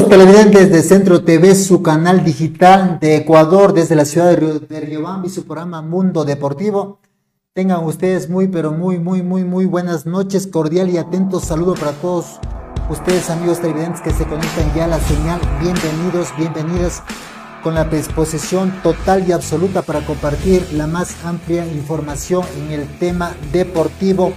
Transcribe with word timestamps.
Amigos 0.00 0.18
televidentes 0.18 0.70
de 0.70 0.82
Centro 0.82 1.24
TV, 1.24 1.54
su 1.54 1.82
canal 1.82 2.24
digital 2.24 2.98
de 3.02 3.16
Ecuador 3.16 3.74
desde 3.74 3.94
la 3.94 4.06
ciudad 4.06 4.34
de, 4.34 4.80
Riobamba 4.80 5.26
y 5.26 5.30
su 5.30 5.44
programa 5.44 5.82
Mundo 5.82 6.24
Deportivo. 6.24 7.00
Tengan 7.52 7.84
ustedes 7.84 8.30
muy, 8.30 8.48
pero 8.48 8.72
muy, 8.72 8.98
muy, 8.98 9.22
muy, 9.22 9.44
muy 9.44 9.66
buenas 9.66 10.06
noches. 10.06 10.46
Cordial 10.46 10.88
y 10.88 10.96
atento 10.96 11.38
saludo 11.38 11.74
para 11.74 11.92
todos 11.92 12.40
ustedes, 12.88 13.28
amigos 13.28 13.60
televidentes 13.60 14.00
que 14.00 14.12
se 14.12 14.24
conectan 14.24 14.72
ya 14.74 14.86
a 14.86 14.88
la 14.88 15.00
señal. 15.00 15.38
Bienvenidos, 15.60 16.28
bienvenidas 16.38 17.02
con 17.62 17.74
la 17.74 17.84
disposición 17.84 18.72
total 18.82 19.28
y 19.28 19.32
absoluta 19.32 19.82
para 19.82 20.04
compartir 20.04 20.66
la 20.72 20.86
más 20.86 21.16
amplia 21.24 21.66
información 21.66 22.44
en 22.56 22.72
el 22.72 22.88
tema 22.98 23.34
deportivo 23.52 24.32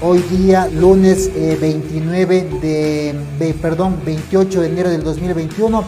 Hoy 0.00 0.22
día, 0.30 0.68
lunes 0.68 1.28
29 1.34 2.48
eh, 2.62 3.14
de, 3.40 3.54
perdón, 3.54 4.00
28 4.06 4.60
de 4.60 4.68
enero 4.68 4.90
del 4.90 5.02
2021. 5.02 5.82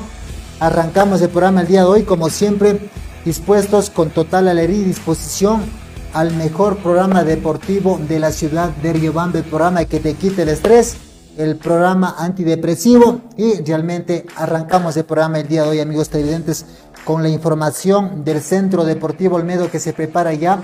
Arrancamos 0.58 1.22
el 1.22 1.28
programa 1.28 1.60
el 1.60 1.68
día 1.68 1.82
de 1.82 1.86
hoy, 1.86 2.02
como 2.02 2.28
siempre, 2.28 2.90
dispuestos 3.24 3.88
con 3.88 4.10
total 4.10 4.48
alegría 4.48 4.80
y 4.80 4.84
disposición 4.84 5.62
al 6.12 6.34
mejor 6.34 6.78
programa 6.78 7.22
deportivo 7.22 8.00
de 8.08 8.18
la 8.18 8.32
ciudad 8.32 8.70
de 8.70 8.92
Riobamba, 8.92 9.38
el 9.38 9.44
programa 9.44 9.84
que 9.84 10.00
te 10.00 10.14
quite 10.14 10.42
el 10.42 10.48
estrés, 10.48 10.96
el 11.40 11.56
programa 11.56 12.16
antidepresivo 12.18 13.22
y 13.36 13.62
realmente 13.62 14.26
arrancamos 14.36 14.96
el 14.96 15.04
programa 15.04 15.40
el 15.40 15.48
día 15.48 15.62
de 15.62 15.70
hoy, 15.70 15.80
amigos 15.80 16.10
televidentes, 16.10 16.66
con 17.04 17.22
la 17.22 17.30
información 17.30 18.24
del 18.24 18.42
Centro 18.42 18.84
Deportivo 18.84 19.36
Olmedo 19.36 19.70
que 19.70 19.80
se 19.80 19.94
prepara 19.94 20.34
ya 20.34 20.62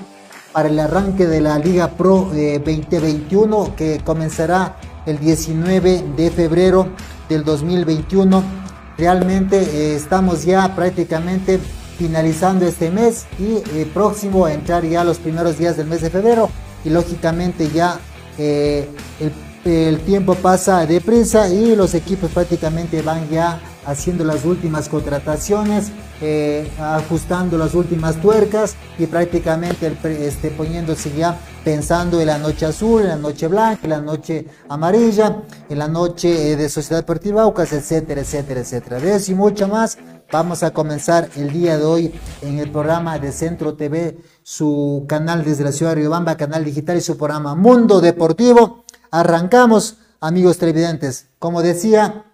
para 0.52 0.68
el 0.68 0.78
arranque 0.78 1.26
de 1.26 1.40
la 1.40 1.58
Liga 1.58 1.92
Pro 1.92 2.30
2021 2.30 3.64
eh, 3.64 3.72
que 3.76 4.00
comenzará 4.04 4.76
el 5.06 5.18
19 5.18 6.04
de 6.14 6.30
febrero 6.30 6.88
del 7.28 7.42
2021. 7.44 8.42
Realmente 8.98 9.58
eh, 9.58 9.96
estamos 9.96 10.44
ya 10.44 10.74
prácticamente 10.74 11.58
finalizando 11.98 12.66
este 12.66 12.90
mes 12.90 13.26
y 13.38 13.62
eh, 13.78 13.90
próximo 13.92 14.44
a 14.44 14.52
entrar 14.52 14.84
ya 14.84 15.04
los 15.04 15.18
primeros 15.18 15.56
días 15.56 15.78
del 15.78 15.86
mes 15.86 16.02
de 16.02 16.10
febrero 16.10 16.50
y 16.84 16.90
lógicamente 16.90 17.70
ya 17.70 17.98
el, 18.38 18.86
el 19.66 20.00
tiempo 20.00 20.34
pasa 20.36 20.86
deprisa 20.86 21.48
y 21.48 21.74
los 21.74 21.94
equipos 21.94 22.30
prácticamente 22.30 23.02
van 23.02 23.28
ya 23.28 23.60
haciendo 23.84 24.24
las 24.24 24.44
últimas 24.44 24.88
contrataciones, 24.88 25.90
eh, 26.20 26.70
ajustando 26.78 27.58
las 27.58 27.74
últimas 27.74 28.20
tuercas 28.20 28.74
y 28.98 29.06
prácticamente 29.06 29.96
este, 30.20 30.50
poniéndose 30.50 31.12
ya 31.16 31.38
pensando 31.64 32.20
en 32.20 32.26
la 32.26 32.38
noche 32.38 32.66
azul, 32.66 33.02
en 33.02 33.08
la 33.08 33.16
noche 33.16 33.48
blanca, 33.48 33.80
en 33.84 33.90
la 33.90 34.00
noche 34.00 34.46
amarilla, 34.68 35.42
en 35.68 35.78
la 35.78 35.88
noche 35.88 36.52
eh, 36.52 36.56
de 36.56 36.68
Sociedad 36.68 37.02
Deportiva 37.02 37.42
Aucas, 37.42 37.72
etcétera, 37.72 38.20
etcétera, 38.20 38.60
etcétera. 38.60 39.00
De 39.00 39.14
eso 39.14 39.32
y 39.32 39.34
mucho 39.34 39.68
más 39.68 39.98
vamos 40.32 40.62
a 40.62 40.72
comenzar 40.72 41.28
el 41.36 41.52
día 41.52 41.78
de 41.78 41.84
hoy 41.84 42.14
en 42.42 42.58
el 42.58 42.70
programa 42.70 43.18
de 43.18 43.30
Centro 43.30 43.74
TV, 43.74 44.18
su 44.42 45.04
canal 45.08 45.44
desde 45.44 45.64
la 45.64 45.72
ciudad 45.72 45.92
de 45.92 46.00
Riobamba, 46.02 46.36
canal 46.36 46.64
digital 46.64 46.96
y 46.96 47.00
su 47.00 47.16
programa 47.16 47.54
Mundo 47.54 48.00
Deportivo. 48.00 48.84
Arrancamos, 49.10 49.98
amigos 50.20 50.58
televidentes. 50.58 51.26
Como 51.38 51.62
decía, 51.62 52.24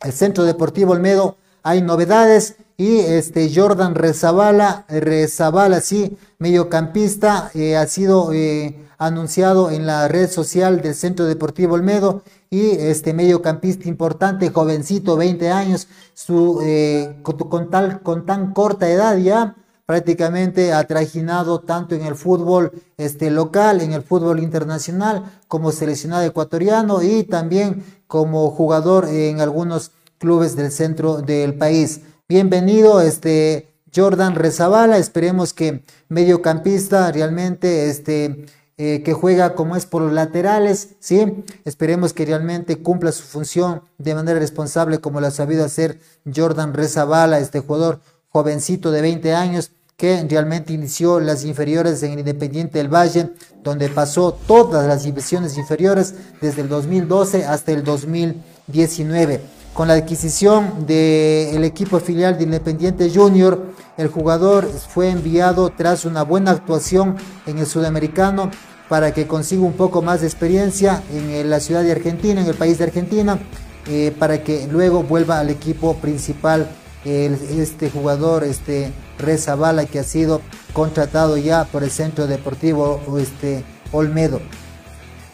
el 0.00 0.12
Centro 0.12 0.44
Deportivo 0.44 0.92
Olmedo 0.92 1.36
hay 1.62 1.82
novedades 1.82 2.56
y 2.76 2.98
este 2.98 3.50
Jordan 3.54 3.94
Rezabala, 3.94 4.84
Rezabala, 4.88 5.80
sí, 5.80 6.16
mediocampista, 6.38 7.50
eh, 7.54 7.76
ha 7.76 7.86
sido 7.86 8.32
eh, 8.32 8.86
anunciado 8.98 9.70
en 9.70 9.86
la 9.86 10.08
red 10.08 10.30
social 10.30 10.82
del 10.82 10.94
Centro 10.94 11.26
Deportivo 11.26 11.74
Olmedo 11.74 12.22
y 12.50 12.70
este 12.70 13.14
mediocampista 13.14 13.88
importante, 13.88 14.50
jovencito, 14.50 15.16
20 15.16 15.50
años, 15.50 15.88
su, 16.14 16.60
eh, 16.62 17.16
con, 17.22 17.70
tal, 17.70 18.02
con 18.02 18.26
tan 18.26 18.52
corta 18.52 18.88
edad 18.88 19.16
ya, 19.16 19.56
prácticamente 19.86 20.72
ha 20.72 20.84
trajinado 20.84 21.60
tanto 21.60 21.94
en 21.94 22.04
el 22.04 22.16
fútbol 22.16 22.72
este, 22.98 23.30
local, 23.30 23.80
en 23.80 23.92
el 23.92 24.02
fútbol 24.02 24.40
internacional, 24.40 25.40
como 25.46 25.70
seleccionado 25.70 26.24
ecuatoriano 26.24 27.02
y 27.02 27.22
también 27.22 27.84
como 28.08 28.50
jugador 28.50 29.08
en 29.08 29.40
algunos 29.40 29.92
clubes 30.18 30.56
del 30.56 30.72
centro 30.72 31.22
del 31.22 31.54
país. 31.54 32.00
Bienvenido, 32.28 33.00
este 33.00 33.68
Jordan 33.94 34.34
Rezabala, 34.34 34.98
esperemos 34.98 35.52
que 35.52 35.84
mediocampista 36.08 37.10
realmente 37.12 37.88
este 37.88 38.46
eh, 38.78 39.02
que 39.02 39.14
juega 39.14 39.54
como 39.54 39.74
es 39.74 39.86
por 39.86 40.02
los 40.02 40.12
laterales, 40.12 40.96
¿sí? 41.00 41.44
Esperemos 41.64 42.12
que 42.12 42.26
realmente 42.26 42.82
cumpla 42.82 43.10
su 43.10 43.22
función 43.22 43.80
de 43.96 44.14
manera 44.14 44.38
responsable 44.38 44.98
como 44.98 45.20
lo 45.20 45.28
ha 45.28 45.30
sabido 45.30 45.64
hacer 45.64 45.98
Jordan 46.34 46.74
Rezabala, 46.74 47.38
este 47.38 47.60
jugador 47.60 48.00
jovencito 48.28 48.90
de 48.90 49.00
20 49.00 49.34
años 49.34 49.70
que 49.96 50.26
realmente 50.28 50.74
inició 50.74 51.20
las 51.20 51.46
inferiores 51.46 52.02
en 52.02 52.18
Independiente 52.18 52.76
del 52.76 52.92
Valle, 52.92 53.30
donde 53.64 53.88
pasó 53.88 54.32
todas 54.46 54.86
las 54.86 55.04
divisiones 55.04 55.56
inferiores 55.56 56.14
desde 56.42 56.60
el 56.60 56.68
2012 56.68 57.46
hasta 57.46 57.72
el 57.72 57.82
2019. 57.82 59.40
Con 59.72 59.88
la 59.88 59.94
adquisición 59.94 60.86
del 60.86 61.64
equipo 61.64 61.98
filial 61.98 62.36
de 62.36 62.44
Independiente 62.44 63.10
Junior, 63.10 63.72
el 63.96 64.08
jugador 64.08 64.68
fue 64.68 65.08
enviado 65.08 65.70
tras 65.70 66.04
una 66.04 66.24
buena 66.24 66.50
actuación 66.50 67.16
en 67.46 67.56
el 67.56 67.66
sudamericano 67.66 68.50
para 68.90 69.14
que 69.14 69.26
consiga 69.26 69.62
un 69.62 69.72
poco 69.72 70.02
más 70.02 70.20
de 70.20 70.26
experiencia 70.26 71.02
en 71.10 71.48
la 71.48 71.58
ciudad 71.58 71.82
de 71.82 71.92
Argentina, 71.92 72.42
en 72.42 72.46
el 72.46 72.54
país 72.54 72.76
de 72.76 72.84
Argentina, 72.84 73.38
eh, 73.86 74.14
para 74.18 74.44
que 74.44 74.68
luego 74.70 75.02
vuelva 75.02 75.40
al 75.40 75.48
equipo 75.48 75.94
principal 75.96 76.68
este 77.06 77.90
jugador, 77.90 78.44
este 78.44 78.92
Reza 79.18 79.54
Bala, 79.54 79.86
que 79.86 79.98
ha 79.98 80.04
sido 80.04 80.40
contratado 80.72 81.36
ya 81.36 81.64
por 81.64 81.82
el 81.82 81.90
Centro 81.90 82.26
Deportivo 82.26 83.00
este, 83.18 83.64
Olmedo. 83.92 84.40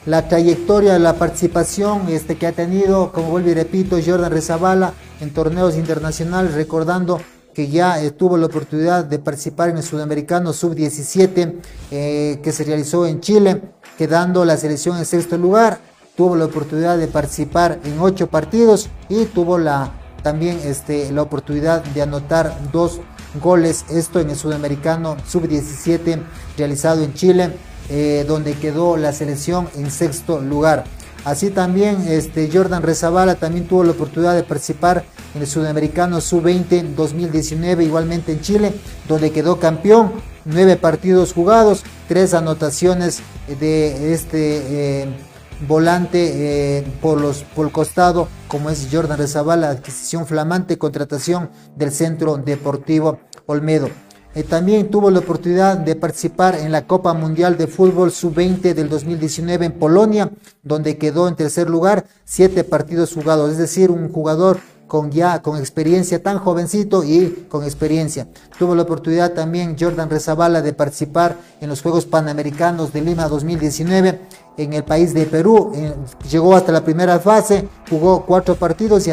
La 0.05 0.29
trayectoria, 0.29 0.99
la 0.99 1.15
participación 1.15 2.09
este, 2.09 2.37
que 2.37 2.47
ha 2.47 2.53
tenido, 2.53 3.13
como 3.13 3.31
vuelvo 3.31 3.51
y 3.51 3.55
repito, 3.55 3.99
Jordan 4.05 4.33
Rezabala 4.33 4.95
en 5.21 5.33
torneos 5.33 5.77
internacionales, 5.77 6.55
recordando 6.55 7.21
que 7.55 7.69
ya 7.69 8.03
eh, 8.03 8.11
tuvo 8.11 8.37
la 8.37 8.47
oportunidad 8.47 9.05
de 9.05 9.19
participar 9.19 9.71
en 9.71 9.77
el 9.77 9.83
Sudamericano 9.83 10.53
Sub-17 10.53 11.55
eh, 11.91 12.41
que 12.43 12.53
se 12.53 12.65
realizó 12.65 13.07
en 13.07 13.21
Chile, 13.21 13.63
quedando 13.97 14.45
la 14.45 14.57
selección 14.57 14.97
en 14.99 15.05
sexto 15.05 15.37
lugar. 15.37 15.79
Tuvo 16.17 16.37
la 16.37 16.47
oportunidad 16.47 16.99
de 16.99 17.09
participar 17.09 17.79
en 17.85 17.99
ocho 18.01 18.27
partidos 18.27 18.91
y 19.09 19.25
tuvo 19.27 19.57
la 19.59 19.93
también 20.23 20.59
este, 20.65 21.11
la 21.13 21.23
oportunidad 21.23 21.83
de 21.85 22.03
anotar 22.03 22.57
dos 22.73 23.01
goles, 23.41 23.85
esto 23.91 24.21
en 24.21 24.31
el 24.31 24.37
sudamericano 24.37 25.17
sub-17 25.27 26.21
realizado 26.57 27.03
en 27.03 27.15
Chile, 27.15 27.51
eh, 27.89 28.25
donde 28.27 28.55
quedó 28.55 28.97
la 28.97 29.13
selección 29.13 29.69
en 29.77 29.91
sexto 29.91 30.41
lugar. 30.41 30.85
Así 31.25 31.51
también 31.51 32.05
este, 32.09 32.51
Jordan 32.53 32.83
Rezabala 32.83 33.37
también 33.37 33.69
tuvo 33.69 33.85
la 33.85 33.93
oportunidad 33.93 34.35
de 34.35 34.43
participar 34.43 35.05
en 35.35 35.43
el 35.43 35.47
Sudamericano 35.47 36.21
Sub-20 36.21 36.95
2019, 36.95 37.85
igualmente 37.85 38.33
en 38.33 38.41
Chile, 38.41 38.73
donde 39.09 39.31
quedó 39.31 39.59
campeón, 39.59 40.13
nueve 40.45 40.77
partidos 40.77 41.33
jugados, 41.33 41.85
tres 42.09 42.35
anotaciones 42.35 43.21
de 43.61 44.13
este 44.13 45.03
eh, 45.03 45.09
volante 45.67 46.79
eh, 46.79 46.85
por, 47.01 47.21
los, 47.21 47.43
por 47.43 47.67
el 47.67 47.73
costado, 47.73 48.29
como 48.49 48.71
es 48.71 48.89
Jordan 48.91 49.19
Rezabala, 49.19 49.71
adquisición 49.71 50.27
flamante, 50.27 50.79
contratación 50.79 51.51
del 51.77 51.93
Centro 51.93 52.37
Deportivo 52.37 53.21
Olmedo. 53.47 53.89
Eh, 54.35 54.45
también 54.45 54.91
tuvo 54.91 55.11
la 55.11 55.19
oportunidad 55.19 55.77
de 55.77 55.95
participar 55.95 56.55
en 56.55 56.73
la 56.73 56.87
Copa 56.87 57.13
Mundial 57.13 57.59
de 57.59 57.67
Fútbol 57.67 58.11
Sub-20 58.11 58.73
del 58.73 58.89
2019 58.89 59.67
en 59.67 59.73
Polonia, 59.73 60.31
donde 60.63 60.97
quedó 60.97 61.29
en 61.29 61.37
tercer 61.37 61.69
lugar, 61.69 62.07
siete 62.25 62.65
partidos 62.65 63.13
jugados, 63.13 63.53
es 63.53 63.59
decir, 63.59 63.91
un 63.91 64.11
jugador 64.11 64.59
con 64.93 65.11
ya 65.11 65.41
con 65.41 65.57
experiencia, 65.57 66.23
tan 66.23 66.39
jovencito 66.39 67.03
y 67.03 67.47
con 67.49 67.65
experiencia. 67.65 68.29
Tuvo 68.59 68.75
la 68.75 68.83
oportunidad 68.83 69.33
también 69.33 69.75
Jordan 69.81 70.11
Rezabala 70.11 70.61
de 70.61 70.75
participar 70.75 71.39
en 71.63 71.71
los 71.71 71.81
Juegos 71.81 72.05
Panamericanos 72.05 72.93
de 72.93 73.01
Lima 73.01 73.27
2019 73.27 74.21
en 74.59 74.75
el 74.75 74.85
país 74.85 75.15
de 75.15 75.25
Perú. 75.25 75.73
llegó 76.31 76.55
hasta 76.55 76.73
la 76.73 76.85
primera 76.85 77.19
fase, 77.21 77.67
jugó 77.89 78.27
cuatro 78.27 78.55
partidos 78.57 79.07
y, 79.07 79.13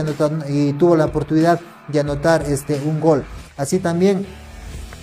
y 0.50 0.74
tuvo 0.74 0.98
la 0.98 1.06
oportunidad 1.06 1.62
de 1.88 2.02
anotar 2.02 2.42
este, 2.42 2.78
un 2.86 3.00
gol. 3.00 3.24
Así 3.56 3.80
también 3.80 4.28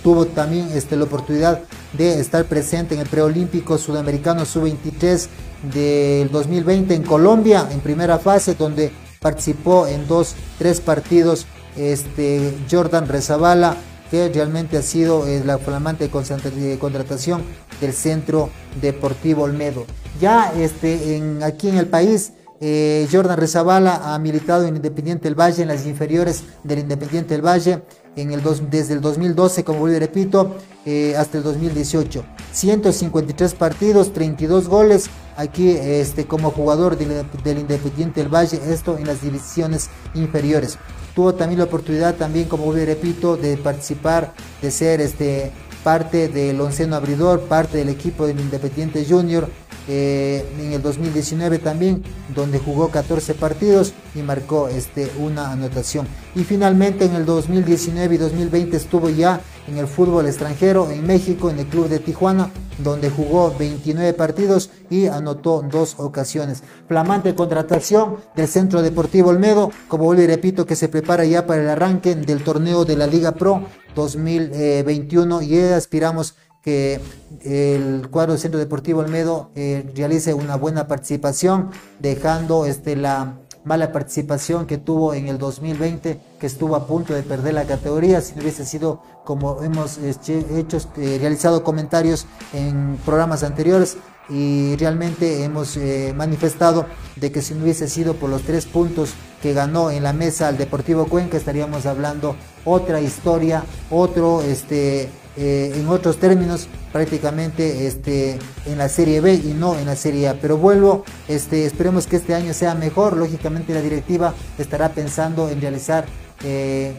tuvo 0.03 0.27
también 0.27 0.69
este, 0.75 0.95
la 0.95 1.05
oportunidad 1.05 1.59
de 1.93 2.19
estar 2.19 2.45
presente 2.45 2.93
en 2.93 3.01
el 3.01 3.07
preolímpico 3.07 3.79
sudamericano 3.79 4.45
sub-23 4.45 5.27
del 5.73 6.29
2020 6.29 6.93
en 6.93 7.01
Colombia, 7.01 7.67
en 7.71 7.79
primera 7.79 8.19
fase, 8.19 8.53
donde 8.53 9.06
participó 9.19 9.87
en 9.87 10.07
dos, 10.07 10.35
tres 10.57 10.81
partidos 10.81 11.45
este, 11.75 12.53
Jordan 12.69 13.07
Rezabala, 13.07 13.75
que 14.09 14.29
realmente 14.29 14.77
ha 14.77 14.81
sido 14.81 15.27
eh, 15.27 15.43
la 15.45 15.57
flamante 15.57 16.09
contratación 16.09 17.43
del 17.81 17.93
Centro 17.93 18.49
Deportivo 18.81 19.43
Olmedo. 19.43 19.85
Ya 20.19 20.53
este, 20.57 21.21
aquí 21.43 21.69
en 21.69 21.77
el 21.77 21.87
país 21.87 22.33
Eh, 22.59 23.07
Jordan 23.11 23.37
Rezabala 23.37 24.15
ha 24.15 24.17
militado 24.17 24.65
en 24.65 24.75
Independiente 24.77 25.25
del 25.25 25.35
Valle, 25.39 25.61
en 25.61 25.67
las 25.67 25.85
inferiores 25.85 26.41
del 26.63 26.79
Independiente 26.79 27.35
del 27.35 27.45
Valle, 27.45 27.83
en 28.17 28.31
el 28.31 28.41
desde 28.69 28.93
el 28.93 29.01
2012, 29.01 29.63
como 29.63 29.87
y 29.87 29.97
repito, 29.97 30.55
eh, 30.85 31.15
hasta 31.17 31.37
el 31.37 31.43
2018. 31.43 32.25
153 32.51 33.53
partidos, 33.53 34.11
32 34.13 34.67
goles, 34.67 35.09
aquí 35.35 35.69
este, 35.69 36.25
como 36.25 36.51
jugador 36.51 36.97
del, 36.97 37.57
Independiente 37.57 38.21
del 38.21 38.33
Valle, 38.33 38.59
esto 38.69 38.97
en 38.97 39.05
las 39.05 39.21
divisiones 39.21 39.89
inferiores. 40.15 40.77
Tuvo 41.15 41.35
también 41.35 41.59
la 41.59 41.65
oportunidad, 41.65 42.15
también 42.15 42.47
como 42.47 42.75
y 42.75 42.85
repito, 42.85 43.37
de 43.37 43.57
participar, 43.57 44.33
de 44.61 44.71
ser 44.71 45.01
este, 45.01 45.51
parte 45.87 46.27
del 46.27 46.59
onceno 46.59 46.97
abridor, 46.97 47.43
parte 47.43 47.77
del 47.77 47.87
equipo 47.87 48.27
del 48.27 48.41
Independiente 48.41 49.05
Junior 49.07 49.47
eh, 49.87 50.45
en 50.59 50.73
el 50.73 50.81
2019 50.81 51.59
también, 51.59 52.03
donde 52.35 52.59
jugó 52.59 52.89
14 52.89 53.35
partidos 53.35 53.93
y 54.13 54.19
marcó 54.19 54.67
este, 54.67 55.09
una 55.17 55.49
anotación. 55.49 56.05
Y 56.35 56.43
finalmente 56.43 57.05
en 57.05 57.15
el 57.15 57.25
2019 57.25 58.15
y 58.15 58.17
2020 58.17 58.75
estuvo 58.75 59.07
ya 59.09 59.39
en 59.65 59.77
el 59.77 59.87
fútbol 59.87 60.25
extranjero 60.25 60.91
en 60.91 61.07
México, 61.07 61.49
en 61.49 61.59
el 61.59 61.67
club 61.67 61.87
de 61.87 61.99
Tijuana, 61.99 62.51
donde 62.79 63.09
jugó 63.09 63.55
29 63.57 64.11
partidos 64.11 64.69
y 64.89 65.07
anotó 65.07 65.63
dos 65.71 65.95
ocasiones. 65.99 66.63
Flamante 66.89 67.33
contratación 67.33 68.17
del 68.35 68.49
Centro 68.49 68.81
Deportivo 68.81 69.29
Olmedo, 69.29 69.71
como 69.87 70.03
vuelvo 70.03 70.23
y 70.23 70.27
repito, 70.27 70.65
que 70.65 70.75
se 70.75 70.89
prepara 70.89 71.23
ya 71.23 71.47
para 71.47 71.61
el 71.61 71.69
arranque 71.69 72.13
del 72.13 72.43
torneo 72.43 72.83
de 72.83 72.97
la 72.97 73.07
Liga 73.07 73.31
Pro 73.31 73.63
2021 73.97 75.41
y 75.41 75.59
aspiramos 75.59 76.35
que 76.61 77.01
el 77.43 78.09
cuadro 78.09 78.33
del 78.33 78.41
Centro 78.41 78.59
Deportivo 78.59 78.99
Olmedo 78.99 79.51
eh, 79.55 79.89
realice 79.95 80.33
una 80.33 80.55
buena 80.55 80.87
participación, 80.87 81.71
dejando 81.99 82.65
este, 82.65 82.95
la 82.95 83.39
mala 83.63 83.91
participación 83.91 84.65
que 84.67 84.77
tuvo 84.77 85.13
en 85.13 85.27
el 85.27 85.37
2020, 85.37 86.19
que 86.39 86.45
estuvo 86.45 86.75
a 86.75 86.85
punto 86.85 87.13
de 87.13 87.23
perder 87.23 87.55
la 87.55 87.65
categoría, 87.65 88.21
si 88.21 88.35
no 88.35 88.41
hubiese 88.41 88.65
sido 88.65 89.01
como 89.25 89.63
hemos 89.63 89.97
este, 89.97 90.45
hecho, 90.59 90.77
eh, 90.97 91.17
realizado 91.19 91.63
comentarios 91.63 92.27
en 92.53 92.97
programas 93.03 93.43
anteriores 93.43 93.97
y 94.29 94.75
realmente 94.75 95.43
hemos 95.43 95.77
eh, 95.77 96.13
manifestado 96.15 96.85
de 97.15 97.31
que 97.31 97.41
si 97.41 97.53
no 97.53 97.63
hubiese 97.63 97.87
sido 97.87 98.15
por 98.15 98.29
los 98.29 98.43
tres 98.43 98.65
puntos 98.65 99.11
que 99.41 99.53
ganó 99.53 99.91
en 99.91 100.03
la 100.03 100.13
mesa 100.13 100.47
al 100.47 100.57
Deportivo 100.57 101.05
Cuenca, 101.05 101.37
estaríamos 101.37 101.85
hablando 101.85 102.35
otra 102.65 102.99
historia, 103.01 103.63
otro 103.89 104.41
este 104.41 105.09
eh, 105.39 105.71
en 105.75 105.87
otros 105.87 106.17
términos 106.17 106.67
prácticamente 106.91 107.85
este, 107.85 108.39
en 108.65 108.77
la 108.79 108.89
Serie 108.89 109.21
B 109.21 109.35
y 109.35 109.53
no 109.53 109.77
en 109.77 109.85
la 109.85 109.95
Serie 109.95 110.29
A. 110.29 110.33
Pero 110.41 110.57
vuelvo, 110.57 111.03
este, 111.27 111.65
esperemos 111.65 112.07
que 112.07 112.15
este 112.15 112.33
año 112.33 112.55
sea 112.55 112.73
mejor. 112.73 113.15
Lógicamente 113.15 113.71
la 113.75 113.81
directiva 113.81 114.33
estará 114.57 114.89
pensando 114.89 115.47
en 115.49 115.61
realizar, 115.61 116.05
eh, 116.43 116.93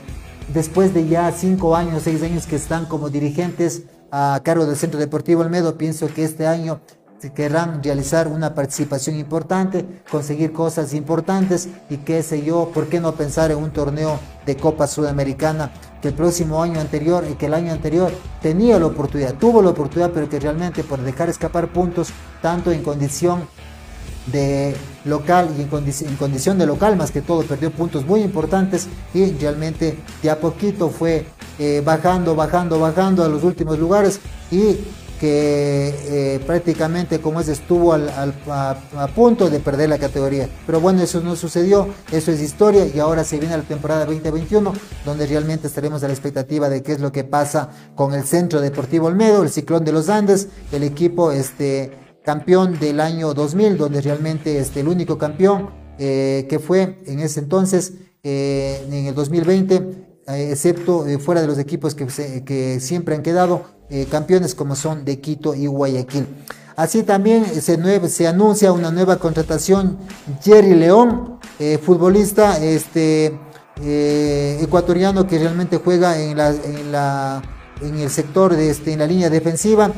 después 0.55 0.95
de 0.95 1.09
ya 1.09 1.33
cinco 1.33 1.75
años, 1.75 2.05
seis 2.05 2.23
años 2.23 2.47
que 2.47 2.55
están 2.55 2.87
como 2.87 3.11
dirigentes 3.11 3.83
a 4.13 4.41
cargo 4.45 4.67
del 4.67 4.77
Centro 4.77 5.01
Deportivo 5.01 5.41
Olmedo, 5.43 5.77
pienso 5.77 6.07
que 6.07 6.23
este 6.23 6.47
año 6.47 6.81
querrán 7.35 7.83
realizar 7.83 8.29
una 8.29 8.55
participación 8.55 9.17
importante, 9.17 9.85
conseguir 10.11 10.53
cosas 10.53 10.95
importantes 10.95 11.69
y 11.91 11.99
qué 11.99 12.23
sé 12.23 12.43
yo, 12.43 12.71
por 12.73 12.89
qué 12.89 13.01
no 13.01 13.15
pensar 13.15 13.51
en 13.51 13.59
un 13.59 13.71
torneo 13.71 14.21
de 14.47 14.57
Copa 14.57 14.87
Sudamericana 14.87 15.73
que 16.01 16.09
el 16.09 16.15
próximo 16.15 16.63
año 16.63 16.81
anterior 16.81 17.25
y 17.29 17.35
que 17.35 17.47
el 17.47 17.55
año 17.55 17.73
anterior 17.73 18.13
tenía 18.41 18.79
la 18.79 18.87
oportunidad, 18.87 19.35
tuvo 19.35 19.63
la 19.63 19.71
oportunidad, 19.71 20.13
pero 20.13 20.29
que 20.29 20.39
realmente 20.39 20.85
por 20.85 21.01
dejar 21.01 21.29
escapar 21.29 21.69
puntos, 21.73 22.11
tanto 22.41 22.71
en 22.71 22.83
condición 22.83 23.41
de 24.27 24.77
local 25.05 25.49
y 25.59 25.63
en, 25.63 26.17
condición 26.17 26.59
de 26.59 26.67
local, 26.67 26.97
más 26.97 27.11
que 27.11 27.23
todo, 27.23 27.43
perdió 27.43 27.73
puntos 27.73 28.07
muy 28.07 28.21
importantes 28.21 28.87
y 29.13 29.33
realmente 29.33 29.99
de 30.23 30.31
a 30.31 30.39
poquito 30.39 30.91
fue 30.91 31.27
eh, 31.59 31.83
bajando, 31.85 32.37
bajando, 32.37 32.79
bajando 32.79 33.25
a 33.25 33.29
los 33.29 33.43
últimos 33.43 33.79
lugares 33.79 34.21
y 34.51 34.77
que 35.21 35.95
eh, 36.37 36.41
prácticamente 36.47 37.21
como 37.21 37.41
es 37.41 37.49
estuvo 37.49 37.93
a, 37.93 39.09
punto 39.15 39.51
de 39.51 39.61
perder 39.61 39.89
la 39.89 39.99
categoría. 39.99 40.49
Pero 40.67 40.81
bueno, 40.81 41.03
eso 41.03 41.21
no 41.21 41.37
sucedió, 41.37 41.89
eso 42.13 42.31
es 42.31 42.41
historia 42.41 42.87
y 42.87 42.99
ahora 42.99 43.25
se 43.25 43.39
viene 43.39 43.57
la 43.57 43.63
temporada 43.63 44.05
2021 44.05 44.73
donde 45.05 45.27
realmente 45.27 45.67
estaremos 45.67 46.03
a 46.03 46.07
la 46.07 46.13
expectativa 46.13 46.69
de 46.69 46.83
qué 46.83 46.93
es 46.93 47.01
lo 47.01 47.13
que 47.13 47.25
pasa 47.25 47.71
con 47.95 48.15
el 48.15 48.25
Centro 48.25 48.61
Deportivo 48.61 49.07
Olmedo, 49.07 49.43
el 49.43 49.51
Ciclón 49.51 49.85
de 49.85 49.93
los 49.93 50.09
Andes, 50.09 50.49
el 50.73 50.83
equipo 50.83 51.33
este, 51.33 51.93
campeón 52.25 52.79
del 52.79 53.01
año 53.01 53.35
2000, 53.35 53.79
donde 53.79 54.01
realmente 54.01 54.59
este, 54.59 54.81
el 54.81 54.89
único 54.89 55.19
campeón 55.19 55.71
eh, 55.99 56.47
que 56.49 56.59
fue 56.59 57.01
en 57.07 57.21
ese 57.21 57.41
entonces, 57.41 57.95
eh, 58.23 58.85
en 58.87 59.07
el 59.07 59.15
2020, 59.15 60.08
excepto 60.29 61.05
fuera 61.21 61.41
de 61.41 61.47
los 61.47 61.59
equipos 61.59 61.95
que, 61.95 62.07
que 62.45 62.81
siempre 62.81 63.15
han 63.15 63.23
quedado, 63.23 63.79
eh, 63.91 64.07
campeones 64.11 64.55
como 64.55 64.77
son 64.77 65.07
de 65.07 65.19
Quito 65.19 65.55
y 65.55 65.67
Guayaquil. 65.67 66.27
Así 66.77 67.03
también 67.05 67.47
se, 67.47 68.09
se 68.09 68.27
anuncia 68.27 68.71
una 68.71 68.91
nueva 68.91 69.17
contratación, 69.17 69.97
Jerry 70.43 70.75
León, 70.75 71.39
eh, 71.59 71.79
futbolista 71.79 72.63
este, 72.63 73.39
eh, 73.83 74.59
ecuatoriano 74.61 75.27
que 75.27 75.39
realmente 75.39 75.79
juega 75.79 76.21
en 76.21 76.39
el 76.39 78.11
sector, 78.11 78.55
de 78.55 78.71
este, 78.71 78.93
en 78.93 78.99
la 78.99 79.07
línea 79.07 79.31
defensiva. 79.31 79.91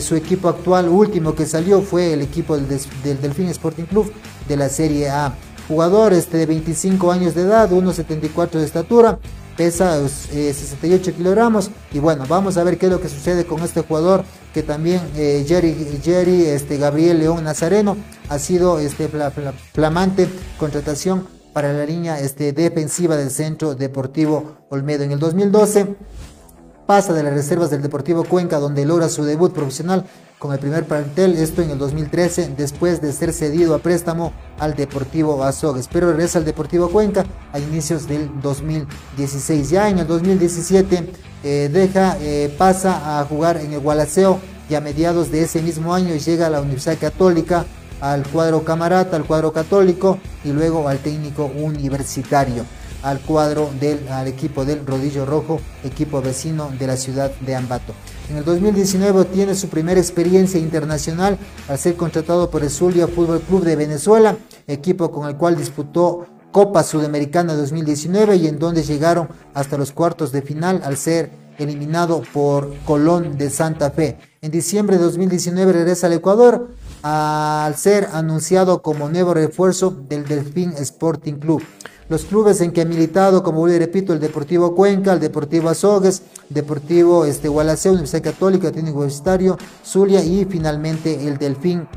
su 0.00 0.16
equipo 0.16 0.48
actual 0.48 0.88
último 0.88 1.34
que 1.34 1.44
salió 1.44 1.82
fue 1.82 2.14
el 2.14 2.22
equipo 2.22 2.56
del, 2.56 2.66
del 3.04 3.20
Delfín 3.20 3.48
Sporting 3.48 3.84
Club 3.84 4.10
de 4.48 4.56
la 4.56 4.70
Serie 4.70 5.10
A. 5.10 5.34
Jugador 5.68 6.14
este, 6.14 6.38
de 6.38 6.46
25 6.46 7.12
años 7.12 7.34
de 7.34 7.42
edad, 7.42 7.70
1,74 7.70 8.50
de 8.52 8.64
estatura, 8.64 9.18
pesa 9.56 10.06
68 10.08 11.10
eh, 11.10 11.14
kilogramos. 11.14 11.70
Y 11.92 11.98
bueno 11.98 12.24
vamos 12.28 12.56
a 12.56 12.64
ver 12.64 12.78
qué 12.78 12.86
es 12.86 12.92
lo 12.92 13.00
que 13.00 13.08
sucede 13.08 13.44
con 13.46 13.62
este 13.62 13.80
jugador 13.82 14.24
que 14.54 14.62
también 14.62 15.00
eh, 15.16 15.44
Jerry, 15.46 16.00
Jerry 16.02 16.46
este, 16.46 16.78
Gabriel 16.78 17.18
León 17.18 17.44
Nazareno 17.44 17.96
ha 18.28 18.38
sido 18.38 18.78
este 18.78 19.08
flamante 19.72 20.28
contratación 20.58 21.26
para 21.52 21.72
la 21.72 21.86
línea 21.86 22.20
este, 22.20 22.52
defensiva 22.52 23.16
del 23.16 23.30
Centro 23.30 23.74
Deportivo 23.74 24.56
Olmedo. 24.70 25.04
En 25.04 25.12
el 25.12 25.18
2012 25.18 25.96
pasa 26.86 27.12
de 27.12 27.22
las 27.22 27.34
reservas 27.34 27.70
del 27.70 27.82
Deportivo 27.82 28.24
Cuenca 28.24 28.58
donde 28.58 28.86
logra 28.86 29.08
su 29.08 29.24
debut 29.24 29.52
profesional 29.52 30.04
con 30.38 30.52
el 30.52 30.58
primer 30.58 30.84
plantel, 30.84 31.34
esto 31.36 31.62
en 31.62 31.70
el 31.70 31.78
2013, 31.78 32.52
después 32.56 33.00
de 33.00 33.12
ser 33.12 33.32
cedido 33.32 33.74
a 33.74 33.78
préstamo 33.78 34.32
al 34.58 34.74
Deportivo 34.74 35.42
Azogues, 35.42 35.88
pero 35.90 36.08
regresa 36.08 36.38
al 36.38 36.44
Deportivo 36.44 36.88
Cuenca 36.90 37.24
a 37.52 37.58
inicios 37.58 38.06
del 38.06 38.30
2016. 38.42 39.70
Ya 39.70 39.88
en 39.88 39.98
el 39.98 40.06
2017 40.06 41.12
eh, 41.42 41.70
deja, 41.72 42.18
eh, 42.20 42.54
pasa 42.56 43.18
a 43.18 43.24
jugar 43.24 43.56
en 43.56 43.72
el 43.72 43.80
Gualaceo 43.80 44.38
y 44.68 44.74
a 44.74 44.80
mediados 44.80 45.32
de 45.32 45.42
ese 45.42 45.62
mismo 45.62 45.94
año 45.94 46.14
llega 46.14 46.46
a 46.46 46.50
la 46.50 46.60
Universidad 46.60 46.98
Católica, 46.98 47.64
al 48.00 48.26
cuadro 48.28 48.62
camarata, 48.62 49.16
al 49.16 49.24
cuadro 49.24 49.52
católico 49.52 50.18
y 50.44 50.52
luego 50.52 50.86
al 50.86 50.98
técnico 50.98 51.46
universitario 51.46 52.64
al 53.02 53.20
cuadro 53.20 53.70
del 53.80 54.00
equipo 54.26 54.64
del 54.64 54.86
Rodillo 54.86 55.26
Rojo, 55.26 55.60
equipo 55.84 56.22
vecino 56.22 56.70
de 56.78 56.86
la 56.86 56.96
ciudad 56.96 57.30
de 57.40 57.54
Ambato. 57.54 57.92
En 58.28 58.36
el 58.36 58.44
2019 58.44 59.26
tiene 59.26 59.54
su 59.54 59.68
primera 59.68 60.00
experiencia 60.00 60.58
internacional 60.58 61.38
al 61.68 61.78
ser 61.78 61.96
contratado 61.96 62.50
por 62.50 62.62
el 62.62 62.70
Zulia 62.70 63.06
Fútbol 63.06 63.40
Club 63.40 63.64
de 63.64 63.76
Venezuela, 63.76 64.36
equipo 64.66 65.10
con 65.10 65.28
el 65.28 65.36
cual 65.36 65.56
disputó 65.56 66.26
Copa 66.50 66.82
Sudamericana 66.82 67.54
2019 67.54 68.36
y 68.36 68.46
en 68.46 68.58
donde 68.58 68.82
llegaron 68.82 69.28
hasta 69.54 69.76
los 69.76 69.92
cuartos 69.92 70.32
de 70.32 70.42
final 70.42 70.80
al 70.84 70.96
ser 70.96 71.30
eliminado 71.58 72.22
por 72.32 72.74
Colón 72.84 73.36
de 73.38 73.50
Santa 73.50 73.90
Fe. 73.90 74.18
En 74.42 74.50
diciembre 74.50 74.96
de 74.96 75.04
2019 75.04 75.72
regresa 75.72 76.06
al 76.06 76.14
Ecuador 76.14 76.70
al 77.02 77.76
ser 77.76 78.08
anunciado 78.12 78.82
como 78.82 79.08
nuevo 79.08 79.34
refuerzo 79.34 79.90
del 80.08 80.26
Delfín 80.26 80.72
Sporting 80.78 81.34
Club. 81.34 81.62
Los 82.08 82.24
clubes 82.24 82.60
en 82.60 82.70
que 82.70 82.82
ha 82.82 82.84
militado, 82.84 83.42
como 83.42 83.68
y 83.68 83.78
repito, 83.78 84.12
el 84.12 84.20
Deportivo 84.20 84.76
Cuenca, 84.76 85.12
el 85.12 85.20
Deportivo 85.20 85.68
Azogues, 85.68 86.22
Deportivo 86.48 87.24
este, 87.24 87.48
Gualaceo, 87.48 87.92
Universidad 87.92 88.22
Católica, 88.22 88.70
Técnico 88.70 88.98
Universitario, 88.98 89.58
Zulia 89.84 90.22
y 90.22 90.44
finalmente 90.44 91.26
el 91.26 91.36
Delfín 91.36 91.88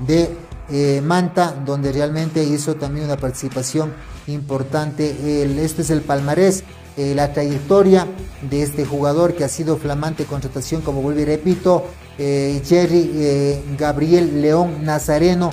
de 0.00 0.28
eh, 0.68 1.00
Manta, 1.04 1.54
donde 1.64 1.92
realmente 1.92 2.42
hizo 2.42 2.74
también 2.74 3.06
una 3.06 3.16
participación 3.16 3.92
importante. 4.26 5.42
El, 5.42 5.60
este 5.60 5.82
es 5.82 5.90
el 5.90 6.00
palmarés, 6.00 6.64
eh, 6.96 7.14
la 7.14 7.32
trayectoria 7.32 8.08
de 8.50 8.62
este 8.62 8.84
jugador 8.84 9.34
que 9.34 9.44
ha 9.44 9.48
sido 9.48 9.76
flamante 9.76 10.24
contratación, 10.24 10.82
como 10.82 11.02
vuelvo 11.02 11.20
y 11.20 11.24
repito, 11.24 11.84
eh, 12.18 12.60
Jerry 12.64 13.62
Gabriel 13.78 14.42
León 14.42 14.84
Nazareno, 14.84 15.52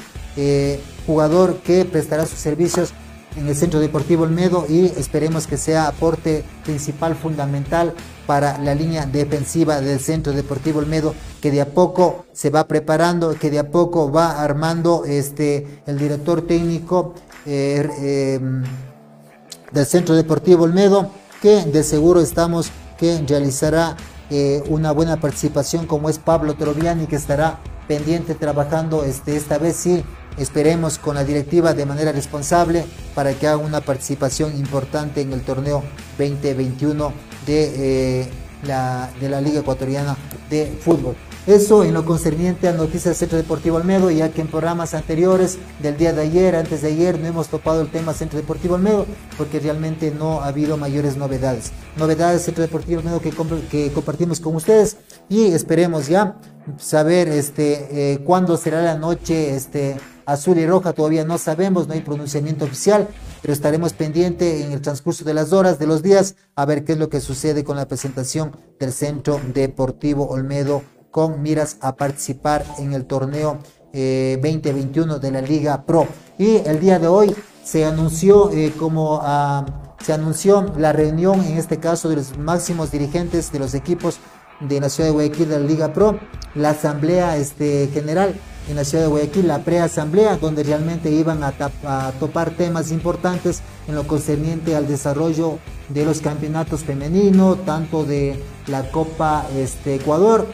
jugador 1.05 1.57
que 1.57 1.85
prestará 1.85 2.25
sus 2.25 2.39
servicios 2.39 2.93
en 3.35 3.47
el 3.47 3.55
Centro 3.55 3.79
Deportivo 3.79 4.23
Olmedo 4.23 4.65
y 4.67 4.85
esperemos 4.85 5.47
que 5.47 5.57
sea 5.57 5.87
aporte 5.87 6.43
principal, 6.63 7.15
fundamental 7.15 7.93
para 8.27 8.57
la 8.57 8.75
línea 8.75 9.05
defensiva 9.05 9.81
del 9.81 9.99
Centro 9.99 10.33
Deportivo 10.33 10.79
Olmedo, 10.79 11.15
que 11.41 11.51
de 11.51 11.61
a 11.61 11.69
poco 11.69 12.25
se 12.33 12.49
va 12.49 12.67
preparando, 12.67 13.33
que 13.35 13.49
de 13.49 13.59
a 13.59 13.69
poco 13.69 14.11
va 14.11 14.41
armando 14.41 15.03
este, 15.05 15.81
el 15.85 15.97
director 15.97 16.41
técnico 16.45 17.13
eh, 17.45 18.37
em, 18.39 18.63
del 19.71 19.85
Centro 19.85 20.15
Deportivo 20.15 20.63
Olmedo, 20.63 21.09
que 21.41 21.63
de 21.65 21.83
seguro 21.83 22.21
estamos 22.21 22.71
que 22.97 23.23
realizará 23.27 23.97
eh, 24.29 24.63
una 24.69 24.91
buena 24.91 25.17
participación 25.17 25.87
como 25.87 26.09
es 26.09 26.19
Pablo 26.19 26.53
Troviani, 26.55 27.07
que 27.07 27.15
estará 27.15 27.59
pendiente 27.87 28.35
trabajando 28.35 29.03
este, 29.03 29.35
esta 29.35 29.57
vez 29.57 29.75
sí 29.75 30.03
esperemos 30.37 30.97
con 30.97 31.15
la 31.15 31.23
directiva 31.23 31.73
de 31.73 31.85
manera 31.85 32.11
responsable 32.11 32.85
para 33.15 33.33
que 33.33 33.47
haga 33.47 33.57
una 33.57 33.81
participación 33.81 34.57
importante 34.57 35.21
en 35.21 35.33
el 35.33 35.41
torneo 35.41 35.83
2021 36.17 37.13
de, 37.45 38.21
eh, 38.21 38.27
la, 38.63 39.09
de 39.19 39.29
la 39.29 39.41
Liga 39.41 39.59
Ecuatoriana 39.59 40.17
de 40.49 40.65
Fútbol. 40.81 41.15
Eso 41.47 41.83
en 41.83 41.95
lo 41.95 42.05
concerniente 42.05 42.67
a 42.67 42.73
Noticias 42.73 43.05
del 43.05 43.15
Centro 43.15 43.37
Deportivo 43.39 43.77
Olmedo, 43.77 44.11
ya 44.11 44.29
que 44.29 44.41
en 44.41 44.47
programas 44.47 44.93
anteriores 44.93 45.57
del 45.81 45.97
día 45.97 46.13
de 46.13 46.21
ayer, 46.21 46.55
antes 46.55 46.83
de 46.83 46.89
ayer, 46.89 47.17
no 47.17 47.25
hemos 47.25 47.47
topado 47.47 47.81
el 47.81 47.89
tema 47.89 48.13
Centro 48.13 48.37
Deportivo 48.37 48.75
Olmedo, 48.75 49.07
porque 49.39 49.59
realmente 49.59 50.11
no 50.11 50.41
ha 50.41 50.47
habido 50.47 50.77
mayores 50.77 51.17
novedades. 51.17 51.71
Novedades 51.97 52.43
Centro 52.43 52.61
Deportivo 52.61 52.99
Olmedo 52.99 53.19
que, 53.19 53.91
compartimos 53.91 54.39
con 54.39 54.55
ustedes 54.55 54.97
y 55.29 55.45
esperemos 55.45 56.07
ya 56.07 56.35
saber 56.77 57.27
este, 57.27 58.13
eh, 58.13 58.19
cuándo 58.19 58.55
será 58.55 58.83
la 58.83 58.95
noche 58.95 59.55
este, 59.55 59.97
azul 60.31 60.57
y 60.57 60.65
roja, 60.65 60.93
todavía 60.93 61.25
no 61.25 61.37
sabemos, 61.37 61.87
no 61.87 61.93
hay 61.93 62.01
pronunciamiento 62.01 62.65
oficial, 62.65 63.07
pero 63.41 63.53
estaremos 63.53 63.93
pendientes 63.93 64.65
en 64.65 64.71
el 64.71 64.81
transcurso 64.81 65.23
de 65.25 65.33
las 65.33 65.53
horas, 65.53 65.79
de 65.79 65.87
los 65.87 66.03
días, 66.03 66.35
a 66.55 66.65
ver 66.65 66.83
qué 66.83 66.93
es 66.93 66.97
lo 66.97 67.09
que 67.09 67.21
sucede 67.21 67.63
con 67.63 67.77
la 67.77 67.87
presentación 67.87 68.55
del 68.79 68.91
Centro 68.91 69.39
Deportivo 69.53 70.27
Olmedo 70.27 70.83
con 71.11 71.41
miras 71.41 71.77
a 71.81 71.95
participar 71.95 72.65
en 72.79 72.93
el 72.93 73.05
torneo 73.05 73.59
2021 73.93 75.15
eh, 75.15 75.19
de 75.19 75.31
la 75.31 75.41
Liga 75.41 75.85
Pro. 75.85 76.07
Y 76.37 76.57
el 76.65 76.79
día 76.79 76.97
de 76.99 77.07
hoy 77.07 77.35
se 77.63 77.85
anunció 77.85 78.49
eh, 78.51 78.73
como 78.77 79.19
ah, 79.21 79.65
se 80.01 80.13
anunció 80.13 80.73
la 80.77 80.93
reunión, 80.93 81.43
en 81.43 81.57
este 81.57 81.77
caso 81.77 82.09
de 82.09 82.15
los 82.15 82.37
máximos 82.37 82.91
dirigentes 82.91 83.51
de 83.51 83.59
los 83.59 83.73
equipos 83.73 84.17
de 84.59 84.79
la 84.79 84.89
ciudad 84.89 85.09
de 85.09 85.13
Guayaquil 85.13 85.49
de 85.49 85.59
la 85.59 85.65
Liga 85.65 85.93
Pro, 85.93 86.19
la 86.55 86.71
asamblea 86.71 87.37
este, 87.37 87.89
general 87.93 88.39
en 88.69 88.75
la 88.75 88.83
ciudad 88.83 89.05
de 89.05 89.09
Guayaquil, 89.09 89.47
la 89.47 89.63
preasamblea, 89.63 90.37
donde 90.37 90.63
realmente 90.63 91.11
iban 91.11 91.43
a, 91.43 91.53
a, 91.85 92.11
topar 92.19 92.51
temas 92.51 92.91
importantes 92.91 93.61
en 93.87 93.95
lo 93.95 94.07
concerniente 94.07 94.75
al 94.75 94.87
desarrollo 94.87 95.59
de 95.89 96.05
los 96.05 96.21
campeonatos 96.21 96.81
femeninos, 96.81 97.65
tanto 97.65 98.03
de 98.05 98.41
la 98.67 98.89
Copa 98.91 99.45
este, 99.55 99.95
Ecuador 99.95 100.47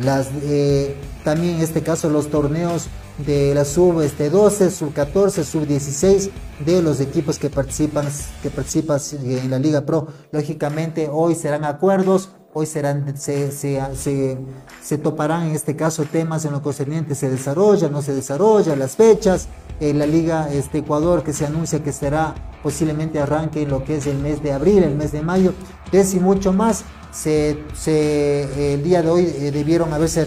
las, 0.00 0.28
eh, 0.44 0.96
también 1.24 1.56
en 1.56 1.62
este 1.62 1.82
caso 1.82 2.08
los 2.08 2.30
torneos 2.30 2.88
de 3.18 3.54
la 3.54 3.64
sub 3.64 4.00
este, 4.00 4.30
12, 4.30 4.70
sub 4.70 4.94
14, 4.94 5.44
sub 5.44 5.66
16 5.66 6.30
de 6.64 6.82
los 6.82 7.00
equipos 7.00 7.38
que 7.38 7.50
participan, 7.50 8.08
que 8.42 8.50
participan 8.50 8.98
en 9.22 9.50
la 9.50 9.58
Liga 9.58 9.82
Pro. 9.82 10.08
Lógicamente 10.32 11.08
hoy 11.12 11.34
serán 11.34 11.64
acuerdos, 11.64 12.30
hoy 12.52 12.66
serán, 12.66 13.16
se, 13.16 13.52
se, 13.52 14.98
toparán 14.98 15.48
en 15.48 15.54
este 15.54 15.76
caso 15.76 16.04
temas 16.04 16.44
en 16.44 16.52
lo 16.52 16.62
concerniente, 16.62 17.14
se 17.14 17.30
desarrolla, 17.30 17.88
no 17.88 18.02
se 18.02 18.14
desarrolla, 18.14 18.74
las 18.76 18.96
fechas, 18.96 19.48
en 19.78 19.98
la 19.98 20.06
Liga 20.06 20.52
este, 20.52 20.78
Ecuador 20.78 21.22
que 21.22 21.32
se 21.32 21.46
anuncia 21.46 21.82
que 21.82 21.92
será 21.92 22.34
posiblemente 22.62 23.18
arranque 23.18 23.62
en 23.62 23.70
lo 23.70 23.82
que 23.82 23.96
es 23.96 24.06
el 24.06 24.18
mes 24.18 24.42
de 24.42 24.52
abril, 24.52 24.82
el 24.82 24.94
mes 24.94 25.12
de 25.12 25.22
mayo, 25.22 25.54
es 25.90 26.12
y 26.12 26.20
mucho 26.20 26.52
más 26.52 26.84
se, 27.12 27.56
el 27.86 28.82
día 28.82 29.02
de 29.02 29.08
hoy 29.08 29.24
eh, 29.24 29.50
debieron 29.50 29.92
haberse 29.92 30.26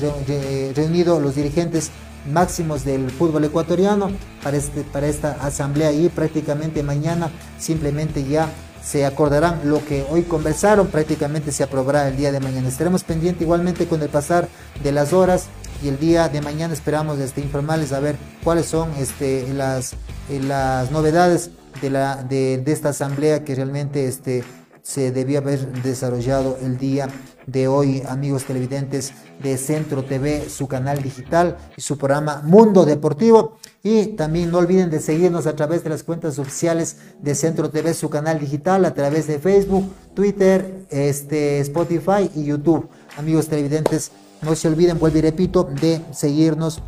reunido 0.76 1.20
los 1.20 1.36
dirigentes 1.36 1.92
máximos 2.32 2.84
del 2.84 3.12
fútbol 3.12 3.44
ecuatoriano 3.44 4.10
para, 4.42 4.58
este, 4.58 4.82
para 4.84 5.08
esta 5.08 5.34
asamblea 5.42 5.92
y 5.92 6.10
prácticamente 6.10 6.82
mañana 6.82 7.30
simplemente 7.60 8.24
ya 8.24 8.50
se 8.84 9.06
acordarán 9.06 9.62
lo 9.64 9.84
que 9.86 10.06
hoy 10.10 10.24
conversaron, 10.24 10.88
prácticamente 10.88 11.52
se 11.52 11.64
aprobará 11.64 12.08
el 12.08 12.18
día 12.18 12.32
de 12.32 12.40
mañana. 12.40 12.68
Estaremos 12.68 13.04
pendientes 13.04 13.42
igualmente 13.42 13.88
con 13.88 14.02
el 14.02 14.10
pasar 14.10 14.48
de 14.84 14.92
las 14.92 15.14
horas 15.14 15.46
y 15.82 15.88
el 15.88 16.00
día 16.00 16.30
de 16.30 16.42
mañana 16.42 16.74
esperamos 16.74 17.20
este, 17.20 17.42
informarles 17.42 17.94
a 17.94 18.00
ver 18.00 18.18
cuáles 18.44 18.66
son 18.66 18.92
este, 19.00 19.52
las, 19.54 19.94
eh, 20.30 20.40
las 20.42 20.92
novedades 20.92 21.52
de, 21.82 21.90
la, 21.90 22.24
de, 22.24 22.58
de 22.58 22.72
esta 22.72 22.90
asamblea 22.90 23.44
que 23.44 23.56
realmente 23.56 24.08
este, 24.08 24.44
se 24.84 25.12
debía 25.12 25.40
haber 25.40 25.82
desarrollado 25.82 26.58
el 26.62 26.78
día 26.78 27.08
de 27.48 27.68
hoy, 27.68 28.04
amigos 28.08 28.44
televidentes 28.44 29.14
de 29.42 29.58
Centro 29.58 30.04
TV, 30.04 30.50
su 30.50 30.68
canal 30.68 31.02
digital 31.02 31.58
y 31.78 31.82
su 31.82 31.98
programa 31.98 32.42
Mundo 32.44 32.86
Deportivo. 32.86 33.58
Y 33.82 34.08
también 34.08 34.52
no 34.52 34.60
olviden 34.60 34.90
de 34.90 35.00
seguirnos 35.00 35.48
a 35.48 35.56
través 35.56 35.84
de 35.84 35.90
las 35.90 36.04
cuentas 36.04 36.38
oficiales 36.38 36.98
de 37.22 37.34
Centro 37.34 37.70
TV, 37.70 37.94
su 37.94 38.10
canal 38.10 38.40
digital, 38.40 38.86
a 38.86 38.94
través 38.94 39.26
de 39.28 39.40
Facebook, 39.40 39.90
Twitter, 40.14 40.86
este, 40.90 41.60
Spotify 41.60 42.30
y 42.36 42.44
YouTube. 42.44 42.88
Amigos 43.18 43.48
televidentes, 43.48 44.12
no 44.42 44.54
se 44.56 44.68
olviden, 44.68 45.00
vuelvo 45.00 45.18
y 45.18 45.22
repito, 45.22 45.64
de 45.64 46.02
seguirnos 46.12 46.82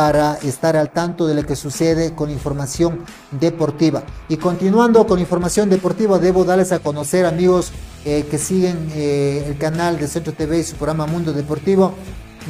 para 0.00 0.36
estar 0.36 0.78
al 0.78 0.88
tanto 0.94 1.26
de 1.26 1.34
lo 1.34 1.44
que 1.44 1.54
sucede 1.54 2.14
con 2.14 2.30
información 2.30 3.00
deportiva. 3.32 4.02
Y 4.30 4.38
continuando 4.38 5.06
con 5.06 5.18
información 5.18 5.68
deportiva, 5.68 6.18
debo 6.18 6.46
darles 6.46 6.72
a 6.72 6.78
conocer, 6.78 7.26
amigos 7.26 7.70
eh, 8.06 8.24
que 8.30 8.38
siguen 8.38 8.88
eh, 8.94 9.44
el 9.46 9.58
canal 9.58 9.98
de 9.98 10.08
Centro 10.08 10.32
TV 10.32 10.60
y 10.60 10.64
su 10.64 10.76
programa 10.76 11.04
Mundo 11.04 11.34
Deportivo, 11.34 11.92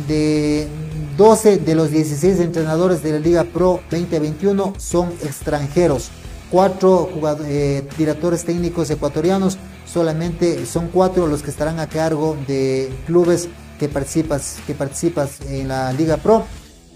de 0.06 0.68
12 1.16 1.56
de 1.56 1.74
los 1.74 1.90
16 1.90 2.38
entrenadores 2.38 3.02
de 3.02 3.14
la 3.14 3.18
Liga 3.18 3.42
Pro 3.42 3.80
2021 3.90 4.74
son 4.78 5.08
extranjeros. 5.24 6.10
Cuatro 6.52 7.10
eh, 7.46 7.82
directores 7.98 8.44
técnicos 8.44 8.88
ecuatorianos, 8.90 9.58
solamente 9.92 10.66
son 10.66 10.86
cuatro 10.86 11.26
los 11.26 11.42
que 11.42 11.50
estarán 11.50 11.80
a 11.80 11.88
cargo 11.88 12.36
de 12.46 12.92
clubes 13.06 13.48
que 13.80 13.88
participas, 13.88 14.58
que 14.68 14.74
participas 14.76 15.40
en 15.48 15.66
la 15.66 15.92
Liga 15.92 16.16
Pro 16.16 16.44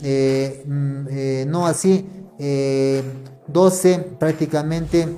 eh, 0.07 0.63
mm, 0.67 1.07
eh, 1.11 1.47
no 1.49 1.67
así, 1.67 2.07
12 2.37 3.93
eh, 3.93 3.99
prácticamente 4.19 5.09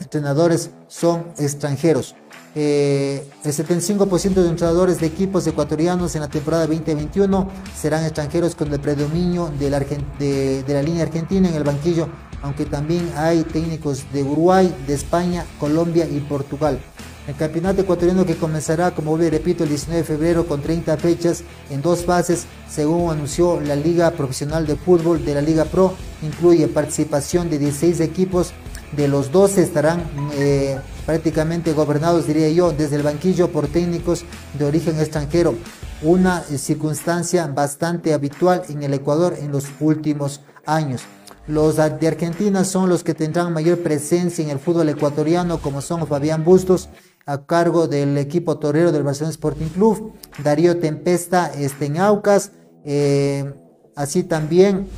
entrenadores 0.00 0.70
son 0.86 1.26
extranjeros. 1.38 2.14
el 2.54 3.22
75% 3.44 4.42
de 4.42 4.48
entrenadores 4.48 4.98
de 4.98 5.06
equipos 5.06 5.46
ecuatorianos 5.46 6.14
en 6.14 6.22
la 6.22 6.28
temporada 6.28 6.66
2021 6.66 7.48
serán 7.78 8.04
extranjeros 8.04 8.54
con 8.54 8.72
el 8.72 8.80
predominio 8.80 9.52
de 9.58 9.68
la 9.68 10.82
línea 10.82 11.02
argentina 11.02 11.46
en 11.50 11.54
el 11.54 11.64
banquillo, 11.64 12.08
aunque 12.40 12.64
también 12.64 13.12
hay 13.14 13.42
técnicos 13.42 14.10
de 14.10 14.22
Uruguay, 14.22 14.74
de 14.86 14.94
España, 14.94 15.44
Colombia 15.60 16.08
y 16.08 16.20
Portugal. 16.20 16.80
El 17.28 17.36
campeonato 17.36 17.82
ecuatoriano 17.82 18.24
que 18.24 18.36
comenzará, 18.36 18.92
como 18.92 19.12
hoy 19.12 19.28
repito, 19.28 19.62
el 19.62 19.68
19 19.68 20.00
de 20.00 20.04
febrero 20.04 20.46
con 20.46 20.62
30 20.62 20.96
fechas 20.96 21.42
en 21.68 21.82
dos 21.82 22.06
fases, 22.06 22.46
según 22.70 23.10
anunció 23.10 23.60
la 23.60 23.76
Liga 23.76 24.10
Profesional 24.12 24.66
de 24.66 24.76
Fútbol 24.76 25.22
de 25.22 25.34
la 25.34 25.42
Liga 25.42 25.66
Pro, 25.66 25.92
incluye 26.22 26.66
participación 26.68 27.50
de 27.50 27.58
16 27.58 28.00
equipos, 28.00 28.54
de 28.96 29.08
los 29.08 29.30
12 29.30 29.62
estarán 29.62 30.02
eh, 30.36 30.78
prácticamente 31.04 31.74
gobernados, 31.74 32.26
diría 32.26 32.48
yo, 32.48 32.72
desde 32.72 32.96
el 32.96 33.02
banquillo 33.02 33.52
por 33.52 33.68
técnicos 33.68 34.24
de 34.58 34.64
origen 34.64 34.98
extranjero, 34.98 35.54
una 36.00 36.40
circunstancia 36.44 37.46
bastante 37.48 38.14
habitual 38.14 38.62
en 38.70 38.82
el 38.84 38.94
Ecuador 38.94 39.36
en 39.38 39.52
los 39.52 39.66
últimos 39.80 40.40
años. 40.64 41.02
Los 41.46 41.76
de 41.76 42.08
Argentina 42.08 42.64
son 42.64 42.88
los 42.88 43.04
que 43.04 43.14
tendrán 43.14 43.54
mayor 43.54 43.78
presencia 43.78 44.44
en 44.44 44.50
el 44.50 44.58
fútbol 44.58 44.88
ecuatoriano, 44.90 45.58
como 45.58 45.80
son 45.80 46.06
Fabián 46.06 46.44
Bustos, 46.44 46.90
a 47.28 47.44
cargo 47.44 47.88
del 47.88 48.16
equipo 48.16 48.56
torero 48.56 48.90
del 48.90 49.02
Barcelona 49.02 49.32
Sporting 49.32 49.68
Club, 49.68 50.14
Darío 50.42 50.78
Tempesta 50.78 51.52
este, 51.54 51.84
en 51.84 51.98
Aucas, 51.98 52.52
eh, 52.86 53.52
así 53.94 54.24
también 54.24 54.88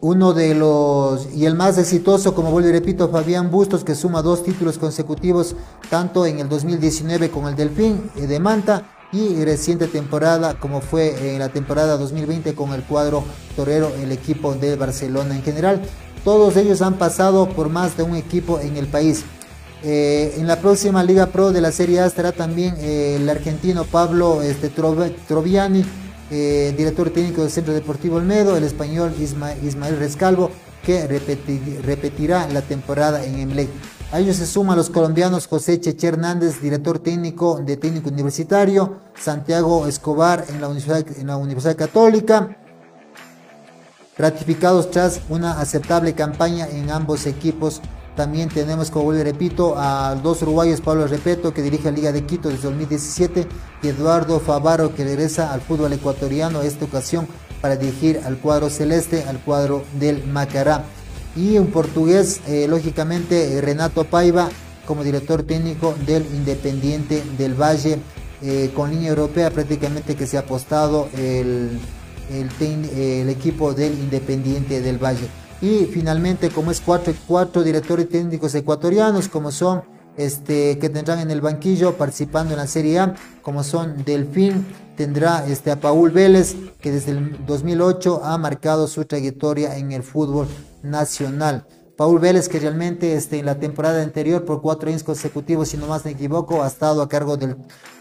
uno 0.00 0.32
de 0.32 0.54
los 0.54 1.28
y 1.34 1.44
el 1.44 1.56
más 1.56 1.76
exitoso, 1.76 2.34
como 2.34 2.50
vuelvo 2.50 2.70
y 2.70 2.72
repito, 2.72 3.10
Fabián 3.10 3.50
Bustos, 3.50 3.84
que 3.84 3.94
suma 3.94 4.22
dos 4.22 4.42
títulos 4.42 4.78
consecutivos, 4.78 5.56
tanto 5.90 6.24
en 6.24 6.38
el 6.38 6.48
2019 6.48 7.30
con 7.30 7.46
el 7.46 7.54
Delfín 7.54 8.10
eh, 8.16 8.26
de 8.26 8.40
Manta 8.40 8.94
y 9.12 9.44
reciente 9.44 9.88
temporada, 9.88 10.58
como 10.58 10.80
fue 10.80 11.34
en 11.34 11.38
la 11.38 11.50
temporada 11.50 11.98
2020 11.98 12.54
con 12.54 12.72
el 12.72 12.82
cuadro 12.82 13.24
torero, 13.56 13.92
el 14.00 14.10
equipo 14.10 14.54
de 14.54 14.76
Barcelona 14.76 15.36
en 15.36 15.42
general. 15.42 15.82
Todos 16.24 16.56
ellos 16.56 16.80
han 16.80 16.94
pasado 16.94 17.50
por 17.50 17.68
más 17.68 17.98
de 17.98 18.02
un 18.02 18.16
equipo 18.16 18.58
en 18.58 18.78
el 18.78 18.86
país. 18.86 19.24
Eh, 19.82 20.36
en 20.38 20.46
la 20.46 20.56
próxima 20.56 21.04
Liga 21.04 21.26
Pro 21.26 21.52
de 21.52 21.60
la 21.60 21.70
Serie 21.70 22.00
A 22.00 22.06
estará 22.06 22.32
también 22.32 22.74
eh, 22.78 23.16
el 23.20 23.28
argentino 23.28 23.84
Pablo 23.84 24.40
este, 24.40 24.70
Troviani, 24.70 25.84
eh, 26.30 26.72
director 26.74 27.10
técnico 27.10 27.42
del 27.42 27.50
Centro 27.50 27.74
Deportivo 27.74 28.16
Olmedo, 28.16 28.56
el 28.56 28.64
español 28.64 29.12
Ismael 29.20 29.98
Rescalvo, 29.98 30.50
que 30.82 31.06
repetirá 31.06 32.48
la 32.48 32.62
temporada 32.62 33.22
en 33.22 33.40
Emelec. 33.40 33.68
A 34.10 34.20
ellos 34.20 34.36
se 34.36 34.46
suman 34.46 34.78
los 34.78 34.88
colombianos 34.88 35.46
José 35.46 35.78
Cheche 35.78 36.06
Hernández, 36.06 36.62
director 36.62 37.00
técnico 37.00 37.60
de 37.60 37.76
técnico 37.76 38.08
universitario, 38.08 39.00
Santiago 39.14 39.86
Escobar 39.86 40.46
en 40.48 40.62
la 40.62 40.68
Universidad, 40.68 41.04
en 41.18 41.26
la 41.26 41.36
Universidad 41.36 41.76
Católica, 41.76 42.63
ratificados 44.16 44.90
tras 44.90 45.20
una 45.28 45.60
aceptable 45.60 46.14
campaña 46.14 46.68
en 46.68 46.90
ambos 46.90 47.26
equipos. 47.26 47.80
También 48.16 48.48
tenemos, 48.48 48.90
como 48.90 49.06
vuelvo 49.06 49.22
y 49.22 49.24
repito, 49.24 49.74
a 49.76 50.14
dos 50.14 50.42
uruguayos, 50.42 50.80
Pablo 50.80 51.06
Repeto, 51.08 51.52
que 51.52 51.62
dirige 51.62 51.90
la 51.90 51.96
Liga 51.96 52.12
de 52.12 52.24
Quito 52.24 52.48
desde 52.48 52.62
2017, 52.68 53.46
y 53.82 53.88
Eduardo 53.88 54.38
Favaro, 54.38 54.94
que 54.94 55.02
regresa 55.02 55.52
al 55.52 55.60
fútbol 55.60 55.92
ecuatoriano, 55.92 56.62
esta 56.62 56.84
ocasión 56.84 57.26
para 57.60 57.76
dirigir 57.76 58.20
al 58.24 58.38
cuadro 58.38 58.70
celeste, 58.70 59.24
al 59.24 59.40
cuadro 59.40 59.84
del 59.98 60.24
Macará. 60.26 60.84
Y 61.34 61.58
un 61.58 61.68
portugués, 61.68 62.40
eh, 62.46 62.66
lógicamente, 62.68 63.60
Renato 63.60 64.04
Paiva, 64.04 64.48
como 64.86 65.02
director 65.02 65.42
técnico 65.42 65.94
del 66.06 66.24
Independiente 66.26 67.24
del 67.36 67.60
Valle, 67.60 67.98
eh, 68.42 68.70
con 68.76 68.90
línea 68.90 69.08
europea 69.08 69.50
prácticamente 69.50 70.14
que 70.14 70.26
se 70.26 70.36
ha 70.36 70.40
apostado 70.40 71.08
el 71.16 71.80
el, 72.30 73.28
equipo 73.28 73.74
del 73.74 73.92
Independiente 73.94 74.80
del 74.80 75.02
Valle. 75.02 75.28
Y 75.60 75.86
finalmente, 75.86 76.50
como 76.50 76.70
es 76.70 76.80
cuatro, 76.80 77.14
cuatro 77.26 77.62
directores 77.62 78.08
técnicos 78.08 78.54
ecuatorianos, 78.54 79.28
como 79.28 79.50
son 79.50 79.82
este, 80.16 80.78
que 80.78 80.88
tendrán 80.88 81.20
en 81.20 81.30
el 81.30 81.40
banquillo 81.40 81.96
participando 81.96 82.52
en 82.52 82.58
la 82.58 82.66
Serie 82.66 82.98
A, 82.98 83.14
como 83.42 83.64
son 83.64 84.04
Delfín, 84.04 84.66
tendrá 84.96 85.46
este, 85.46 85.70
a 85.70 85.80
Paul 85.80 86.10
Vélez, 86.10 86.54
que 86.80 86.92
desde 86.92 87.12
el 87.12 87.44
2008 87.46 88.22
ha 88.24 88.38
marcado 88.38 88.86
su 88.86 89.04
trayectoria 89.04 89.76
en 89.76 89.92
el 89.92 90.02
fútbol 90.02 90.46
nacional. 90.82 91.66
Paul 91.96 92.18
Vélez, 92.18 92.48
que 92.48 92.58
realmente 92.58 93.14
este, 93.14 93.38
en 93.38 93.46
la 93.46 93.60
temporada 93.60 94.02
anterior, 94.02 94.44
por 94.44 94.60
cuatro 94.60 94.88
años 94.88 95.04
consecutivos, 95.04 95.68
si 95.68 95.76
no 95.76 95.86
más 95.86 96.04
me 96.04 96.10
equivoco, 96.10 96.62
ha 96.62 96.66
estado 96.66 97.02
a 97.02 97.08
cargo 97.08 97.36
del, 97.36 97.56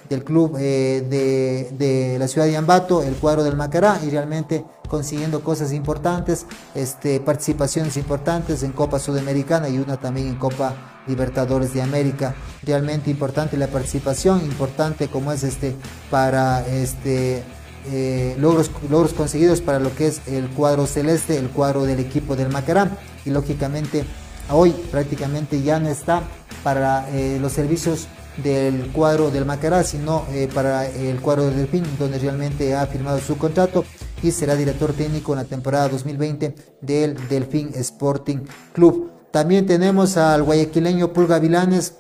del 0.10 0.24
club 0.24 0.58
eh, 0.60 1.70
de, 1.78 2.18
la 2.18 2.28
ciudad 2.28 2.48
de 2.48 2.58
Ambato, 2.58 3.04
el 3.04 3.14
cuadro 3.16 3.44
del 3.44 3.56
Macará, 3.56 4.00
y 4.04 4.10
realmente 4.10 4.66
consiguiendo 4.90 5.44
cosas 5.44 5.74
importantes, 5.74 6.46
este, 6.74 7.20
participaciones 7.20 7.96
importantes 7.98 8.64
en 8.64 8.72
Copa 8.72 9.00
Sudamericana 9.00 9.70
y 9.70 9.78
una 9.78 9.98
también 9.98 10.28
en 10.28 10.36
Copa 10.36 11.02
Libertadores 11.08 11.74
de 11.74 11.82
América. 11.82 12.36
Realmente 12.64 13.12
importante 13.12 13.58
la 13.58 13.68
participación, 13.68 14.44
importante 14.44 15.08
como 15.08 15.32
es 15.32 15.44
este 15.44 15.76
para 16.10 16.66
este 16.68 17.44
eh, 17.92 18.36
logros, 18.40 18.72
logros 18.90 19.14
conseguidos 19.14 19.62
para 19.62 19.80
lo 19.80 19.94
que 19.96 20.08
es 20.08 20.22
el 20.28 20.50
cuadro 20.50 20.86
celeste, 20.88 21.38
el 21.38 21.50
cuadro 21.50 21.84
del 21.84 22.00
equipo 22.00 22.36
del 22.36 22.50
Macará 22.50 22.98
y 23.26 23.30
lógicamente 23.30 24.06
hoy 24.50 24.72
prácticamente 24.92 25.62
ya 25.62 25.80
no 25.80 25.90
está 25.90 26.24
para 26.64 27.10
eh, 27.12 27.38
los 27.42 27.54
servicios 27.54 28.08
del 28.38 28.92
cuadro 28.92 29.30
del 29.30 29.46
Macará, 29.46 29.84
sino 29.84 30.26
eh, 30.32 30.50
para 30.54 30.88
el 30.88 31.20
cuadro 31.22 31.46
del 31.46 31.58
Delfín, 31.58 31.84
donde 32.00 32.20
realmente 32.20 32.76
ha 32.76 32.88
firmado 32.88 33.20
su 33.20 33.38
contrato 33.38 33.86
y 34.24 34.32
será 34.32 34.56
director 34.56 34.94
técnico 34.94 35.34
en 35.34 35.40
la 35.40 35.46
temporada 35.46 35.90
2020 35.90 36.56
del 36.82 37.16
Delfín 37.28 37.72
Sporting 37.76 38.40
Club. 38.74 39.12
También 39.32 39.66
tenemos 39.66 40.18
al 40.18 40.44
guayaquileño 40.44 41.12
Pulga 41.12 41.40
Vilanes, 41.40 41.96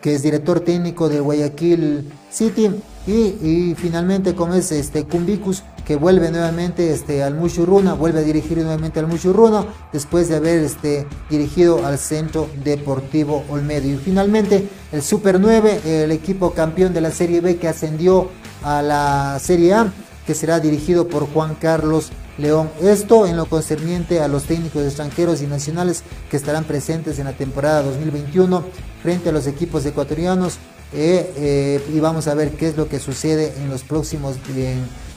que 0.00 0.14
es 0.14 0.22
director 0.22 0.60
técnico 0.60 1.08
del 1.08 1.22
Guayaquil 1.22 2.10
City. 2.30 2.70
Y, 3.06 3.74
finalmente 3.76 4.34
como 4.34 4.54
es 4.54 4.70
este 4.72 5.04
Cumbicus 5.04 5.62
que 5.86 5.96
vuelve 5.96 6.30
nuevamente 6.30 6.92
este, 6.92 7.22
al 7.22 7.34
Mushuruna, 7.34 7.94
vuelve 7.94 8.20
a 8.20 8.22
dirigir 8.22 8.58
nuevamente 8.58 9.00
al 9.00 9.06
Mushuruna 9.06 9.64
después 9.92 10.28
de 10.28 10.36
haber 10.36 10.60
este, 10.60 11.06
dirigido 11.28 11.84
al 11.84 11.98
Centro 11.98 12.48
Deportivo 12.62 13.44
Olmedo. 13.48 13.88
Y 13.88 13.96
finalmente 13.96 14.68
el 14.92 15.02
Super 15.02 15.40
9, 15.40 16.04
el 16.04 16.12
equipo 16.12 16.52
campeón 16.52 16.92
de 16.92 17.00
la 17.00 17.10
Serie 17.10 17.40
B 17.40 17.56
que 17.56 17.68
ascendió 17.68 18.28
a 18.62 18.82
la 18.82 19.38
Serie 19.40 19.74
A, 19.74 19.92
que 20.26 20.34
será 20.34 20.60
dirigido 20.60 21.08
por 21.08 21.26
Juan 21.32 21.56
Carlos 21.56 22.10
León. 22.38 22.70
Esto 22.80 23.26
en 23.26 23.36
lo 23.36 23.46
concerniente 23.46 24.20
a 24.20 24.28
los 24.28 24.44
técnicos 24.44 24.84
extranjeros 24.84 25.42
y 25.42 25.46
nacionales 25.46 26.02
que 26.30 26.36
estarán 26.36 26.64
presentes 26.64 27.18
en 27.18 27.24
la 27.24 27.32
temporada 27.32 27.82
2021 27.82 28.64
frente 29.02 29.28
a 29.30 29.32
los 29.32 29.46
equipos 29.46 29.84
ecuatorianos. 29.86 30.58
Eh, 30.92 31.32
eh, 31.36 31.90
y 31.94 32.00
vamos 32.00 32.26
a 32.26 32.34
ver 32.34 32.50
qué 32.52 32.66
es 32.66 32.76
lo 32.76 32.88
que 32.88 32.98
sucede 32.98 33.54
en 33.58 33.70
los 33.70 33.84
próximos, 33.84 34.36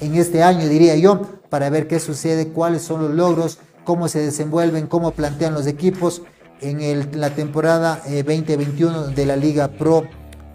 en, 0.01 0.15
este 0.15 0.43
año 0.43 0.67
diría 0.67 0.95
yo, 0.95 1.21
para 1.49 1.69
ver 1.71 1.87
qué 1.87 1.99
sucede, 1.99 2.49
cuáles 2.49 2.83
son 2.83 3.01
los 3.01 3.11
logros, 3.11 3.57
cómo 3.83 4.07
se 4.07 4.19
desenvuelven, 4.19 4.85
cómo 4.85 5.11
plantean 5.11 5.55
los 5.55 5.65
equipos 5.65 6.21
en 6.61 7.19
la 7.19 7.31
temporada 7.31 8.01
2021 8.05 9.09
eh, 9.09 9.13
de 9.15 9.25
la 9.25 9.35
Liga 9.35 9.69
Pro 9.69 10.03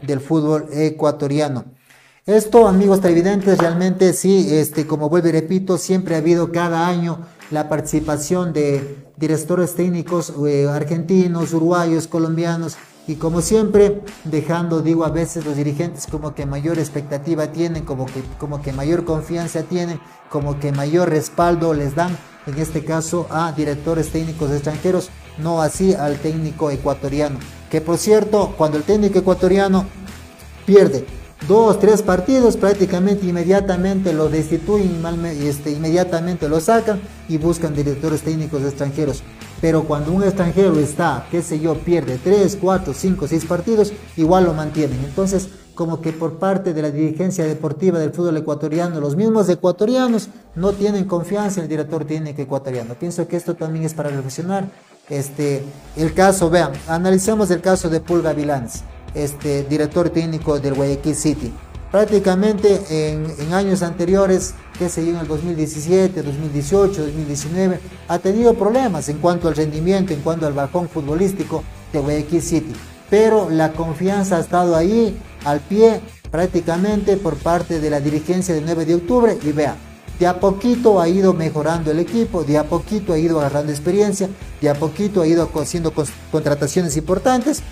del 0.02 0.20
fútbol 0.20 0.68
ecuatoriano. 0.72 1.64
Esto, 2.24 2.68
amigos 2.68 3.00
televidentes, 3.00 3.58
realmente 3.58 4.12
sí, 4.12 4.48
este, 4.50 4.86
como 4.86 5.08
vuelvo 5.08 5.28
y 5.28 5.32
repito, 5.32 5.78
siempre 5.78 6.14
ha 6.14 6.18
habido 6.18 6.52
cada 6.52 6.86
año 6.86 7.26
la 7.50 7.68
participación 7.68 8.52
de 8.52 8.96
directores 9.16 9.74
técnicos 9.74 10.32
argentinos, 10.70 11.52
uruguayos, 11.54 12.06
colombianos, 12.06 12.76
y 13.08 13.14
como 13.14 13.40
siempre, 13.40 14.02
dejando, 14.24 14.82
digo, 14.82 15.06
a 15.06 15.08
veces 15.08 15.46
los 15.46 15.56
dirigentes 15.56 16.06
como 16.06 16.34
que 16.34 16.44
mayor 16.44 16.78
expectativa 16.78 17.50
tienen, 17.50 17.86
como 17.86 18.04
que, 18.04 18.22
como 18.38 18.60
que 18.60 18.74
mayor 18.74 19.06
confianza 19.06 19.62
tienen, 19.62 19.98
como 20.28 20.60
que 20.60 20.72
mayor 20.72 21.08
respaldo 21.08 21.72
les 21.72 21.94
dan, 21.94 22.14
en 22.46 22.58
este 22.58 22.84
caso 22.84 23.26
a 23.30 23.50
directores 23.52 24.10
técnicos 24.10 24.50
extranjeros, 24.50 25.08
no 25.38 25.62
así 25.62 25.94
al 25.94 26.18
técnico 26.18 26.70
ecuatoriano. 26.70 27.38
Que 27.70 27.80
por 27.80 27.96
cierto, 27.96 28.54
cuando 28.58 28.76
el 28.76 28.84
técnico 28.84 29.20
ecuatoriano 29.20 29.86
pierde 30.66 31.06
dos, 31.48 31.80
tres 31.80 32.02
partidos, 32.02 32.58
prácticamente 32.58 33.26
inmediatamente 33.26 34.12
lo 34.12 34.28
destituyen, 34.28 35.02
este, 35.40 35.70
inmediatamente 35.70 36.46
lo 36.46 36.60
sacan 36.60 37.00
y 37.26 37.38
buscan 37.38 37.74
directores 37.74 38.20
técnicos 38.20 38.62
extranjeros. 38.64 39.22
Pero 39.60 39.84
cuando 39.84 40.12
un 40.12 40.22
extranjero 40.22 40.78
está, 40.78 41.26
qué 41.30 41.42
sé 41.42 41.58
yo, 41.58 41.74
pierde 41.74 42.18
tres, 42.22 42.56
cuatro, 42.60 42.94
cinco, 42.94 43.26
seis 43.26 43.44
partidos, 43.44 43.92
igual 44.16 44.44
lo 44.44 44.54
mantienen. 44.54 44.98
Entonces, 45.04 45.48
como 45.74 46.00
que 46.00 46.12
por 46.12 46.38
parte 46.38 46.74
de 46.74 46.82
la 46.82 46.90
dirigencia 46.90 47.44
deportiva 47.44 47.98
del 47.98 48.12
fútbol 48.12 48.36
ecuatoriano, 48.36 49.00
los 49.00 49.16
mismos 49.16 49.48
ecuatorianos 49.48 50.28
no 50.54 50.72
tienen 50.72 51.04
confianza 51.04 51.60
en 51.60 51.64
el 51.64 51.68
director 51.68 52.04
técnico 52.04 52.42
ecuatoriano. 52.42 52.94
Pienso 52.94 53.26
que 53.26 53.36
esto 53.36 53.54
también 53.54 53.84
es 53.84 53.94
para 53.94 54.10
reflexionar. 54.10 54.68
Este, 55.08 55.62
el 55.96 56.14
caso, 56.14 56.50
vean, 56.50 56.72
analicemos 56.86 57.50
el 57.50 57.60
caso 57.60 57.88
de 57.88 58.00
Pulga 58.00 58.32
Vilans 58.32 58.82
este, 59.14 59.64
director 59.64 60.10
técnico 60.10 60.58
del 60.58 60.74
Guayaquil 60.74 61.14
City. 61.14 61.52
Prácticamente 61.90 63.12
en, 63.12 63.52
años 63.54 63.82
anteriores, 63.82 64.54
que 64.78 64.90
se 64.90 65.08
en 65.08 65.16
el 65.16 65.26
2017, 65.26 66.22
2018, 66.22 67.02
2019, 67.02 67.80
ha 68.08 68.18
tenido 68.18 68.54
problemas 68.54 69.08
en 69.08 69.18
cuanto 69.18 69.48
al 69.48 69.56
rendimiento, 69.56 70.12
en 70.12 70.20
cuanto 70.20 70.46
al 70.46 70.52
bajón 70.52 70.88
futbolístico 70.88 71.64
de 71.92 72.00
Guayaquil 72.00 72.42
City. 72.42 72.72
Pero 73.08 73.48
la 73.48 73.72
confianza 73.72 74.36
ha 74.36 74.40
estado 74.40 74.76
ahí, 74.76 75.18
al 75.44 75.60
pie, 75.60 76.02
prácticamente 76.30 77.16
por 77.16 77.36
parte 77.36 77.80
de 77.80 77.88
la 77.88 78.00
dirigencia 78.00 78.54
del 78.54 78.66
9 78.66 78.84
de 78.84 78.94
octubre. 78.96 79.38
Y 79.42 79.52
vea, 79.52 79.76
de 80.18 80.26
a 80.26 80.40
poquito 80.40 81.00
ha 81.00 81.08
ido 81.08 81.32
mejorando 81.32 81.90
el 81.90 82.00
equipo, 82.00 82.44
de 82.44 82.58
a 82.58 82.64
poquito 82.64 83.14
ha 83.14 83.18
ido 83.18 83.38
agarrando 83.38 83.72
experiencia, 83.72 84.28
de 84.60 84.68
a 84.68 84.74
poquito 84.74 85.22
ha 85.22 85.26
ido 85.26 85.48
haciendo 85.54 85.94
contrataciones 86.30 86.98
importantes 86.98 87.62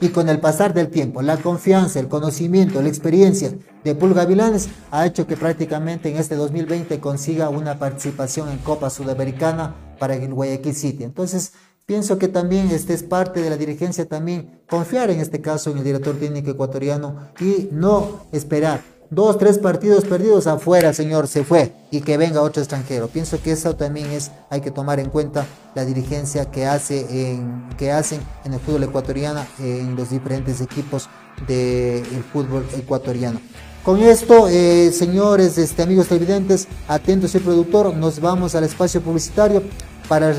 y 0.00 0.08
con 0.08 0.28
el 0.28 0.40
pasar 0.40 0.74
del 0.74 0.88
tiempo, 0.88 1.22
la 1.22 1.38
confianza, 1.38 1.98
el 2.00 2.08
conocimiento, 2.08 2.82
la 2.82 2.88
experiencia 2.88 3.52
de 3.82 3.94
Pulga 3.94 4.26
Vilanes 4.26 4.68
ha 4.90 5.06
hecho 5.06 5.26
que 5.26 5.36
prácticamente 5.36 6.10
en 6.10 6.16
este 6.16 6.34
2020 6.34 7.00
consiga 7.00 7.48
una 7.48 7.78
participación 7.78 8.50
en 8.50 8.58
Copa 8.58 8.90
Sudamericana 8.90 9.74
para 9.98 10.16
el 10.16 10.34
Guayaquil 10.34 10.74
City. 10.74 11.04
Entonces, 11.04 11.52
pienso 11.86 12.18
que 12.18 12.28
también 12.28 12.70
este 12.70 12.92
es 12.92 13.02
parte 13.02 13.40
de 13.40 13.48
la 13.48 13.56
dirigencia 13.56 14.06
también 14.06 14.60
confiar 14.68 15.10
en 15.10 15.20
este 15.20 15.40
caso 15.40 15.70
en 15.70 15.78
el 15.78 15.84
director 15.84 16.16
técnico 16.18 16.50
ecuatoriano 16.50 17.28
y 17.40 17.68
no 17.72 18.26
esperar 18.32 18.95
dos, 19.10 19.38
tres 19.38 19.58
partidos 19.58 20.04
perdidos 20.04 20.46
afuera, 20.46 20.92
señor, 20.92 21.28
se 21.28 21.44
fue 21.44 21.72
y 21.90 22.00
que 22.00 22.16
venga 22.16 22.42
otro 22.42 22.62
extranjero. 22.62 23.08
Pienso 23.08 23.40
que 23.42 23.52
eso 23.52 23.76
también 23.76 24.10
es, 24.10 24.30
hay 24.50 24.60
que 24.60 24.70
tomar 24.70 25.00
en 25.00 25.10
cuenta 25.10 25.46
la 25.74 25.84
dirigencia 25.84 26.50
que, 26.50 26.66
hace 26.66 27.30
en, 27.30 27.68
que 27.76 27.92
hacen 27.92 28.20
en 28.44 28.54
el 28.54 28.60
fútbol 28.60 28.84
ecuatoriano, 28.84 29.44
en 29.58 29.96
los 29.96 30.10
diferentes 30.10 30.60
equipos 30.60 31.08
del 31.46 32.24
fútbol 32.32 32.64
ecuatoriano. 32.76 33.40
Con 33.82 34.00
esto, 34.00 34.48
eh, 34.48 34.90
señores, 34.90 35.58
este, 35.58 35.82
amigos 35.82 36.08
televidentes, 36.08 36.66
atentos 36.88 37.34
y 37.36 37.38
productor, 37.38 37.94
nos 37.94 38.20
vamos 38.20 38.56
al 38.56 38.64
espacio 38.64 39.00
publicitario. 39.00 39.62
Para 40.08 40.32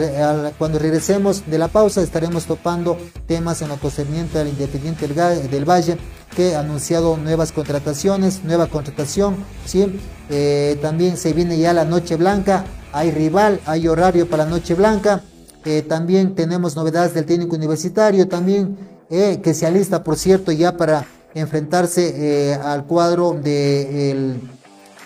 cuando 0.57 0.79
regresemos 0.79 1.43
de 1.45 1.57
la 1.57 1.67
pausa 1.67 2.01
estaremos 2.01 2.45
topando 2.45 2.97
temas 3.25 3.61
en 3.61 3.67
lo 3.67 3.77
concerniente 3.77 4.39
al 4.39 4.47
Independiente 4.47 5.07
del, 5.07 5.65
Valle 5.69 5.97
que 6.35 6.55
ha 6.55 6.61
anunciado 6.61 7.17
nuevas 7.17 7.51
contrataciones, 7.51 8.45
nueva 8.45 8.67
contratación, 8.67 9.35
¿sí? 9.65 9.99
Eh, 10.29 10.77
también 10.81 11.17
se 11.17 11.33
viene 11.33 11.57
ya 11.57 11.73
la 11.73 11.83
Noche 11.83 12.15
Blanca, 12.15 12.63
hay 12.93 13.11
rival, 13.11 13.59
hay 13.65 13.87
horario 13.89 14.29
para 14.29 14.45
la 14.45 14.49
Noche 14.51 14.73
Blanca, 14.73 15.21
Eh, 15.65 15.81
también 15.81 16.33
tenemos 16.33 16.77
novedades 16.77 17.13
del 17.13 17.25
técnico 17.25 17.57
universitario, 17.57 18.29
también 18.29 18.77
eh, 19.09 19.41
que 19.43 19.53
se 19.53 19.65
alista, 19.65 20.01
por 20.01 20.15
cierto, 20.15 20.53
ya 20.53 20.77
para 20.77 21.05
enfrentarse 21.33 22.57
al 22.63 22.85
cuadro 22.85 23.33
del 23.33 24.39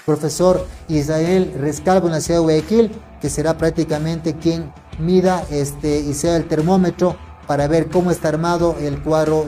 profesor 0.06 0.68
Israel 0.88 1.52
Rescalvo 1.58 2.08
en 2.08 2.14
la 2.14 2.22
ciudad 2.22 2.42
de 2.42 2.44
Guayaquil, 2.44 2.92
que 3.22 3.30
será 3.30 3.58
prácticamente 3.58 4.36
quien 4.36 4.74
mida 5.00 5.46
este, 5.52 6.00
y 6.00 6.14
sea 6.14 6.36
el 6.36 6.48
termómetro 6.48 7.16
para 7.48 7.68
ver 7.68 7.88
cómo 7.88 8.12
está 8.12 8.30
armado 8.30 8.76
el 8.82 9.02
cuadro 9.02 9.46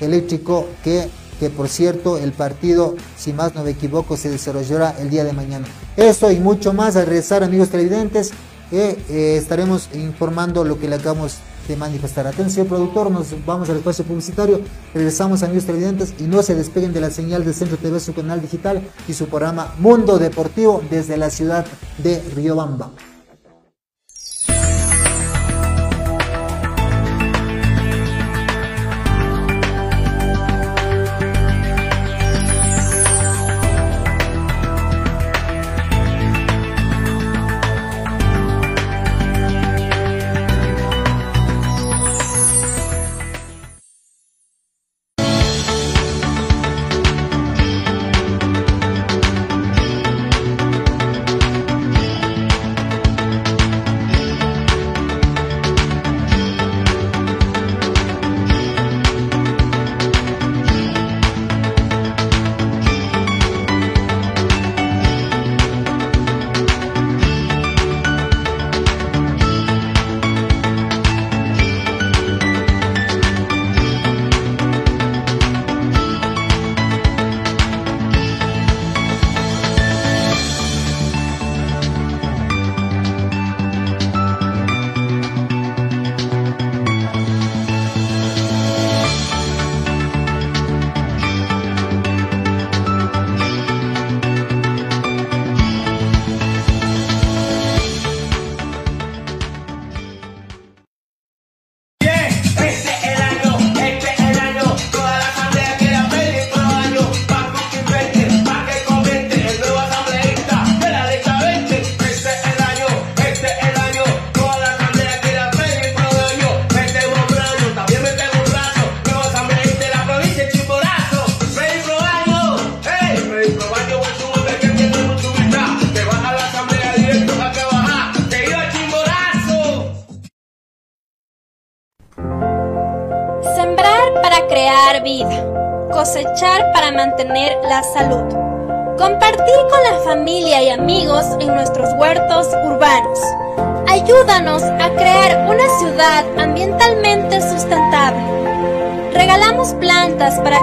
eléctrico 0.00 0.66
que 0.82 1.08
que 1.38 1.50
por 1.50 1.68
cierto 1.68 2.18
el 2.18 2.32
partido, 2.32 2.94
si 3.16 3.32
más 3.32 3.54
no 3.54 3.64
me 3.64 3.70
equivoco, 3.70 4.16
se 4.16 4.30
desarrollará 4.30 4.94
el 4.98 5.10
día 5.10 5.24
de 5.24 5.32
mañana. 5.32 5.66
Eso 5.96 6.30
y 6.30 6.38
mucho 6.38 6.72
más 6.72 6.96
al 6.96 7.06
regresar, 7.06 7.42
amigos 7.42 7.70
televidentes, 7.70 8.30
eh, 8.72 9.36
estaremos 9.38 9.88
informando 9.94 10.64
lo 10.64 10.78
que 10.78 10.88
le 10.88 10.96
acabamos 10.96 11.36
de 11.66 11.76
manifestar. 11.76 12.26
Atención, 12.26 12.66
productor, 12.66 13.10
nos 13.10 13.34
vamos 13.44 13.68
al 13.70 13.76
espacio 13.76 14.04
publicitario, 14.04 14.60
regresamos, 14.92 15.42
amigos 15.42 15.64
televidentes, 15.64 16.14
y 16.18 16.24
no 16.24 16.42
se 16.42 16.54
despeguen 16.54 16.92
de 16.92 17.00
la 17.00 17.10
señal 17.10 17.44
de 17.44 17.52
Centro 17.52 17.76
TV, 17.76 18.00
su 18.00 18.14
canal 18.14 18.40
digital 18.40 18.82
y 19.08 19.12
su 19.12 19.26
programa 19.26 19.74
Mundo 19.78 20.18
Deportivo 20.18 20.82
desde 20.90 21.16
la 21.16 21.30
ciudad 21.30 21.66
de 21.98 22.22
Riobamba. 22.34 22.90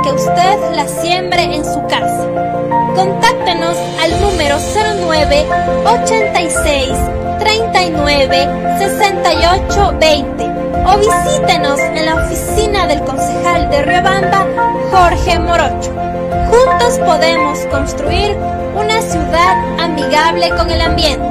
Que 0.04 0.12
usted 0.12 0.76
las 0.76 0.90
siembre 1.02 1.44
en 1.44 1.64
su 1.64 1.82
casa. 1.88 2.28
Contáctenos 2.96 3.78
al 4.02 4.22
número 4.22 4.58
09 5.06 5.46
86 5.86 6.90
39 7.40 8.78
68 8.80 9.96
20 10.00 10.44
o 10.86 10.98
visítenos 10.98 11.80
en 11.80 12.06
la 12.06 12.16
oficina 12.16 12.88
del 12.88 13.02
concejal 13.02 13.70
de 13.70 13.84
Riobamba, 13.84 14.48
Jorge 14.92 15.40
Morocho. 15.40 15.92
Juntos 16.50 17.00
podemos 17.06 17.60
construir 17.68 18.36
una 18.76 19.02
ciudad 19.02 19.80
amigable 19.80 20.50
con 20.50 20.70
el 20.72 20.82
ambiente. 20.82 21.31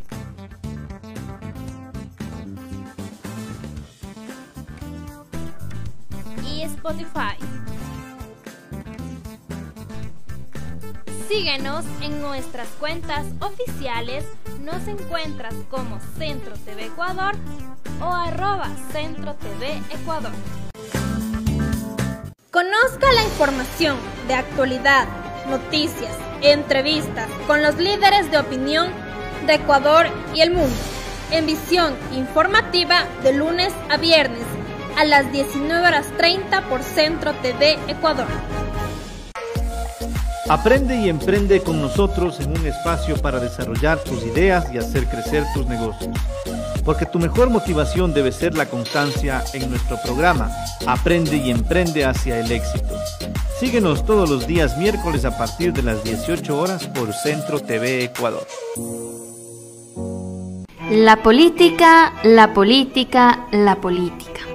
Spotify. 6.81 7.37
Síguenos 11.29 11.85
en 12.01 12.19
nuestras 12.21 12.67
cuentas 12.79 13.27
oficiales. 13.39 14.25
Nos 14.61 14.87
encuentras 14.87 15.53
como 15.69 15.99
Centro 16.17 16.55
TV 16.65 16.85
Ecuador 16.85 17.35
o 18.01 18.05
arroba 18.05 18.67
Centro 18.91 19.35
TV 19.35 19.79
Ecuador. 19.91 20.31
Conozca 22.49 23.11
la 23.13 23.23
información 23.25 23.97
de 24.27 24.33
actualidad, 24.33 25.07
noticias, 25.49 26.17
entrevistas 26.41 27.29
con 27.45 27.61
los 27.61 27.75
líderes 27.75 28.31
de 28.31 28.39
opinión 28.39 28.91
de 29.45 29.53
Ecuador 29.53 30.07
y 30.33 30.41
el 30.41 30.49
mundo 30.49 30.75
en 31.29 31.45
visión 31.45 31.93
informativa 32.11 33.05
de 33.23 33.33
lunes 33.33 33.71
a 33.89 33.97
viernes 33.97 34.50
a 34.97 35.05
las 35.05 35.31
19 35.31 35.87
horas 35.87 36.07
30 36.17 36.69
por 36.69 36.83
Centro 36.83 37.33
TV 37.41 37.77
Ecuador. 37.87 38.27
Aprende 40.49 40.97
y 40.97 41.09
emprende 41.09 41.61
con 41.61 41.81
nosotros 41.81 42.39
en 42.39 42.51
un 42.51 42.65
espacio 42.65 43.15
para 43.17 43.39
desarrollar 43.39 43.99
tus 43.99 44.23
ideas 44.23 44.65
y 44.73 44.77
hacer 44.77 45.05
crecer 45.07 45.43
tus 45.53 45.65
negocios 45.67 46.17
porque 46.83 47.05
tu 47.05 47.19
mejor 47.19 47.49
motivación 47.49 48.13
debe 48.13 48.31
ser 48.31 48.55
la 48.55 48.65
constancia 48.65 49.43
en 49.53 49.69
nuestro 49.69 49.97
programa 50.03 50.51
Aprende 50.87 51.37
y 51.37 51.51
Emprende 51.51 52.05
hacia 52.05 52.39
el 52.39 52.51
éxito. 52.51 52.95
Síguenos 53.59 54.05
todos 54.05 54.29
los 54.29 54.47
días 54.47 54.77
miércoles 54.77 55.25
a 55.25 55.37
partir 55.37 55.73
de 55.73 55.83
las 55.83 56.03
18 56.03 56.57
horas 56.57 56.87
por 56.87 57.13
Centro 57.13 57.59
TV 57.59 58.05
Ecuador. 58.05 58.47
La 60.89 61.21
política, 61.21 62.13
la 62.23 62.53
política, 62.53 63.45
la 63.51 63.75
política. 63.75 64.50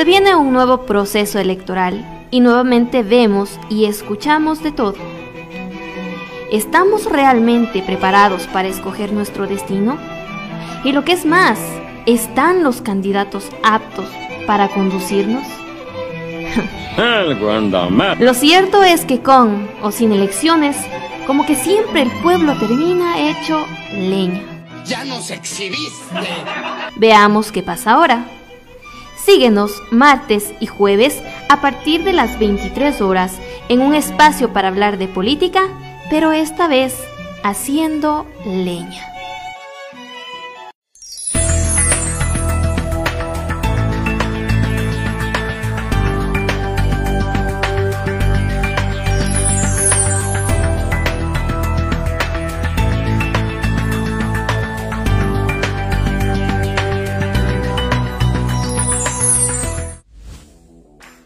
Se 0.00 0.06
viene 0.06 0.34
un 0.34 0.54
nuevo 0.54 0.86
proceso 0.86 1.38
electoral 1.38 2.26
y 2.30 2.40
nuevamente 2.40 3.02
vemos 3.02 3.60
y 3.68 3.84
escuchamos 3.84 4.62
de 4.62 4.72
todo 4.72 4.94
¿estamos 6.50 7.04
realmente 7.04 7.82
preparados 7.82 8.46
para 8.46 8.68
escoger 8.68 9.12
nuestro 9.12 9.46
destino? 9.46 9.98
Y 10.84 10.92
lo 10.92 11.04
que 11.04 11.12
es 11.12 11.26
más, 11.26 11.60
¿están 12.06 12.62
los 12.62 12.80
candidatos 12.80 13.50
aptos 13.62 14.06
para 14.46 14.68
conducirnos? 14.68 15.46
Lo 18.18 18.32
cierto 18.32 18.82
es 18.82 19.04
que 19.04 19.20
con 19.20 19.68
o 19.82 19.90
sin 19.90 20.12
elecciones, 20.12 20.78
como 21.26 21.44
que 21.44 21.56
siempre 21.56 22.00
el 22.00 22.10
pueblo 22.22 22.58
termina 22.58 23.18
hecho 23.18 23.66
leña. 23.92 24.40
Ya 24.86 25.04
nos 25.04 25.30
exhibiste. 25.30 26.14
Veamos 26.96 27.52
qué 27.52 27.62
pasa 27.62 27.92
ahora. 27.92 28.39
Síguenos 29.24 29.82
martes 29.90 30.52
y 30.60 30.66
jueves 30.66 31.22
a 31.48 31.60
partir 31.60 32.04
de 32.04 32.12
las 32.12 32.38
23 32.38 33.00
horas 33.00 33.38
en 33.68 33.80
un 33.80 33.94
espacio 33.94 34.52
para 34.52 34.68
hablar 34.68 34.98
de 34.98 35.08
política, 35.08 35.68
pero 36.08 36.32
esta 36.32 36.68
vez 36.68 36.96
haciendo 37.42 38.26
leña. 38.44 39.19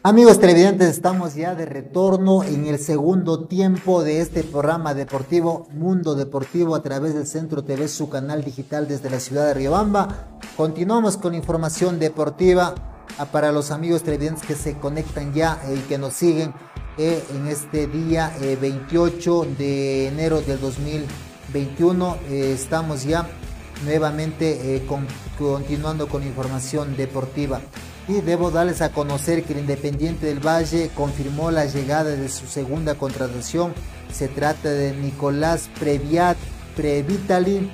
Amigos 0.06 0.38
televidentes, 0.38 0.90
estamos 0.90 1.34
ya 1.34 1.54
de 1.54 1.64
retorno 1.64 2.44
en 2.44 2.66
el 2.66 2.78
segundo 2.78 3.46
tiempo 3.46 4.04
de 4.04 4.20
este 4.20 4.42
programa 4.42 4.92
deportivo 4.92 5.66
Mundo 5.72 6.14
Deportivo 6.14 6.74
a 6.74 6.82
través 6.82 7.14
del 7.14 7.26
Centro 7.26 7.64
TV, 7.64 7.88
su 7.88 8.10
canal 8.10 8.44
digital 8.44 8.86
desde 8.86 9.08
la 9.08 9.18
ciudad 9.18 9.46
de 9.46 9.54
Riobamba. 9.54 10.28
Continuamos 10.58 11.16
con 11.16 11.34
información 11.34 11.98
deportiva 11.98 12.74
ah, 13.16 13.24
para 13.24 13.50
los 13.50 13.70
amigos 13.70 14.02
televidentes 14.02 14.46
que 14.46 14.56
se 14.56 14.76
conectan 14.76 15.32
ya 15.32 15.58
y 15.74 15.78
que 15.88 15.96
nos 15.96 16.12
siguen 16.12 16.52
eh, 16.98 17.24
en 17.34 17.46
este 17.46 17.86
día 17.86 18.30
28 18.60 19.44
eh, 19.44 19.54
de 19.56 20.08
enero 20.08 20.42
del 20.42 20.60
2021. 20.60 22.16
Eh, 22.28 22.52
estamos 22.52 23.04
ya 23.04 23.26
nuevamente 23.86 24.84
continuando 25.38 26.08
con 26.08 26.22
información 26.24 26.94
deportiva. 26.94 27.62
Y 28.06 28.20
debo 28.20 28.50
darles 28.50 28.82
a 28.82 28.90
conocer 28.90 29.44
que 29.44 29.54
el 29.54 29.60
Independiente 29.60 30.26
del 30.26 30.40
Valle 30.40 30.90
confirmó 30.94 31.50
la 31.50 31.64
llegada 31.64 32.10
de 32.10 32.28
su 32.28 32.46
segunda 32.46 32.96
contratación. 32.96 33.72
Se 34.12 34.28
trata 34.28 34.70
de 34.70 34.94
Nicolás 34.94 35.70
Previat, 35.78 36.36
Previtali, 36.76 37.70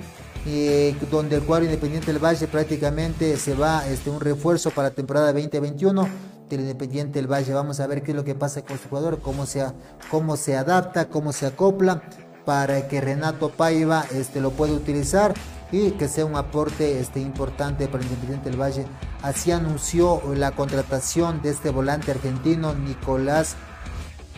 eh, 0.47 0.95
donde 1.11 1.37
el 1.37 1.43
cuadro 1.43 1.65
Independiente 1.65 2.13
del 2.13 2.23
Valle 2.23 2.47
prácticamente 2.47 3.37
se 3.37 3.55
va 3.55 3.87
este, 3.89 4.09
un 4.09 4.21
refuerzo 4.21 4.71
para 4.71 4.91
la 4.91 4.95
temporada 4.95 5.33
2021 5.33 6.09
del 6.49 6.61
Independiente 6.61 7.19
del 7.19 7.31
Valle. 7.31 7.53
Vamos 7.53 7.81
a 7.81 7.87
ver 7.89 8.03
qué 8.03 8.13
es 8.13 8.17
lo 8.17 8.25
que 8.25 8.37
pasa 8.37 8.63
con 8.63 8.79
su 8.79 8.89
jugador, 8.89 9.21
cómo 9.21 9.47
se, 9.47 9.65
cómo 10.11 10.37
se 10.37 10.57
adapta, 10.57 11.09
cómo 11.09 11.33
se 11.33 11.47
acopla 11.47 12.03
para 12.45 12.89
que 12.89 13.01
Renato 13.01 13.51
Paiva 13.51 14.05
este, 14.13 14.41
lo 14.41 14.51
pueda 14.53 14.73
utilizar 14.73 15.35
y 15.73 15.93
que 15.93 16.09
sea 16.09 16.25
un 16.25 16.37
aporte 16.37 17.01
este, 17.01 17.21
importante 17.21 17.87
para 17.87 18.03
el 18.03 18.09
Independiente 18.09 18.51
del 18.51 18.61
Valle. 18.61 18.87
Así 19.23 19.53
anunció 19.53 20.23
la 20.35 20.53
contratación 20.53 21.43
de 21.43 21.51
este 21.51 21.71
volante 21.71 22.11
argentino 22.11 22.75
Nicolás 22.75 23.57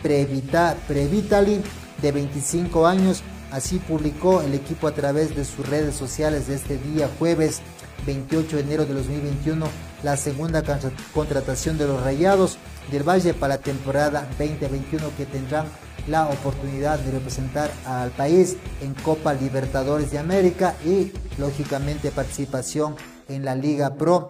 Previta, 0.01 0.75
Previtali 0.87 1.61
de 2.01 2.11
25 2.11 2.85
años. 2.85 3.23
Así 3.51 3.79
publicó 3.79 4.41
el 4.41 4.53
equipo 4.53 4.87
a 4.87 4.93
través 4.93 5.35
de 5.35 5.45
sus 5.45 5.67
redes 5.67 5.95
sociales 5.95 6.47
de 6.47 6.55
este 6.55 6.77
día 6.77 7.09
jueves 7.19 7.61
28 8.05 8.57
de 8.57 8.61
enero 8.63 8.85
de 8.85 8.93
2021 8.93 9.65
la 10.03 10.17
segunda 10.17 10.63
contratación 11.13 11.77
de 11.77 11.87
los 11.87 12.01
Rayados 12.03 12.57
del 12.91 13.07
Valle 13.07 13.33
para 13.33 13.55
la 13.55 13.61
temporada 13.61 14.27
2021 14.37 15.05
que 15.15 15.25
tendrán 15.25 15.67
la 16.07 16.27
oportunidad 16.27 16.99
de 16.99 17.11
representar 17.11 17.71
al 17.85 18.11
país 18.11 18.57
en 18.81 18.93
Copa 18.93 19.33
Libertadores 19.33 20.11
de 20.11 20.19
América 20.19 20.75
y 20.85 21.11
lógicamente 21.37 22.11
participación 22.11 22.95
en 23.29 23.45
la 23.45 23.55
Liga 23.55 23.95
Pro 23.95 24.29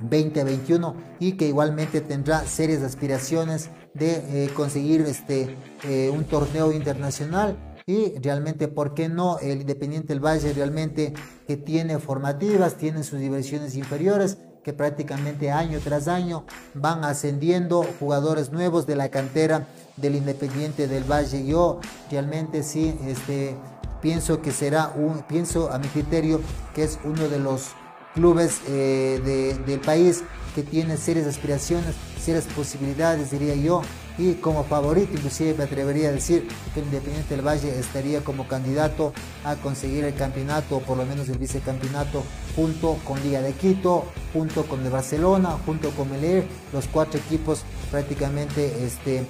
2021 0.00 0.94
y 1.18 1.32
que 1.32 1.48
igualmente 1.48 2.00
tendrá 2.00 2.44
serias 2.44 2.82
aspiraciones 2.82 3.70
de 3.94 4.44
eh, 4.44 4.50
conseguir 4.54 5.00
este 5.02 5.56
eh, 5.84 6.10
un 6.12 6.24
torneo 6.24 6.72
internacional 6.72 7.56
y 7.86 8.18
realmente 8.18 8.68
por 8.68 8.94
qué 8.94 9.08
no 9.08 9.38
el 9.38 9.62
Independiente 9.62 10.08
del 10.08 10.24
Valle 10.24 10.52
realmente 10.52 11.14
que 11.46 11.56
tiene 11.56 11.98
formativas 11.98 12.74
tiene 12.76 13.02
sus 13.04 13.18
diversiones 13.18 13.74
inferiores 13.76 14.38
que 14.62 14.72
prácticamente 14.72 15.52
año 15.52 15.78
tras 15.82 16.08
año 16.08 16.44
van 16.74 17.04
ascendiendo 17.04 17.86
jugadores 18.00 18.50
nuevos 18.50 18.86
de 18.86 18.96
la 18.96 19.08
cantera 19.10 19.66
del 19.96 20.16
Independiente 20.16 20.88
del 20.88 21.04
Valle. 21.04 21.44
Yo 21.46 21.80
realmente 22.10 22.62
sí 22.62 22.94
este, 23.06 23.56
pienso 24.00 24.42
que 24.42 24.52
será 24.52 24.92
un, 24.96 25.22
pienso 25.22 25.72
a 25.72 25.78
mi 25.78 25.88
criterio 25.88 26.40
que 26.74 26.84
es 26.84 26.98
uno 27.04 27.28
de 27.28 27.38
los 27.38 27.72
clubes 28.14 28.60
eh, 28.68 29.62
del 29.66 29.80
país 29.80 30.24
que 30.54 30.62
tiene 30.62 30.96
serias 30.96 31.26
aspiraciones, 31.26 31.94
serias 32.18 32.44
posibilidades, 32.46 33.30
diría 33.30 33.54
yo, 33.54 33.82
y 34.18 34.32
como 34.34 34.64
favorito, 34.64 35.12
inclusive 35.12 35.52
me 35.52 35.64
atrevería 35.64 36.08
a 36.08 36.12
decir 36.12 36.48
que 36.72 36.80
el 36.80 36.86
Independiente 36.86 37.36
del 37.36 37.46
Valle 37.46 37.78
estaría 37.78 38.24
como 38.24 38.48
candidato 38.48 39.12
a 39.44 39.56
conseguir 39.56 40.04
el 40.04 40.14
campeonato 40.14 40.78
o 40.78 40.80
por 40.80 40.96
lo 40.96 41.04
menos 41.04 41.28
el 41.28 41.36
vicecampeonato 41.36 42.22
junto 42.56 42.96
con 43.04 43.22
Liga 43.22 43.42
de 43.42 43.52
Quito, 43.52 44.06
junto 44.32 44.64
con 44.64 44.82
el 44.82 44.90
Barcelona, 44.90 45.58
junto 45.66 45.90
con 45.90 46.10
Meler, 46.10 46.46
los 46.72 46.86
cuatro 46.86 47.20
equipos 47.20 47.62
prácticamente 47.90 48.84
este, 48.84 49.26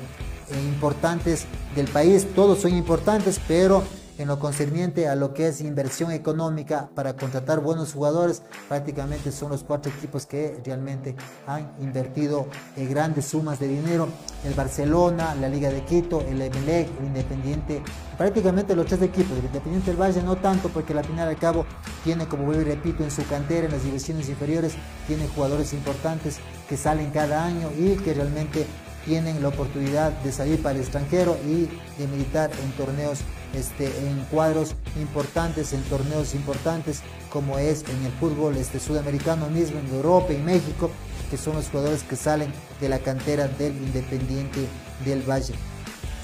importantes 0.54 1.46
del 1.74 1.88
país, 1.88 2.26
todos 2.34 2.60
son 2.60 2.74
importantes, 2.74 3.40
pero 3.46 3.82
en 4.18 4.28
lo 4.28 4.38
concerniente 4.38 5.08
a 5.08 5.14
lo 5.14 5.34
que 5.34 5.48
es 5.48 5.60
inversión 5.60 6.10
económica 6.10 6.88
para 6.94 7.16
contratar 7.16 7.60
buenos 7.60 7.92
jugadores, 7.92 8.42
prácticamente 8.68 9.30
son 9.30 9.50
los 9.50 9.62
cuatro 9.62 9.92
equipos 9.92 10.24
que 10.24 10.58
realmente 10.64 11.14
han 11.46 11.70
invertido 11.80 12.46
eh, 12.76 12.86
grandes 12.86 13.26
sumas 13.26 13.58
de 13.60 13.68
dinero. 13.68 14.08
El 14.44 14.54
Barcelona, 14.54 15.34
la 15.34 15.48
Liga 15.48 15.70
de 15.70 15.84
Quito, 15.84 16.20
el 16.22 16.40
Emelec, 16.40 16.88
el 16.98 17.06
Independiente, 17.06 17.82
prácticamente 18.16 18.74
los 18.74 18.86
tres 18.86 19.02
equipos. 19.02 19.36
El 19.38 19.46
Independiente 19.46 19.90
del 19.90 20.00
Valle 20.00 20.22
no 20.22 20.36
tanto 20.36 20.70
porque 20.70 20.94
al 20.94 21.04
final 21.04 21.28
al 21.28 21.36
cabo 21.36 21.66
tiene, 22.02 22.26
como 22.26 22.44
vuelvo 22.44 22.62
y 22.62 22.64
repito, 22.64 23.04
en 23.04 23.10
su 23.10 23.26
cantera, 23.26 23.66
en 23.66 23.72
las 23.72 23.84
divisiones 23.84 24.28
inferiores, 24.28 24.74
tiene 25.06 25.28
jugadores 25.28 25.72
importantes 25.74 26.38
que 26.68 26.76
salen 26.76 27.10
cada 27.10 27.44
año 27.44 27.70
y 27.76 27.96
que 27.96 28.14
realmente 28.14 28.66
tienen 29.06 29.40
la 29.40 29.48
oportunidad 29.48 30.12
de 30.22 30.32
salir 30.32 30.60
para 30.60 30.74
el 30.74 30.82
extranjero 30.82 31.38
y 31.46 31.68
de 31.98 32.08
militar 32.08 32.50
en 32.62 32.72
torneos, 32.72 33.20
este, 33.54 33.86
en 33.86 34.24
cuadros 34.30 34.74
importantes, 34.96 35.72
en 35.72 35.82
torneos 35.84 36.34
importantes, 36.34 37.02
como 37.30 37.58
es 37.58 37.84
en 37.88 38.04
el 38.04 38.12
fútbol 38.12 38.56
este, 38.56 38.80
sudamericano 38.80 39.48
mismo, 39.48 39.78
en 39.78 39.94
Europa 39.94 40.32
y 40.32 40.38
México, 40.38 40.90
que 41.30 41.36
son 41.36 41.54
los 41.54 41.68
jugadores 41.68 42.02
que 42.02 42.16
salen 42.16 42.52
de 42.80 42.88
la 42.88 42.98
cantera 42.98 43.48
del 43.48 43.76
Independiente 43.76 44.66
del 45.04 45.22
Valle. 45.22 45.54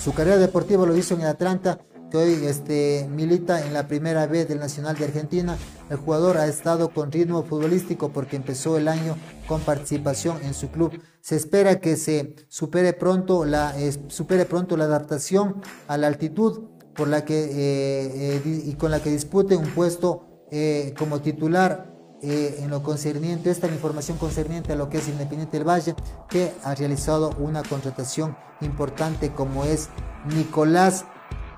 Su 0.02 0.12
carrera 0.12 0.36
deportiva 0.38 0.84
lo 0.84 0.96
hizo 0.96 1.14
en 1.14 1.22
el 1.22 1.28
Atlanta, 1.28 1.78
que 2.12 2.18
hoy 2.18 2.44
este, 2.44 3.08
milita 3.10 3.66
en 3.66 3.72
la 3.72 3.88
primera 3.88 4.26
vez 4.26 4.46
del 4.46 4.58
Nacional 4.58 4.96
de 4.98 5.06
Argentina. 5.06 5.56
El 5.88 5.96
jugador 5.96 6.36
ha 6.36 6.46
estado 6.46 6.90
con 6.90 7.10
ritmo 7.10 7.42
futbolístico 7.42 8.10
porque 8.12 8.36
empezó 8.36 8.76
el 8.76 8.86
año 8.86 9.16
con 9.48 9.62
participación 9.62 10.36
en 10.42 10.52
su 10.52 10.70
club. 10.70 11.00
Se 11.22 11.36
espera 11.36 11.80
que 11.80 11.96
se 11.96 12.36
supere 12.48 12.92
pronto 12.92 13.46
la, 13.46 13.74
supere 14.08 14.44
pronto 14.44 14.76
la 14.76 14.84
adaptación 14.84 15.62
a 15.88 15.96
la 15.96 16.06
altitud 16.08 16.60
por 16.94 17.08
la 17.08 17.24
que, 17.24 17.44
eh, 17.44 18.42
eh, 18.44 18.62
y 18.66 18.74
con 18.74 18.90
la 18.90 19.02
que 19.02 19.08
dispute 19.08 19.56
un 19.56 19.68
puesto 19.68 20.46
eh, 20.50 20.92
como 20.98 21.22
titular 21.22 21.90
en 22.24 22.70
lo 22.70 22.84
concerniente, 22.84 23.50
esta 23.50 23.66
información 23.66 24.16
concerniente 24.16 24.72
a 24.72 24.76
lo 24.76 24.88
que 24.88 24.98
es 24.98 25.08
Independiente 25.08 25.58
del 25.58 25.66
Valle, 25.66 25.96
que 26.28 26.52
ha 26.62 26.72
realizado 26.72 27.30
una 27.40 27.64
contratación 27.64 28.36
importante 28.60 29.32
como 29.32 29.64
es 29.64 29.88
Nicolás 30.32 31.04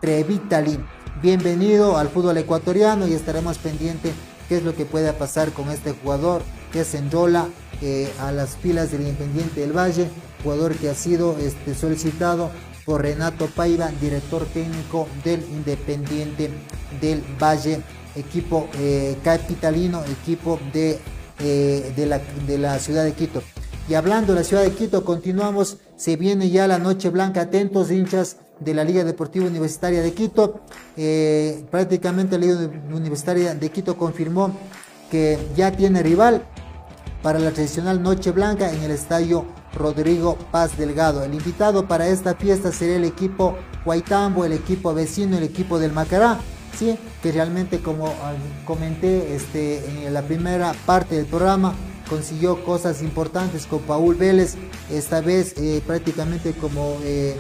Previtali. 0.05 0.79
Bienvenido 1.23 1.97
al 1.97 2.11
fútbol 2.11 2.37
ecuatoriano 2.37 3.09
y 3.09 3.15
estaremos 3.15 3.57
pendientes 3.57 4.13
qué 4.51 4.59
es 4.59 4.63
lo 4.63 4.77
que 4.77 4.85
pueda 4.85 5.15
pasar 5.15 5.53
con 5.53 5.71
este 5.71 5.93
jugador 5.93 6.43
que 6.75 6.85
se 6.85 6.99
enrola 6.99 7.49
eh, 7.81 8.13
a 8.21 8.31
las 8.31 8.59
filas 8.59 8.93
del 8.93 9.01
Independiente 9.01 9.63
del 9.63 9.73
Valle, 9.73 10.11
jugador 10.43 10.75
que 10.75 10.91
ha 10.91 10.95
sido 10.95 11.39
este, 11.39 11.75
solicitado 11.75 12.51
por 12.85 13.01
Renato 13.01 13.47
Paiva, 13.47 13.91
director 13.99 14.45
técnico 14.45 15.09
del 15.25 15.41
Independiente 15.41 16.51
del 17.01 17.25
Valle, 17.43 17.81
equipo 18.15 18.69
eh, 18.75 19.17
capitalino, 19.25 20.05
equipo 20.05 20.61
de, 20.75 20.99
eh, 21.41 21.95
de, 21.97 22.05
la, 22.05 22.21
de 22.47 22.59
la 22.59 22.79
ciudad 22.79 23.05
de 23.05 23.15
Quito. 23.15 23.43
Y 23.89 23.95
hablando 23.95 24.35
de 24.35 24.41
la 24.41 24.45
ciudad 24.45 24.65
de 24.65 24.73
Quito, 24.73 25.03
continuamos, 25.03 25.79
se 25.97 26.17
viene 26.17 26.51
ya 26.51 26.67
la 26.67 26.79
noche 26.79 27.09
blanca, 27.09 27.41
atentos 27.41 27.91
hinchas 27.91 28.37
de 28.61 28.75
la 28.75 28.85
Liga 28.85 29.05
Deportiva 29.05 29.47
Universitaria 29.47 30.03
de 30.03 30.13
Quito. 30.13 30.61
Eh, 30.97 31.65
prácticamente 31.71 32.39
la 32.39 32.47
Liga 32.47 32.71
Universitaria 32.93 33.55
de 33.55 33.71
Quito 33.71 33.97
confirmó 33.97 34.57
que 35.11 35.39
ya 35.57 35.73
tiene 35.73 36.03
rival 36.03 36.45
para 37.23 37.39
la 37.39 37.53
tradicional 37.53 38.03
Noche 38.03 38.33
Blanca 38.33 38.71
en 38.71 38.83
el 38.83 38.91
estadio 38.91 39.47
Rodrigo 39.75 40.37
Paz 40.51 40.77
Delgado. 40.77 41.25
El 41.25 41.35
invitado 41.35 41.89
para 41.89 42.07
esta 42.07 42.35
fiesta 42.35 42.73
sería 42.73 42.97
el 42.97 43.05
equipo 43.05 43.57
Guaitambo, 43.85 44.45
el 44.45 44.53
equipo 44.53 44.95
vecino, 44.95 45.39
el 45.39 45.45
equipo 45.45 45.79
del 45.79 45.93
Macará. 45.93 46.39
Sí, 46.79 46.99
que 47.23 47.31
realmente 47.31 47.81
como 47.81 48.09
ah, 48.09 48.35
comenté 48.65 49.35
este, 49.35 50.07
en 50.07 50.13
la 50.13 50.23
primera 50.23 50.75
parte 50.87 51.15
del 51.15 51.27
programa, 51.27 51.73
consiguió 52.09 52.65
cosas 52.65 53.01
importantes 53.01 53.67
con 53.67 53.81
Paul 53.83 54.17
Vélez, 54.17 54.57
esta 54.91 55.21
vez 55.21 55.55
eh, 55.57 55.81
prácticamente 55.87 56.53
como 56.53 56.99
eh, 57.05 57.37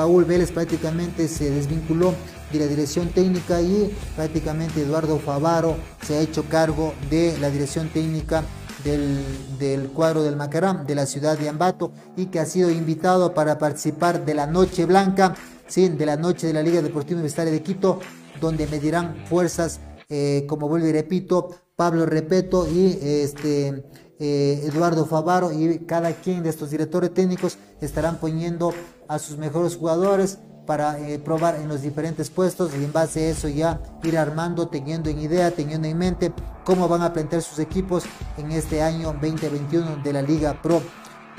Paul 0.00 0.24
Vélez 0.24 0.50
prácticamente 0.50 1.28
se 1.28 1.50
desvinculó 1.50 2.14
de 2.50 2.58
la 2.58 2.66
dirección 2.66 3.10
técnica 3.10 3.60
y 3.60 3.94
prácticamente 4.16 4.80
Eduardo 4.80 5.18
Favaro 5.18 5.76
se 6.06 6.14
ha 6.14 6.20
hecho 6.22 6.44
cargo 6.44 6.94
de 7.10 7.36
la 7.38 7.50
dirección 7.50 7.90
técnica 7.90 8.42
del, 8.82 9.90
cuadro 9.92 10.22
del 10.22 10.36
Macarán 10.36 10.86
de 10.86 10.94
la 10.94 11.04
ciudad 11.04 11.36
de 11.36 11.50
Ambato 11.50 11.92
y 12.16 12.28
que 12.28 12.40
ha 12.40 12.46
sido 12.46 12.70
invitado 12.70 13.34
para 13.34 13.58
participar 13.58 14.24
de 14.24 14.32
la 14.32 14.46
Noche 14.46 14.86
Blanca, 14.86 15.34
¿sí? 15.66 15.90
de 15.90 16.06
la 16.06 16.16
Noche 16.16 16.46
de 16.46 16.54
la 16.54 16.62
Liga 16.62 16.80
Deportiva 16.80 17.16
Universitaria 17.16 17.52
de 17.52 17.62
Quito, 17.62 18.00
donde 18.40 18.66
medirán 18.68 19.26
fuerzas, 19.26 19.80
eh, 20.08 20.46
como 20.48 20.66
vuelvo 20.66 20.86
y 20.86 20.92
repito, 20.92 21.50
Pablo 21.76 22.06
Repeto 22.06 22.66
y 22.66 22.98
este, 23.02 23.84
eh, 24.18 24.62
Eduardo 24.64 25.04
Favaro 25.04 25.52
y 25.52 25.80
cada 25.80 26.14
quien 26.14 26.42
de 26.42 26.48
estos 26.48 26.70
directores 26.70 27.12
técnicos 27.12 27.58
estarán 27.82 28.16
poniendo 28.18 28.72
a 29.10 29.18
sus 29.18 29.36
mejores 29.36 29.76
jugadores 29.76 30.38
para 30.66 31.00
eh, 31.00 31.18
probar 31.18 31.56
en 31.56 31.66
los 31.66 31.82
diferentes 31.82 32.30
puestos 32.30 32.70
y 32.72 32.84
en 32.84 32.92
base 32.92 33.26
a 33.26 33.30
eso 33.30 33.48
ya 33.48 33.80
ir 34.04 34.16
armando, 34.16 34.68
teniendo 34.68 35.10
en 35.10 35.18
idea, 35.18 35.50
teniendo 35.50 35.88
en 35.88 35.98
mente 35.98 36.32
cómo 36.64 36.86
van 36.86 37.02
a 37.02 37.12
plantear 37.12 37.42
sus 37.42 37.58
equipos 37.58 38.04
en 38.38 38.52
este 38.52 38.82
año 38.82 39.12
2021 39.20 39.96
de 39.96 40.12
la 40.12 40.22
Liga 40.22 40.62
Pro. 40.62 40.80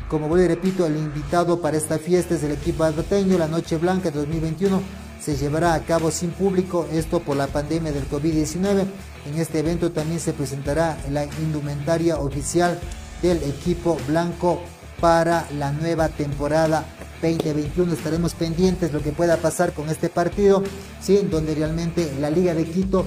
Como 0.10 0.28
vuelvo 0.28 0.44
y 0.44 0.48
repito, 0.50 0.86
el 0.86 0.98
invitado 0.98 1.62
para 1.62 1.78
esta 1.78 1.98
fiesta 1.98 2.36
es 2.36 2.44
el 2.44 2.52
equipo 2.52 2.84
albateño, 2.84 3.38
la 3.38 3.48
Noche 3.48 3.78
Blanca 3.78 4.12
2021 4.12 4.82
se 5.22 5.38
llevará 5.38 5.74
a 5.76 5.80
cabo 5.80 6.12
sin 6.12 6.32
público, 6.32 6.86
esto 6.92 7.22
por 7.22 7.38
la 7.38 7.48
pandemia 7.48 7.94
del 7.94 8.10
COVID-19. 8.10 8.86
En 9.28 9.40
este 9.40 9.60
evento 9.60 9.94
también 9.94 10.20
se 10.20 10.34
presentará 10.34 10.98
la 11.10 11.24
indumentaria 11.24 12.18
oficial 12.18 12.78
del 13.22 13.42
equipo 13.44 13.98
blanco 14.08 14.60
para 15.00 15.48
la 15.54 15.72
nueva 15.72 16.10
temporada 16.10 16.84
2021. 17.22 17.94
Estaremos 17.94 18.34
pendientes 18.34 18.92
lo 18.94 19.02
que 19.02 19.12
pueda 19.12 19.38
pasar 19.38 19.74
con 19.74 19.90
este 19.90 20.10
partido, 20.10 20.64
¿sí? 21.02 21.28
donde 21.30 21.56
realmente 21.56 22.12
la 22.20 22.30
Liga 22.30 22.54
de 22.54 22.66
Quito 22.66 23.06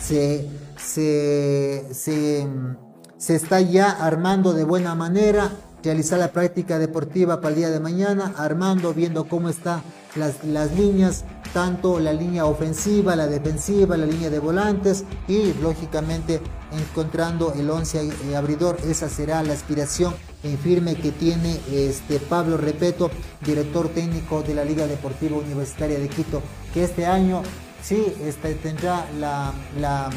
se, 0.00 0.48
se, 0.76 1.86
se, 1.92 3.34
está 3.34 3.60
ya 3.60 3.90
armando 3.90 4.52
de 4.52 4.64
buena 4.64 4.94
manera, 4.94 5.50
realizar 5.82 6.18
la 6.18 6.32
práctica 6.32 6.78
deportiva 6.78 7.40
para 7.40 7.50
el 7.50 7.56
día 7.56 7.70
de 7.70 7.80
mañana, 7.80 8.34
armando, 8.36 8.94
viendo 8.94 9.24
cómo 9.28 9.48
están 9.48 9.82
las, 10.16 10.44
las 10.44 10.72
líneas, 10.72 11.24
tanto 11.52 12.00
la 12.00 12.12
línea 12.12 12.46
ofensiva, 12.46 13.16
la 13.16 13.26
defensiva, 13.26 13.96
la 13.96 14.06
línea 14.06 14.30
de 14.30 14.38
volantes 14.38 15.04
y 15.28 15.52
lógicamente 15.54 16.40
encontrando 16.72 17.52
el 17.54 17.70
11 17.70 18.36
abridor. 18.36 18.76
Esa 18.84 19.08
será 19.08 19.42
la 19.42 19.52
aspiración 19.52 20.14
firme 20.62 20.94
que 20.94 21.10
tiene 21.10 21.58
este 21.72 22.18
Pablo 22.18 22.56
Repeto, 22.56 23.10
director 23.44 23.88
técnico 23.88 24.42
de 24.42 24.54
la 24.54 24.64
Liga 24.64 24.86
Deportiva 24.86 25.36
Universitaria 25.36 25.98
de 25.98 26.08
Quito, 26.08 26.42
que 26.72 26.84
este 26.84 27.06
año 27.06 27.42
sí 27.82 28.12
este, 28.22 28.54
tendrá 28.54 29.06
la, 29.18 29.52
la, 29.80 30.10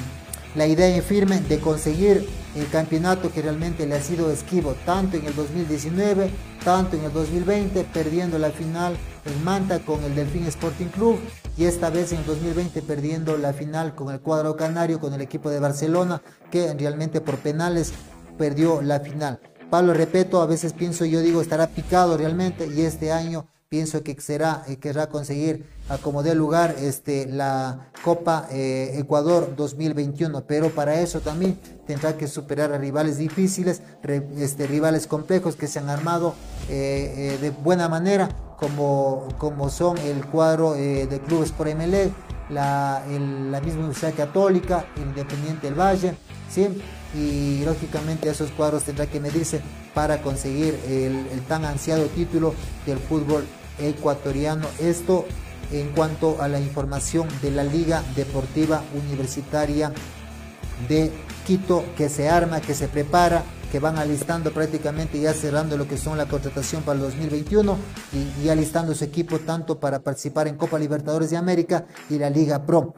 la 0.56 0.68
idea 0.68 0.96
en 0.96 1.04
firme 1.04 1.40
de 1.42 1.60
conseguir 1.60 2.28
el 2.56 2.68
campeonato 2.70 3.32
que 3.32 3.42
realmente 3.42 3.86
le 3.86 3.96
ha 3.96 4.02
sido 4.02 4.32
esquivo, 4.32 4.76
tanto 4.86 5.18
en 5.18 5.26
el 5.26 5.36
2019, 5.36 6.30
tanto 6.64 6.98
en 6.98 7.04
el 7.04 7.14
2020, 7.14 7.84
perdiendo 7.86 8.40
la 8.40 8.50
final 8.50 8.98
en 9.26 9.44
Manta 9.44 9.80
con 9.80 10.04
el 10.04 10.16
Delfín 10.16 10.46
Sporting 10.46 10.88
Club 10.88 11.20
y 11.58 11.66
esta 11.66 11.90
vez 11.90 12.12
en 12.12 12.20
el 12.20 12.26
2020 12.26 12.82
perdiendo 12.84 13.38
la 13.38 13.52
final 13.54 13.96
con 13.96 14.14
el 14.14 14.20
cuadro 14.20 14.56
canario, 14.56 15.00
con 15.00 15.14
el 15.14 15.22
equipo 15.22 15.50
de 15.50 15.60
Barcelona, 15.60 16.22
que 16.52 16.74
realmente 16.74 17.20
por 17.20 17.38
penales 17.38 17.94
perdió 18.38 18.82
la 18.82 19.00
final. 19.00 19.40
Pablo 19.70 19.94
Repeto, 19.94 20.42
a 20.42 20.46
veces 20.46 20.74
pienso, 20.74 21.06
yo 21.06 21.22
digo, 21.22 21.42
estará 21.42 21.68
picado 21.68 22.18
realmente 22.18 22.68
y 22.68 22.82
este 22.82 23.12
año 23.12 23.48
pienso 23.70 24.02
que 24.02 24.16
será, 24.22 24.64
eh, 24.68 24.78
querrá 24.78 25.08
conseguir 25.10 25.66
a 25.90 25.98
como 25.98 26.24
dé 26.24 26.36
lugar 26.36 26.76
este, 26.80 27.26
la 27.26 27.90
Copa 28.02 28.48
eh, 28.50 28.94
Ecuador 28.98 29.56
2021, 29.58 30.46
pero 30.48 30.70
para 30.70 31.02
eso 31.02 31.20
también 31.20 31.60
tendrá 31.86 32.18
que 32.18 32.28
superar 32.28 32.72
a 32.72 32.78
rivales 32.78 33.18
difíciles, 33.18 33.82
este, 34.38 34.68
rivales 34.68 35.06
complejos 35.06 35.58
que 35.58 35.68
se 35.68 35.80
han 35.80 35.90
armado 35.90 36.34
eh, 36.70 37.38
de 37.42 37.50
buena 37.50 37.90
manera, 37.90 38.30
como, 38.58 39.28
como 39.38 39.70
son 39.70 39.98
el 39.98 40.26
cuadro 40.26 40.74
de 40.74 41.22
clubes 41.28 41.52
por 41.52 41.68
MLE, 41.68 42.12
la, 42.50 43.04
la 43.08 43.62
misma 43.62 43.82
Universidad 43.82 44.16
Católica, 44.16 44.86
Independiente 44.96 45.68
del 45.68 45.80
Valle, 45.80 46.16
¿sí? 46.50 46.68
Y 47.16 47.64
lógicamente 47.64 48.30
esos 48.30 48.52
cuadros 48.52 48.84
tendrá 48.84 49.08
que 49.08 49.20
medirse 49.20 49.62
para 49.94 50.22
conseguir 50.22 50.78
el, 50.88 51.42
tan 51.48 51.66
ansiado 51.66 52.06
título 52.08 52.54
del 52.86 53.00
fútbol 53.00 53.46
ecuatoriano. 53.80 54.68
Esto 54.80 55.26
en 55.72 55.90
cuanto 55.90 56.42
a 56.42 56.48
la 56.48 56.60
información 56.60 57.28
de 57.42 57.52
la 57.52 57.64
Liga 57.64 58.04
Deportiva 58.16 58.84
Universitaria 58.94 59.92
de 60.88 61.12
Quito 61.46 61.84
que 61.98 62.10
se 62.10 62.30
arma, 62.30 62.62
que 62.62 62.74
se 62.74 62.88
prepara, 62.88 63.44
que 63.72 63.80
van 63.80 63.98
alistando 63.98 64.52
prácticamente 64.52 65.20
ya 65.20 65.34
cerrando 65.34 65.78
lo 65.78 65.88
que 65.88 65.98
son 65.98 66.18
la 66.18 66.28
contratación 66.28 66.84
para 66.84 66.98
el 66.98 67.06
2021 67.06 67.78
y, 68.14 68.46
y 68.46 68.50
alistando 68.50 68.94
su 68.94 69.04
equipo 69.04 69.40
tanto 69.40 69.80
para 69.80 70.00
participar 70.00 70.48
en 70.48 70.56
Copa 70.56 70.80
Libertadores 70.80 71.30
de 71.32 71.38
América 71.38 71.86
y 72.10 72.18
la 72.18 72.30
Liga 72.30 72.66
Pro. 72.66 72.94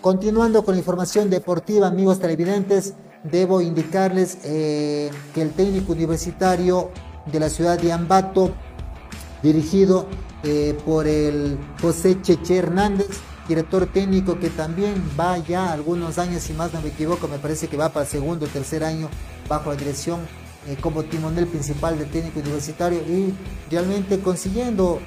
Continuando 0.00 0.64
con 0.64 0.74
la 0.74 0.78
información 0.78 1.28
deportiva, 1.28 1.88
amigos 1.88 2.20
televidentes, 2.20 2.94
debo 3.30 3.60
indicarles 3.60 4.38
eh, 4.44 5.10
que 5.34 5.42
el 5.42 5.52
técnico 5.52 5.92
universitario 5.92 6.90
de 7.30 7.40
la 7.40 7.48
ciudad 7.48 7.78
de 7.78 7.92
Ambato, 7.92 8.52
dirigido 9.42 10.06
eh, 10.42 10.76
por 10.84 11.06
el 11.06 11.58
José 11.80 12.20
Cheche 12.22 12.56
Hernández, 12.56 13.08
director 13.48 13.86
técnico 13.86 14.38
que 14.38 14.50
también 14.50 15.02
va 15.18 15.38
ya 15.38 15.72
algunos 15.72 16.18
años, 16.18 16.42
si 16.42 16.52
más 16.52 16.72
no 16.72 16.80
me 16.80 16.88
equivoco, 16.88 17.28
me 17.28 17.38
parece 17.38 17.68
que 17.68 17.76
va 17.76 17.90
para 17.90 18.04
el 18.04 18.10
segundo 18.10 18.46
o 18.46 18.48
tercer 18.48 18.84
año 18.84 19.08
bajo 19.48 19.70
la 19.70 19.76
dirección 19.76 20.20
eh, 20.68 20.76
como 20.80 21.04
timonel 21.04 21.46
principal 21.46 21.98
del 21.98 22.10
técnico 22.10 22.40
universitario 22.40 22.98
y 23.00 23.32
realmente 23.70 24.18
consiguiendo 24.18 25.00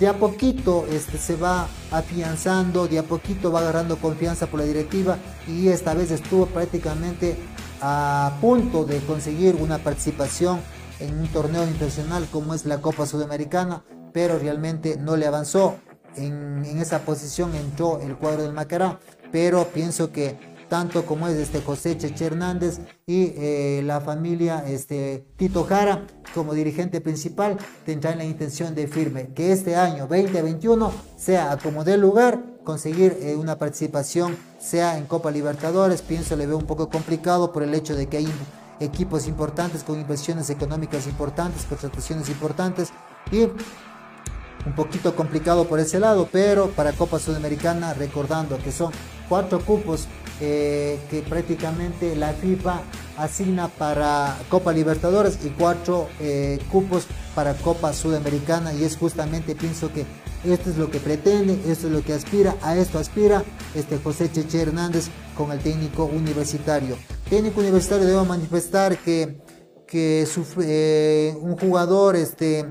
de 0.00 0.08
a 0.08 0.14
poquito 0.14 0.86
este, 0.90 1.18
se 1.18 1.36
va 1.36 1.68
afianzando, 1.90 2.88
de 2.88 2.98
a 2.98 3.02
poquito 3.02 3.52
va 3.52 3.60
agarrando 3.60 3.98
confianza 3.98 4.46
por 4.46 4.60
la 4.60 4.66
directiva 4.66 5.18
y 5.46 5.68
esta 5.68 5.92
vez 5.92 6.10
estuvo 6.10 6.46
prácticamente 6.46 7.36
a 7.82 8.38
punto 8.40 8.84
de 8.84 9.00
conseguir 9.00 9.56
una 9.56 9.78
participación 9.78 10.60
en 10.98 11.18
un 11.18 11.28
torneo 11.28 11.64
internacional 11.64 12.26
como 12.32 12.54
es 12.54 12.64
la 12.64 12.80
Copa 12.80 13.04
Sudamericana, 13.04 13.82
pero 14.12 14.38
realmente 14.38 14.96
no 14.96 15.16
le 15.16 15.26
avanzó. 15.26 15.76
En, 16.16 16.64
en 16.64 16.78
esa 16.78 17.00
posición 17.00 17.54
entró 17.54 18.00
el 18.00 18.16
cuadro 18.16 18.42
del 18.42 18.52
Macará, 18.52 18.98
pero 19.30 19.66
pienso 19.68 20.12
que 20.12 20.51
tanto 20.72 21.04
como 21.04 21.28
es 21.28 21.36
este 21.36 21.60
José 21.60 21.98
Cheche 21.98 22.24
Hernández 22.24 22.80
y 23.06 23.34
eh, 23.36 23.82
la 23.84 24.00
familia 24.00 24.64
este, 24.66 25.22
Tito 25.36 25.64
Jara 25.64 26.06
como 26.34 26.54
dirigente 26.54 27.02
principal 27.02 27.58
tendrán 27.84 28.16
la 28.16 28.24
intención 28.24 28.74
de 28.74 28.86
firme 28.86 29.34
que 29.34 29.52
este 29.52 29.76
año 29.76 30.06
2021 30.06 30.90
sea 31.18 31.58
como 31.62 31.84
de 31.84 31.98
lugar 31.98 32.42
conseguir 32.64 33.18
eh, 33.20 33.36
una 33.36 33.58
participación 33.58 34.34
sea 34.58 34.96
en 34.96 35.04
Copa 35.04 35.30
Libertadores, 35.30 36.00
pienso 36.00 36.36
le 36.36 36.46
veo 36.46 36.56
un 36.56 36.64
poco 36.64 36.88
complicado 36.88 37.52
por 37.52 37.62
el 37.64 37.74
hecho 37.74 37.94
de 37.94 38.06
que 38.06 38.16
hay 38.16 38.32
equipos 38.80 39.28
importantes 39.28 39.84
con 39.84 40.00
inversiones 40.00 40.48
económicas 40.48 41.06
importantes, 41.06 41.66
contrataciones 41.66 42.30
importantes 42.30 42.88
y 43.30 43.42
un 43.42 44.74
poquito 44.74 45.14
complicado 45.14 45.66
por 45.66 45.80
ese 45.80 46.00
lado, 46.00 46.30
pero 46.32 46.68
para 46.70 46.92
Copa 46.92 47.18
Sudamericana 47.18 47.92
recordando 47.92 48.56
que 48.56 48.72
son 48.72 48.90
cuatro 49.28 49.60
cupos 49.60 50.08
eh, 50.40 50.98
que 51.10 51.22
prácticamente 51.22 52.16
la 52.16 52.32
FIFA 52.32 52.80
asigna 53.16 53.68
para 53.68 54.36
Copa 54.48 54.72
Libertadores 54.72 55.38
y 55.44 55.50
cuatro 55.50 56.08
eh, 56.20 56.58
cupos 56.70 57.06
para 57.34 57.54
Copa 57.54 57.92
Sudamericana 57.92 58.72
y 58.72 58.84
es 58.84 58.96
justamente 58.96 59.54
pienso 59.54 59.92
que 59.92 60.04
esto 60.44 60.70
es 60.70 60.76
lo 60.76 60.90
que 60.90 60.98
pretende, 60.98 61.52
esto 61.70 61.86
es 61.86 61.92
lo 61.92 62.02
que 62.02 62.14
aspira, 62.14 62.56
a 62.62 62.76
esto 62.76 62.98
aspira 62.98 63.44
este 63.74 63.98
José 63.98 64.32
Cheche 64.32 64.62
Hernández 64.62 65.08
con 65.36 65.52
el 65.52 65.60
técnico 65.60 66.06
universitario. 66.06 66.96
Técnico 67.30 67.60
universitario 67.60 68.06
debo 68.06 68.24
manifestar 68.24 68.98
que, 68.98 69.40
que 69.86 70.26
eh, 70.62 71.36
un 71.40 71.56
jugador 71.56 72.16
este, 72.16 72.66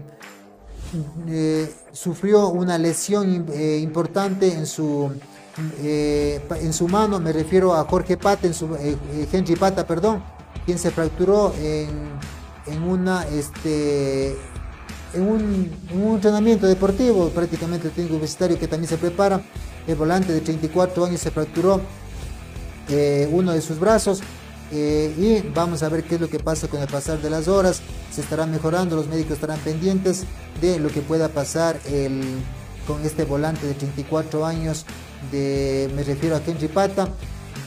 sufrió 1.94 2.50
una 2.50 2.78
lesión 2.78 3.48
importante 3.82 4.52
en 4.52 4.66
su, 4.66 5.10
eh, 5.80 6.42
en 6.62 6.74
su 6.74 6.88
mano, 6.88 7.20
me 7.20 7.32
refiero 7.34 7.74
a 7.74 7.84
Jorge 7.86 8.18
Pata, 8.18 8.48
en 8.48 8.54
su, 8.54 8.70
Henry 9.32 9.56
Pata, 9.56 9.86
perdón, 9.86 10.24
quien 10.66 10.78
se 10.78 10.92
fracturó 10.92 11.54
este, 13.32 14.38
en 15.14 15.24
un, 15.24 15.72
entrenamiento 16.14 16.68
deportivo, 16.68 17.30
prácticamente 17.30 17.88
el 17.88 17.94
técnico 17.94 18.16
universitario 18.16 18.60
que 18.60 18.68
también 18.68 18.90
se 18.90 18.98
prepara, 18.98 19.42
el 19.88 19.96
volante 19.96 20.32
de 20.32 20.42
34 20.42 21.06
años 21.06 21.22
se 21.22 21.32
fracturó 21.32 21.82
uno 23.32 23.52
de 23.54 23.62
sus 23.62 23.80
brazos, 23.80 24.22
eh, 24.74 25.14
y 25.18 25.50
vamos 25.54 25.84
a 25.84 25.90
ver 25.90 26.04
qué 26.04 26.16
es 26.16 26.22
lo 26.22 26.30
que 26.30 26.40
pasa 26.40 26.68
con 26.70 26.82
el 26.82 26.88
pasar 26.88 27.22
de 27.22 27.30
las 27.30 27.48
horas. 27.48 27.82
Se 28.12 28.22
estará 28.22 28.46
mejorando, 28.46 28.96
los 28.96 29.08
médicos 29.08 29.34
estarán 29.34 29.60
pendientes 29.60 30.24
de 30.62 30.80
lo 30.80 30.90
que 30.90 31.02
pueda 31.02 31.28
pasar 31.28 31.78
con 32.88 33.06
este 33.06 33.26
volante 33.26 33.68
de 33.68 33.74
34 33.74 34.46
años. 34.46 34.86
De, 35.32 35.92
me 35.96 36.04
refiero 36.04 36.36
a 36.36 36.42
Henry 36.46 36.68
Pata, 36.68 37.10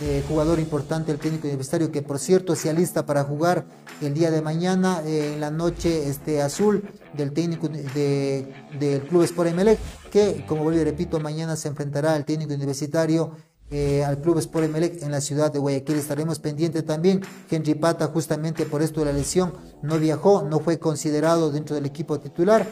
de 0.00 0.22
jugador 0.28 0.58
importante 0.58 1.12
del 1.12 1.20
técnico 1.20 1.46
universitario, 1.46 1.92
que 1.92 2.02
por 2.02 2.18
cierto 2.18 2.56
se 2.56 2.70
alista 2.70 3.06
para 3.06 3.22
jugar 3.24 3.64
el 4.00 4.14
día 4.14 4.30
de 4.30 4.42
mañana 4.42 5.02
eh, 5.04 5.34
en 5.34 5.40
la 5.40 5.50
noche 5.50 6.08
este, 6.08 6.42
azul 6.42 6.82
del 7.12 7.32
técnico 7.32 7.68
del 7.68 9.02
Club 9.08 9.22
Sport 9.22 9.50
Emelec, 9.50 9.78
que 10.10 10.44
como 10.48 10.64
vuelvo 10.64 10.80
y 10.80 10.84
repito, 10.84 11.20
mañana 11.20 11.56
se 11.56 11.68
enfrentará 11.68 12.14
al 12.14 12.24
técnico 12.24 12.54
universitario 12.54 13.32
eh, 13.70 14.04
al 14.04 14.20
Club 14.20 14.38
Sport 14.38 14.66
Emelec 14.66 15.02
en 15.02 15.10
la 15.10 15.20
ciudad 15.20 15.52
de 15.52 15.58
Guayaquil. 15.58 15.96
Estaremos 15.96 16.38
pendientes 16.38 16.84
también. 16.84 17.22
Henry 17.50 17.74
Pata, 17.74 18.06
justamente 18.08 18.66
por 18.66 18.82
esto 18.82 19.00
de 19.00 19.06
la 19.06 19.12
lesión, 19.12 19.54
no 19.82 19.98
viajó, 19.98 20.42
no 20.42 20.60
fue 20.60 20.78
considerado 20.78 21.50
dentro 21.50 21.74
del 21.74 21.86
equipo 21.86 22.20
titular. 22.20 22.66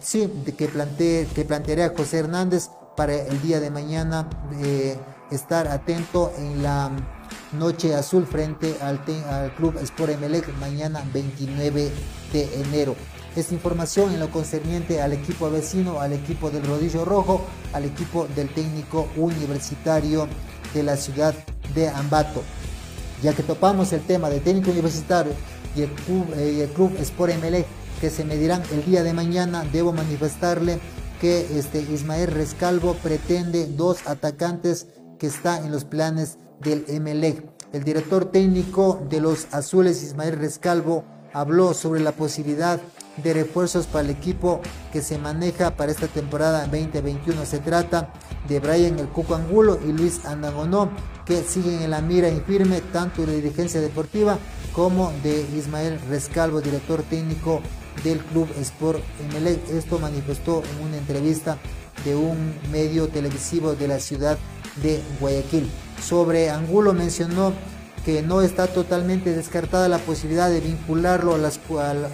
Sí, 0.00 0.30
de 0.44 0.52
que, 0.52 0.68
plantee, 0.68 1.26
que 1.34 1.44
planteará 1.44 1.92
José 1.96 2.18
Hernández 2.18 2.68
para 2.98 3.14
el 3.14 3.40
día 3.42 3.60
de 3.60 3.70
mañana 3.70 4.28
eh, 4.60 4.98
estar 5.30 5.68
atento 5.68 6.32
en 6.36 6.64
la 6.64 6.90
noche 7.52 7.94
azul 7.94 8.26
frente 8.26 8.74
al, 8.82 9.04
Club 9.56 9.76
Sport 9.80 10.14
Emelec 10.14 10.52
mañana 10.58 11.04
29 11.14 11.92
de 12.32 12.60
enero. 12.60 12.96
Esta 13.36 13.54
información 13.54 14.12
en 14.12 14.18
lo 14.18 14.30
concerniente 14.32 15.00
al 15.00 15.12
equipo 15.12 15.48
vecino, 15.48 16.00
al 16.00 16.12
equipo 16.12 16.50
del 16.50 16.66
Rodillo 16.66 17.04
Rojo, 17.04 17.42
al 17.72 17.84
equipo 17.84 18.26
del 18.34 18.48
técnico 18.48 19.06
universitario 19.16 20.26
de 20.74 20.82
la 20.82 20.96
ciudad 20.96 21.36
de 21.76 21.88
Ambato. 21.90 22.42
Ya 23.22 23.32
que 23.32 23.44
topamos 23.44 23.92
el 23.92 24.00
tema 24.00 24.28
del 24.28 24.42
técnico 24.42 24.72
universitario 24.72 25.34
y 25.76 25.82
el 25.82 25.90
club, 25.90 26.26
eh, 26.36 26.68
el 26.68 26.96
Sport 27.02 27.32
MLE 27.40 27.64
que 28.00 28.10
se 28.10 28.24
medirán 28.24 28.62
el 28.72 28.84
día 28.84 29.04
de 29.04 29.12
mañana, 29.12 29.64
debo 29.72 29.92
manifestarle 29.92 30.80
que 31.20 31.58
este 31.58 31.80
Ismael 31.80 32.28
Rescalvo 32.28 32.94
pretende 32.94 33.66
dos 33.66 34.06
atacantes 34.06 34.86
que 35.18 35.26
está 35.26 35.58
en 35.58 35.72
los 35.72 35.84
planes 35.84 36.38
del 36.60 36.84
MLE. 37.00 37.42
El 37.72 37.84
director 37.84 38.26
técnico 38.26 39.04
de 39.10 39.20
los 39.20 39.48
Azules, 39.52 40.02
Ismael 40.02 40.38
Rescalvo, 40.38 41.04
habló 41.32 41.74
sobre 41.74 42.00
la 42.00 42.12
posibilidad 42.12 42.80
de 43.22 43.34
refuerzos 43.34 43.86
para 43.86 44.04
el 44.04 44.10
equipo 44.10 44.60
que 44.92 45.02
se 45.02 45.18
maneja 45.18 45.76
para 45.76 45.92
esta 45.92 46.06
temporada 46.06 46.66
2021. 46.66 47.44
Se 47.44 47.58
trata 47.58 48.12
de 48.48 48.60
Brian 48.60 48.98
El 48.98 49.08
Cuco 49.08 49.34
Angulo 49.34 49.78
y 49.86 49.92
Luis 49.92 50.24
Andagonó, 50.24 50.90
que 51.26 51.42
siguen 51.42 51.82
en 51.82 51.90
la 51.90 52.00
mira 52.00 52.28
infirme 52.28 52.80
tanto 52.80 53.22
de 53.22 53.28
la 53.28 53.32
dirigencia 53.34 53.80
deportiva 53.80 54.38
como 54.72 55.12
de 55.22 55.42
Ismael 55.56 56.00
Rescalvo, 56.08 56.60
director 56.60 57.02
técnico 57.02 57.60
del 58.04 58.18
Club 58.18 58.48
Sport 58.60 59.02
Emelec. 59.28 59.68
Esto 59.70 59.98
manifestó 59.98 60.62
en 60.62 60.86
una 60.86 60.96
entrevista 60.96 61.58
de 62.04 62.14
un 62.14 62.54
medio 62.70 63.08
televisivo 63.08 63.74
de 63.74 63.88
la 63.88 64.00
ciudad 64.00 64.38
de 64.82 65.02
Guayaquil. 65.20 65.68
Sobre 66.02 66.50
Angulo 66.50 66.92
mencionó 66.92 67.52
que 68.04 68.22
no 68.22 68.42
está 68.42 68.68
totalmente 68.68 69.34
descartada 69.34 69.88
la 69.88 69.98
posibilidad 69.98 70.48
de 70.48 70.60
vincularlo 70.60 71.34
a 71.34 71.38
las, 71.38 71.60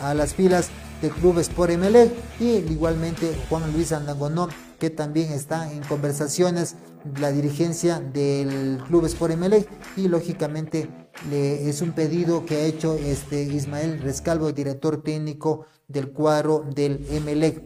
a 0.03 0.15
las 0.15 0.35
filas 0.35 0.71
del 1.03 1.13
Club 1.13 1.39
Sport 1.39 1.73
Emelec 1.73 2.13
y 2.41 2.57
igualmente 2.73 3.37
Juan 3.49 3.73
Luis 3.73 3.93
Andagonó 3.93 4.49
que 4.79 4.91
también 4.91 5.33
está 5.33 5.71
en 5.73 5.83
conversaciones 5.83 6.77
la 7.21 7.31
dirigencia 7.31 8.01
del 8.01 8.83
Club 8.87 9.05
Sport 9.07 9.35
Emelec 9.35 9.69
y 9.97 10.09
lógicamente 10.09 10.89
es 11.31 11.81
un 11.81 11.93
pedido 11.93 12.45
que 12.45 12.57
ha 12.57 12.65
hecho 12.65 12.95
este 12.95 13.43
Ismael 13.43 14.01
Rescalvo, 14.01 14.53
director 14.53 15.03
técnico 15.03 15.67
del 15.89 16.11
cuadro 16.11 16.65
del 16.75 17.07
Emelec. 17.11 17.63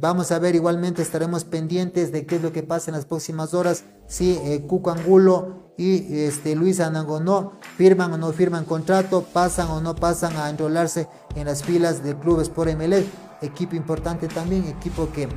Vamos 0.00 0.32
a 0.32 0.38
ver, 0.38 0.54
igualmente 0.54 1.02
estaremos 1.02 1.44
pendientes 1.44 2.12
de 2.12 2.24
qué 2.24 2.36
es 2.36 2.42
lo 2.42 2.52
que 2.52 2.62
pasa 2.62 2.90
en 2.90 2.96
las 2.96 3.04
próximas 3.04 3.52
horas. 3.52 3.84
Si 4.06 4.32
eh, 4.32 4.64
Cuco 4.66 4.90
Angulo 4.90 5.74
y 5.76 6.20
este, 6.20 6.56
Luis 6.56 6.80
Anangonó 6.80 7.52
firman 7.76 8.12
o 8.14 8.16
no 8.16 8.32
firman 8.32 8.64
contrato, 8.64 9.22
pasan 9.32 9.68
o 9.68 9.82
no 9.82 9.94
pasan 9.94 10.34
a 10.36 10.48
enrolarse 10.48 11.08
en 11.36 11.46
las 11.46 11.62
filas 11.62 12.02
del 12.02 12.16
Club 12.16 12.40
Sport 12.40 12.74
MLE. 12.74 13.04
Equipo 13.42 13.76
importante 13.76 14.28
también, 14.28 14.64
equipo 14.66 15.10
que, 15.12 15.28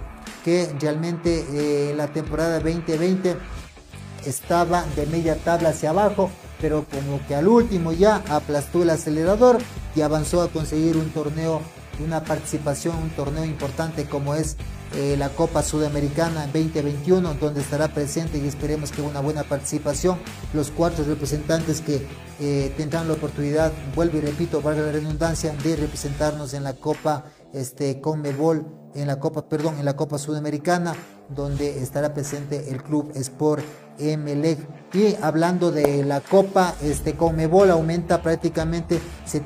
que 0.45 0.73
realmente 0.79 1.45
eh, 1.51 1.93
la 1.95 2.07
temporada 2.07 2.59
2020 2.59 3.35
estaba 4.25 4.85
de 4.95 5.05
media 5.07 5.35
tabla 5.35 5.69
hacia 5.69 5.89
abajo, 5.89 6.29
pero 6.61 6.85
como 6.85 7.25
que 7.27 7.35
al 7.35 7.47
último 7.47 7.91
ya 7.91 8.23
aplastó 8.29 8.83
el 8.83 8.89
acelerador 8.89 9.57
y 9.95 10.01
avanzó 10.01 10.41
a 10.41 10.49
conseguir 10.49 10.97
un 10.97 11.09
torneo 11.09 11.61
una 12.03 12.23
participación, 12.23 12.95
un 12.97 13.09
torneo 13.09 13.45
importante 13.45 14.05
como 14.05 14.35
es 14.35 14.57
eh, 14.95 15.15
la 15.17 15.29
Copa 15.29 15.63
Sudamericana 15.63 16.45
2021, 16.47 17.35
donde 17.35 17.61
estará 17.61 17.89
presente 17.89 18.37
y 18.37 18.47
esperemos 18.47 18.91
que 18.91 19.01
una 19.01 19.19
buena 19.19 19.43
participación. 19.43 20.17
Los 20.53 20.71
cuatro 20.71 21.03
representantes 21.05 21.81
que 21.81 22.05
eh, 22.39 22.73
tendrán 22.77 23.07
la 23.07 23.13
oportunidad, 23.15 23.71
vuelvo 23.95 24.17
y 24.17 24.21
repito, 24.21 24.61
valga 24.61 24.81
la 24.81 24.91
redundancia, 24.91 25.53
de 25.63 25.75
representarnos 25.75 26.53
en 26.53 26.63
la 26.63 26.73
Copa 26.73 27.25
este, 27.53 27.99
Conmebol, 27.99 28.65
en 28.93 29.07
la 29.07 29.19
Copa, 29.19 29.49
perdón, 29.49 29.79
en 29.79 29.85
la 29.85 29.95
Copa 29.95 30.17
Sudamericana, 30.17 30.93
donde 31.29 31.81
estará 31.81 32.13
presente 32.13 32.69
el 32.69 32.83
Club 32.83 33.11
Sport 33.15 33.63
Emelec. 33.99 34.59
Y 34.93 35.15
hablando 35.21 35.71
de 35.71 36.05
la 36.05 36.21
Copa, 36.21 36.75
este 36.81 37.15
Conmebol 37.15 37.69
aumenta 37.69 38.21
prácticamente, 38.21 39.01
se 39.25 39.41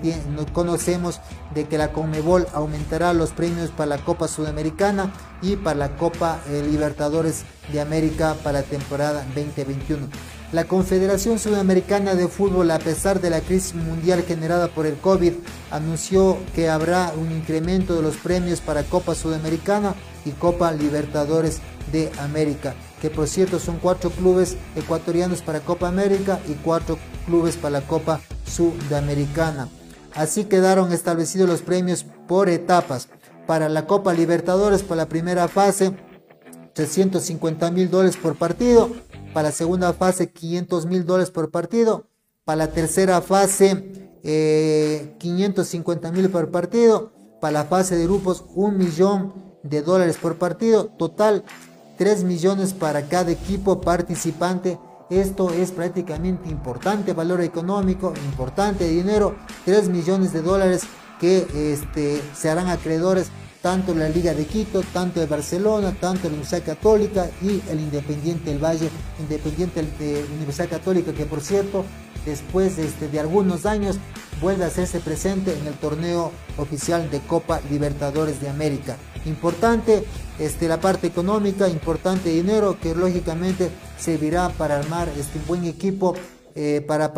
conocemos 0.53 1.21
de 1.55 1.65
que 1.65 1.79
la 1.79 1.91
Conmebol 1.91 2.47
aumentará 2.53 3.13
los 3.13 3.31
premios 3.31 3.71
para 3.71 3.97
la 3.97 3.97
Copa 3.97 4.27
Sudamericana 4.27 5.11
y 5.41 5.55
para 5.55 5.79
la 5.79 5.95
Copa 5.95 6.39
eh, 6.49 6.63
Libertadores 6.69 7.45
de 7.71 7.81
América 7.81 8.35
para 8.43 8.59
la 8.59 8.65
temporada 8.65 9.25
2021. 9.33 10.07
La 10.51 10.65
Confederación 10.65 11.37
Sudamericana 11.37 12.15
de 12.15 12.27
Fútbol, 12.27 12.71
a 12.71 12.79
pesar 12.79 13.21
de 13.21 13.29
la 13.29 13.39
crisis 13.39 13.75
mundial 13.75 14.23
generada 14.23 14.67
por 14.67 14.87
el 14.87 14.95
COVID, 14.95 15.33
anunció 15.69 16.37
que 16.55 16.69
habrá 16.69 17.13
un 17.15 17.31
incremento 17.31 17.95
de 17.95 18.01
los 18.01 18.17
premios 18.17 18.59
para 18.59 18.83
Copa 18.83 19.13
Sudamericana 19.13 19.93
y 20.25 20.31
Copa 20.31 20.71
Libertadores 20.71 21.59
de 21.91 22.11
América, 22.19 22.73
que 23.01 23.09
por 23.09 23.27
cierto 23.27 23.59
son 23.59 23.77
cuatro 23.77 24.09
clubes 24.09 24.57
ecuatorianos 24.75 25.41
para 25.41 25.61
Copa 25.61 25.87
América 25.87 26.39
y 26.47 26.53
cuatro 26.53 26.97
clubes 27.25 27.55
para 27.55 27.79
la 27.79 27.87
Copa 27.87 28.21
Sudamericana. 28.45 29.69
Así 30.15 30.45
quedaron 30.45 30.91
establecidos 30.91 31.49
los 31.49 31.61
premios 31.61 32.05
por 32.27 32.49
etapas. 32.49 33.09
Para 33.47 33.69
la 33.69 33.87
Copa 33.87 34.13
Libertadores, 34.13 34.83
para 34.83 35.03
la 35.03 35.09
primera 35.09 35.47
fase, 35.47 35.95
350 36.73 37.71
mil 37.71 37.89
dólares 37.89 38.17
por 38.17 38.35
partido. 38.35 38.89
Para 39.33 39.49
la 39.49 39.51
segunda 39.53 39.93
fase, 39.93 40.31
500 40.31 40.85
mil 40.85 41.05
dólares 41.05 41.31
por 41.31 41.51
partido. 41.51 42.07
Para 42.45 42.65
la 42.65 42.71
tercera 42.71 43.21
fase, 43.21 44.11
550 44.23 46.07
eh, 46.07 46.11
mil 46.11 46.29
por 46.29 46.51
partido. 46.51 47.11
Para 47.39 47.51
la 47.53 47.65
fase 47.65 47.95
de 47.95 48.05
grupos, 48.05 48.43
un 48.55 48.77
millón 48.77 49.33
de 49.63 49.81
dólares 49.81 50.17
por 50.17 50.37
partido. 50.37 50.85
Total, 50.85 51.43
3 51.99 52.23
millones 52.23 52.73
para 52.73 53.03
cada 53.09 53.29
equipo 53.29 53.81
participante. 53.81 54.79
Esto 55.09 55.49
es 55.51 55.71
prácticamente 55.71 56.49
importante 56.49 57.11
valor 57.11 57.41
económico, 57.41 58.13
importante 58.25 58.87
dinero, 58.87 59.35
3 59.65 59.89
millones 59.89 60.31
de 60.31 60.41
dólares 60.41 60.83
que 61.19 61.45
este, 61.73 62.21
se 62.33 62.49
harán 62.49 62.69
acreedores 62.69 63.27
tanto 63.61 63.93
la 63.93 64.07
Liga 64.07 64.33
de 64.33 64.45
Quito, 64.45 64.81
tanto 64.93 65.19
de 65.19 65.25
Barcelona, 65.25 65.93
tanto 65.99 66.23
la 66.23 66.35
Universidad 66.35 66.63
Católica 66.63 67.29
y 67.41 67.61
el 67.69 67.81
Independiente 67.81 68.51
del 68.51 68.63
Valle, 68.63 68.89
Independiente 69.19 69.83
de 69.99 70.25
Universidad 70.37 70.69
Católica, 70.69 71.11
que 71.11 71.25
por 71.25 71.41
cierto, 71.41 71.83
después 72.25 72.77
de, 72.77 72.85
este, 72.85 73.09
de 73.09 73.19
algunos 73.19 73.65
años, 73.65 73.97
vuelve 74.41 74.63
a 74.63 74.67
hacerse 74.67 75.01
presente 75.01 75.53
en 75.59 75.67
el 75.67 75.73
torneo 75.73 76.31
oficial 76.57 77.11
de 77.11 77.19
Copa 77.19 77.59
Libertadores 77.69 78.39
de 78.39 78.47
América. 78.47 78.95
Importante 79.25 80.05
este, 80.39 80.67
la 80.67 80.79
parte 80.79 81.07
económica, 81.07 81.67
importante 81.67 82.29
dinero 82.29 82.77
que 82.81 82.95
lógicamente 82.95 83.69
servirá 83.97 84.49
para 84.49 84.79
armar 84.79 85.09
este 85.17 85.39
buen 85.47 85.65
equipo 85.65 86.15
eh, 86.55 86.83
para, 86.87 87.13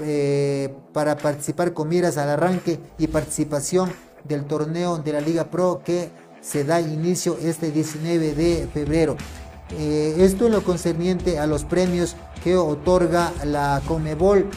eh, 0.00 0.74
para 0.92 1.16
participar 1.16 1.72
con 1.72 1.88
miras 1.88 2.18
al 2.18 2.28
arranque 2.28 2.78
y 2.98 3.08
participación 3.08 3.92
del 4.24 4.44
torneo 4.44 4.98
de 4.98 5.12
la 5.12 5.20
Liga 5.20 5.50
Pro 5.50 5.82
que 5.84 6.10
se 6.40 6.64
da 6.64 6.80
inicio 6.80 7.36
este 7.42 7.72
19 7.72 8.34
de 8.34 8.68
febrero. 8.72 9.16
Eh, 9.76 10.14
esto 10.20 10.46
en 10.46 10.52
lo 10.52 10.62
concerniente 10.62 11.38
a 11.38 11.46
los 11.46 11.64
premios 11.64 12.14
que 12.44 12.56
otorga 12.56 13.32
la 13.44 13.82
Comebol 13.86 14.48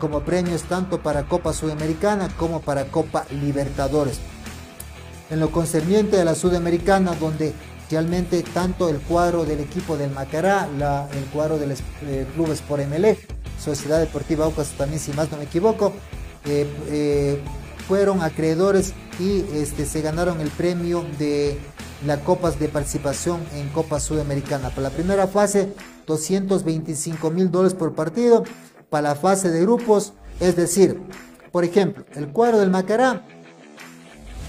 como 0.00 0.20
premios 0.20 0.64
tanto 0.64 1.00
para 1.00 1.22
Copa 1.22 1.54
Sudamericana 1.54 2.28
como 2.36 2.60
para 2.60 2.86
Copa 2.86 3.24
Libertadores. 3.30 4.20
En 5.30 5.40
lo 5.40 5.50
concerniente 5.50 6.20
a 6.20 6.24
la 6.24 6.34
Sudamericana, 6.34 7.14
donde 7.14 7.52
realmente 7.90 8.42
tanto 8.42 8.88
el 8.88 8.98
cuadro 8.98 9.44
del 9.44 9.60
equipo 9.60 9.96
del 9.96 10.10
Macará, 10.10 10.68
el 11.12 11.24
cuadro 11.26 11.58
del 11.58 11.72
eh, 11.72 12.26
club 12.34 12.50
Sport 12.52 12.82
Emelec, 12.82 13.18
Sociedad 13.58 13.98
Deportiva 13.98 14.44
Aucas 14.44 14.70
también 14.76 15.00
si 15.00 15.12
más 15.12 15.30
no 15.30 15.38
me 15.38 15.44
equivoco, 15.44 15.92
eh, 16.44 16.66
eh, 16.88 17.40
fueron 17.88 18.22
acreedores 18.22 18.92
y 19.18 19.44
este, 19.54 19.86
se 19.86 20.02
ganaron 20.02 20.40
el 20.40 20.48
premio 20.50 21.04
de 21.18 21.58
la 22.04 22.20
Copas 22.20 22.58
de 22.58 22.68
Participación 22.68 23.40
en 23.54 23.68
Copa 23.70 24.00
Sudamericana. 24.00 24.70
Para 24.70 24.82
la 24.82 24.90
primera 24.90 25.26
fase, 25.26 25.72
225 26.06 27.30
mil 27.30 27.50
dólares 27.50 27.74
por 27.74 27.94
partido. 27.94 28.44
Para 28.90 29.10
la 29.10 29.14
fase 29.14 29.50
de 29.50 29.62
grupos, 29.62 30.12
es 30.38 30.54
decir, 30.54 31.00
por 31.50 31.64
ejemplo, 31.64 32.04
el 32.14 32.28
cuadro 32.28 32.58
del 32.58 32.70
Macará 32.70 33.24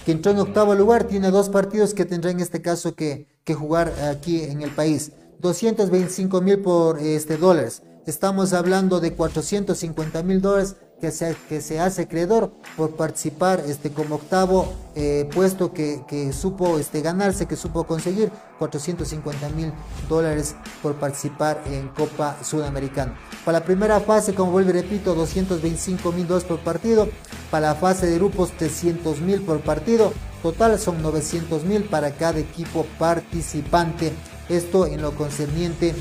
que 0.07 0.13
entró 0.13 0.31
en 0.31 0.39
octavo 0.39 0.73
lugar, 0.73 1.03
tiene 1.03 1.31
dos 1.31 1.49
partidos 1.49 1.93
que 1.93 2.05
tendrá 2.05 2.31
en 2.31 2.39
este 2.39 2.61
caso 2.61 2.95
que, 2.95 3.27
que 3.43 3.53
jugar 3.53 3.91
aquí 4.09 4.41
en 4.41 4.61
el 4.61 4.71
país. 4.71 5.11
225 5.41 6.39
mil 6.39 6.59
por 6.59 6.97
este, 6.99 7.35
dólares. 7.35 7.83
Estamos 8.05 8.53
hablando 8.53 9.01
de 9.01 9.11
450 9.11 10.23
mil 10.23 10.39
dólares 10.39 10.77
que 10.99 11.11
se, 11.11 11.35
que 11.47 11.61
se 11.61 11.79
hace 11.79 12.03
acreedor 12.03 12.51
por 12.75 12.95
participar 12.95 13.63
este, 13.67 13.91
como 13.91 14.15
octavo 14.15 14.73
eh, 14.95 15.29
puesto 15.33 15.71
que, 15.71 16.01
que, 16.07 16.33
supo 16.33 16.79
este, 16.79 17.01
ganarse, 17.01 17.45
que 17.45 17.55
supo 17.55 17.83
conseguir 17.83 18.31
450 18.57 19.49
mil 19.49 19.71
dólares 20.09 20.55
por 20.81 20.95
participar 20.95 21.61
en 21.67 21.89
Copa 21.89 22.37
Sudamericana. 22.43 23.15
Para 23.45 23.59
la 23.59 23.65
primera 23.65 23.99
fase, 23.99 24.33
como 24.33 24.51
vuelvo 24.51 24.71
y 24.71 24.73
repito, 24.73 25.13
225 25.13 26.11
mil 26.11 26.27
dólares 26.27 26.47
por 26.47 26.59
partido. 26.59 27.07
Para 27.51 27.67
la 27.67 27.75
fase 27.75 28.07
de 28.07 28.15
grupos, 28.15 28.51
300 28.57 29.21
mil 29.21 29.41
por 29.41 29.61
partido. 29.61 30.11
Total 30.41 30.79
son 30.79 31.01
900 31.03 31.63
mil 31.63 31.83
para 31.83 32.11
cada 32.11 32.39
equipo 32.39 32.85
participante. 32.97 34.11
Esto 34.49 34.87
en 34.87 35.01
lo 35.01 35.13
concerniente 35.13 35.93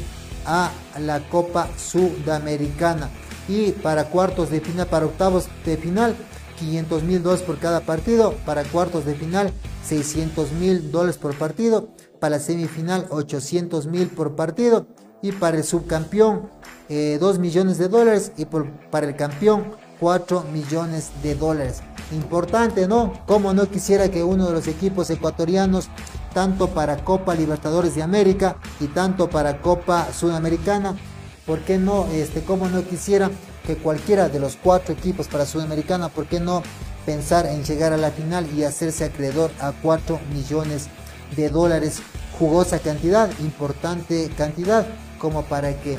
a 0.47 0.71
la 0.99 1.21
Copa 1.29 1.69
Sudamericana 1.77 3.11
y 3.49 3.73
para 3.73 4.05
cuartos 4.07 4.51
de 4.51 4.61
final, 4.61 4.87
para 4.87 5.07
octavos 5.07 5.49
de 5.65 5.77
final, 5.77 6.17
500 6.59 7.03
mil 7.03 7.23
dólares 7.23 7.45
por 7.45 7.59
cada 7.59 7.81
partido, 7.81 8.35
para 8.45 8.65
cuartos 8.65 9.05
de 9.05 9.15
final, 9.15 9.53
600 9.85 10.53
mil 10.53 10.91
dólares 10.91 11.19
por 11.19 11.37
partido, 11.37 11.89
para 12.21 12.37
la 12.37 12.43
semifinal, 12.43 13.07
800 13.11 13.87
mil 13.87 14.09
por 14.09 14.35
partido, 14.35 14.87
y 15.23 15.33
para 15.33 15.57
el 15.57 15.65
subcampeón, 15.65 16.51
2 16.89 16.91
eh, 16.91 17.39
millones 17.39 17.79
de 17.79 17.89
dólares, 17.89 18.33
y 18.37 18.47
para 18.47 19.07
el 19.07 19.17
campeón, 19.17 19.73
4 20.01 20.45
millones 20.53 21.11
de 21.23 21.35
dólares. 21.35 21.83
Importante, 22.13 22.87
¿no? 22.87 23.13
Como 23.27 23.53
no 23.53 23.69
quisiera 23.69 24.11
que 24.11 24.23
uno 24.23 24.47
de 24.47 24.53
los 24.53 24.69
equipos 24.69 25.11
ecuatorianos, 25.11 25.89
tanto 26.33 26.69
para 26.69 27.03
Copa 27.03 27.35
Libertadores 27.35 27.95
de 27.95 28.03
América 28.03 28.57
y 28.79 28.87
tanto 28.89 29.29
para 29.29 29.61
Copa 29.61 30.09
Sudamericana, 30.13 30.97
¿Por 31.47 31.61
qué 31.61 31.79
no, 31.79 32.07
este, 32.13 32.43
como 32.43 32.69
no 32.69 32.85
quisiera 32.85 33.31
que 33.67 33.77
cualquiera 33.77 34.29
de 34.29 34.41
los 34.41 34.57
cuatro 34.57 34.95
equipos 34.95 35.29
para 35.29 35.47
Sudamericana, 35.47 36.09
¿por 36.09 36.27
qué 36.27 36.41
no 36.41 36.63
pensar 37.05 37.47
en 37.47 37.65
llegar 37.65 37.93
a 37.93 37.97
la 37.97 38.11
final 38.11 38.47
y 38.57 38.65
hacerse 38.65 39.05
acreedor 39.05 39.51
a 39.61 39.73
4 39.73 40.19
millones 40.33 40.89
de 41.37 41.49
dólares? 41.49 42.01
Jugosa 42.39 42.81
cantidad, 42.81 43.31
importante 43.39 44.31
cantidad, 44.37 44.87
como 45.19 45.43
para 45.45 45.81
que 45.81 45.97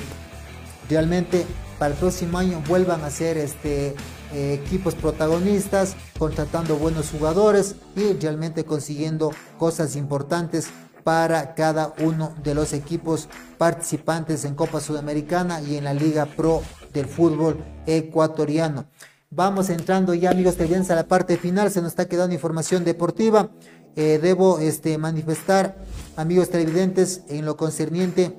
realmente 0.90 1.46
para 1.80 1.94
el 1.94 2.00
próximo 2.00 2.38
año 2.38 2.62
vuelvan 2.68 3.04
a 3.04 3.10
ser 3.10 3.38
este, 3.38 3.96
eh, 4.34 4.62
equipos 4.66 4.96
protagonistas, 4.96 5.96
contratando 6.18 6.76
buenos 6.76 7.12
jugadores 7.12 7.76
y 7.96 8.14
realmente 8.14 8.66
consiguiendo 8.66 9.32
cosas 9.58 9.96
importantes 9.96 10.68
para 11.08 11.56
cada 11.56 11.94
uno 12.00 12.34
de 12.44 12.54
los 12.54 12.74
equipos 12.74 13.30
participantes 13.58 14.44
en 14.44 14.56
Copa 14.56 14.82
Sudamericana 14.82 15.62
y 15.62 15.78
en 15.78 15.86
la 15.86 15.94
Liga 15.94 16.26
Pro 16.26 16.62
del 16.94 17.06
fútbol 17.06 17.64
ecuatoriano. 17.86 18.88
Vamos 19.30 19.70
entrando 19.70 20.14
ya 20.14 20.32
amigos 20.32 20.58
televidentes 20.58 20.92
a 20.92 20.96
la 20.96 21.08
parte 21.08 21.38
final, 21.38 21.72
se 21.72 21.82
nos 21.82 21.92
está 21.92 22.10
quedando 22.10 22.34
información 22.36 22.84
deportiva. 22.84 23.52
Eh, 23.96 24.20
debo 24.22 24.60
este, 24.60 24.98
manifestar, 24.98 25.78
amigos 26.18 26.50
televidentes, 26.50 27.22
en 27.30 27.46
lo 27.46 27.56
concerniente 27.56 28.38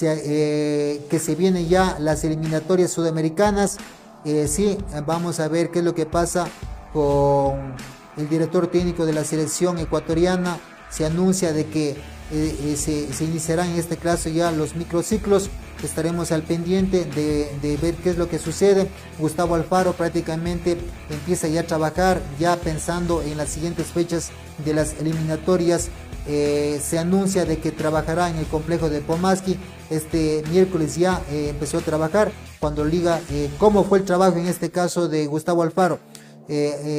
eh, 0.00 1.04
que 1.10 1.18
se 1.18 1.34
vienen 1.34 1.68
ya 1.68 1.98
las 1.98 2.24
eliminatorias 2.24 2.92
sudamericanas. 2.92 3.76
Eh, 4.24 4.48
sí, 4.48 4.78
vamos 5.04 5.38
a 5.38 5.48
ver 5.48 5.70
qué 5.70 5.80
es 5.80 5.84
lo 5.84 5.94
que 5.94 6.06
pasa 6.06 6.46
con 6.94 7.74
el 8.16 8.28
director 8.30 8.68
técnico 8.68 9.04
de 9.04 9.12
la 9.12 9.24
selección 9.24 9.78
ecuatoriana, 9.78 10.58
se 10.92 11.06
anuncia 11.06 11.52
de 11.52 11.66
que 11.66 11.96
eh, 12.34 12.76
eh, 12.88 13.08
se, 13.12 13.24
iniciarán 13.24 13.68
en 13.68 13.78
este 13.78 13.96
caso 13.98 14.30
ya 14.30 14.50
los 14.50 14.74
microciclos. 14.74 15.50
Estaremos 15.82 16.32
al 16.32 16.42
pendiente 16.42 17.04
de, 17.04 17.78
ver 17.82 17.94
qué 17.96 18.10
es 18.10 18.16
lo 18.16 18.28
que 18.28 18.38
sucede. 18.38 18.88
Gustavo 19.18 19.54
Alfaro 19.54 19.92
prácticamente 19.92 20.78
empieza 21.10 21.48
ya 21.48 21.60
a 21.60 21.64
trabajar, 21.64 22.22
ya 22.38 22.56
pensando 22.56 23.20
en 23.20 23.36
las 23.36 23.50
siguientes 23.50 23.88
fechas 23.88 24.30
de 24.64 24.74
las 24.74 24.94
eliminatorias. 25.00 25.88
Eh, 26.26 26.80
se 26.82 26.98
anuncia 26.98 27.44
de 27.44 27.58
que 27.58 27.72
trabajará 27.72 28.30
en 28.30 28.36
el 28.36 28.46
complejo 28.46 28.88
de 28.88 29.00
Pomaski. 29.00 29.58
Este 29.90 30.44
miércoles 30.50 30.96
ya 30.96 31.20
empezó 31.30 31.78
a 31.78 31.82
trabajar. 31.82 32.32
Cuando 32.60 32.84
liga, 32.84 33.20
cómo 33.58 33.84
fue 33.84 33.98
el 33.98 34.04
trabajo 34.04 34.38
en 34.38 34.46
este 34.46 34.70
caso 34.70 35.08
de 35.08 35.26
Gustavo 35.26 35.64
Alfaro. 35.64 35.98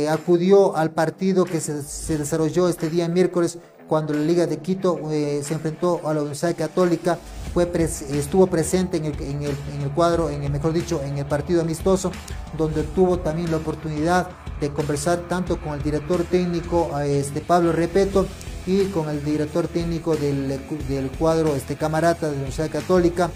acudió 0.10 0.76
al 0.76 0.92
partido 0.92 1.46
que 1.46 1.62
se, 1.62 1.82
se, 1.84 2.18
desarrolló 2.18 2.68
este 2.68 2.90
día 2.90 3.08
miércoles 3.08 3.60
cuando 3.94 4.12
la 4.16 4.22
Liga 4.22 4.48
de 4.48 4.58
Quito 4.58 5.00
eh, 5.12 5.44
se 5.46 5.54
enfrentó 5.54 6.02
a 6.04 6.16
la 6.16 6.22
Universidad 6.22 6.56
Católica, 6.56 7.20
fue 7.54 7.72
estuvo 7.76 8.48
presente 8.48 8.98
en 8.98 9.06
el, 9.06 9.22
en, 9.22 9.44
el, 9.44 9.56
en 9.72 9.82
el, 9.84 9.92
cuadro, 9.92 10.32
en 10.32 10.42
el, 10.42 10.52
mejor 10.52 10.74
dicho, 10.74 11.00
en 11.04 11.20
el 11.20 11.28
partido 11.28 11.62
amistoso, 11.62 12.12
donde 12.58 12.82
tuvo 12.82 13.20
también 13.20 13.52
la 13.52 13.58
oportunidad 13.58 14.30
de 14.60 14.72
conversar 14.72 15.20
tanto 15.30 15.62
con 15.62 15.74
el 15.74 15.84
director 15.84 16.24
técnico 16.24 16.90
este, 17.02 17.42
Pablo 17.42 17.72
Repeto 17.72 18.26
y 18.66 18.86
con 18.86 19.10
el 19.10 19.24
director 19.24 19.68
técnico 19.68 20.16
del, 20.16 20.60
del 20.90 21.12
cuadro 21.12 21.54
este, 21.56 21.76
Camarata 21.76 22.26
de 22.26 22.32
la 22.32 22.38
Universidad 22.38 22.72
Católica, 22.72 23.30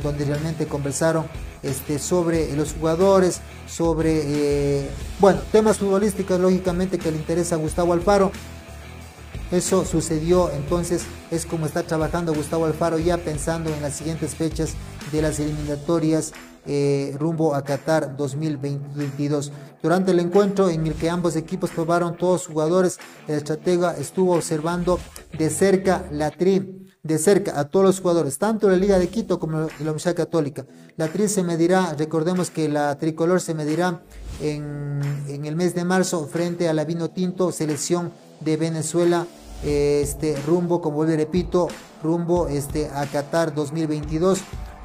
donde 0.00 0.26
realmente 0.26 0.68
conversaron 0.68 1.26
este, 1.64 1.98
sobre 1.98 2.54
los 2.54 2.74
jugadores, 2.74 3.40
sobre, 3.66 4.20
eh, 4.26 4.90
bueno, 5.18 5.40
temas 5.50 5.78
futbolísticos 5.78 6.38
lógicamente 6.38 6.98
que 7.00 7.10
le 7.10 7.16
interesa 7.16 7.56
a 7.56 7.58
Gustavo 7.58 7.92
Alfaro, 7.92 8.30
eso 9.54 9.84
sucedió, 9.84 10.50
entonces 10.50 11.02
es 11.30 11.46
como 11.46 11.66
está 11.66 11.82
trabajando 11.82 12.34
Gustavo 12.34 12.66
Alfaro 12.66 12.98
ya 12.98 13.18
pensando 13.18 13.72
en 13.72 13.82
las 13.82 13.94
siguientes 13.94 14.34
fechas 14.34 14.74
de 15.12 15.22
las 15.22 15.38
eliminatorias 15.38 16.32
eh, 16.66 17.14
rumbo 17.18 17.54
a 17.54 17.62
Qatar 17.62 18.16
2022. 18.16 19.52
Durante 19.82 20.12
el 20.12 20.20
encuentro 20.20 20.70
en 20.70 20.86
el 20.86 20.94
que 20.94 21.10
ambos 21.10 21.36
equipos 21.36 21.70
probaron 21.70 22.16
todos 22.16 22.40
los 22.42 22.46
jugadores, 22.46 22.98
el 23.28 23.36
estratega 23.36 23.94
estuvo 23.98 24.34
observando 24.34 24.98
de 25.36 25.50
cerca 25.50 26.06
la 26.10 26.30
tri, 26.30 26.88
de 27.02 27.18
cerca 27.18 27.60
a 27.60 27.64
todos 27.68 27.84
los 27.84 28.00
jugadores, 28.00 28.38
tanto 28.38 28.70
la 28.70 28.76
Liga 28.76 28.98
de 28.98 29.08
Quito 29.08 29.38
como 29.38 29.60
la 29.60 29.68
Universidad 29.80 30.16
Católica. 30.16 30.64
La 30.96 31.08
tri 31.08 31.28
se 31.28 31.42
medirá, 31.42 31.94
recordemos 31.98 32.50
que 32.50 32.68
la 32.70 32.98
tricolor 32.98 33.42
se 33.42 33.54
medirá 33.54 34.02
en, 34.40 35.00
en 35.28 35.44
el 35.44 35.56
mes 35.56 35.74
de 35.74 35.84
marzo 35.84 36.26
frente 36.26 36.68
a 36.68 36.72
la 36.72 36.86
Vino 36.86 37.10
Tinto, 37.10 37.52
selección 37.52 38.10
de 38.40 38.56
Venezuela 38.56 39.26
este 39.64 40.36
rumbo, 40.46 40.80
como 40.80 41.04
y 41.04 41.16
repito, 41.16 41.68
rumbo 42.02 42.48
este, 42.48 42.88
a 42.90 43.06
Qatar 43.06 43.54
2022, 43.54 44.40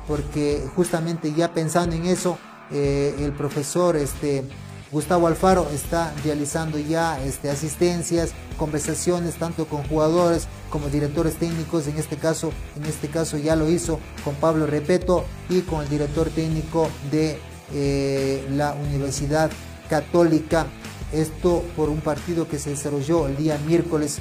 porque 0.07 0.63
justamente 0.75 1.34
ya 1.34 1.53
pensando 1.53 1.95
en 1.95 2.05
eso, 2.05 2.38
eh, 2.71 3.15
el 3.19 3.34
profesor 3.34 3.95
este, 3.95 4.43
Gustavo 4.91 5.27
Alfaro 5.27 5.67
está 5.69 6.13
realizando 6.23 6.80
ya 6.80 7.21
este, 7.23 7.49
asistencias, 7.49 8.32
conversaciones 8.57 9.36
tanto 9.36 9.65
con 9.65 9.84
jugadores 9.84 10.47
como 10.69 10.88
directores 10.89 11.36
técnicos, 11.36 11.88
en 11.88 11.97
este 11.97 12.17
caso, 12.17 12.51
en 12.75 12.86
este 12.86 13.07
caso 13.07 13.38
ya 13.38 13.55
lo 13.55 13.69
hizo 13.69 13.99
con 14.23 14.36
Pablo 14.36 14.65
Repeto 14.65 15.25
y 15.49 15.61
con 15.61 15.84
el 15.84 15.89
director 15.89 16.30
técnico 16.30 16.89
de 17.11 17.39
eh, 17.73 18.47
la 18.51 18.73
Universidad 18.73 19.51
Católica. 19.89 20.65
Esto 21.11 21.63
por 21.75 21.89
un 21.89 22.01
partido 22.01 22.47
que 22.47 22.59
se 22.59 22.71
desarrolló 22.71 23.27
el 23.27 23.36
día 23.36 23.59
miércoles 23.65 24.19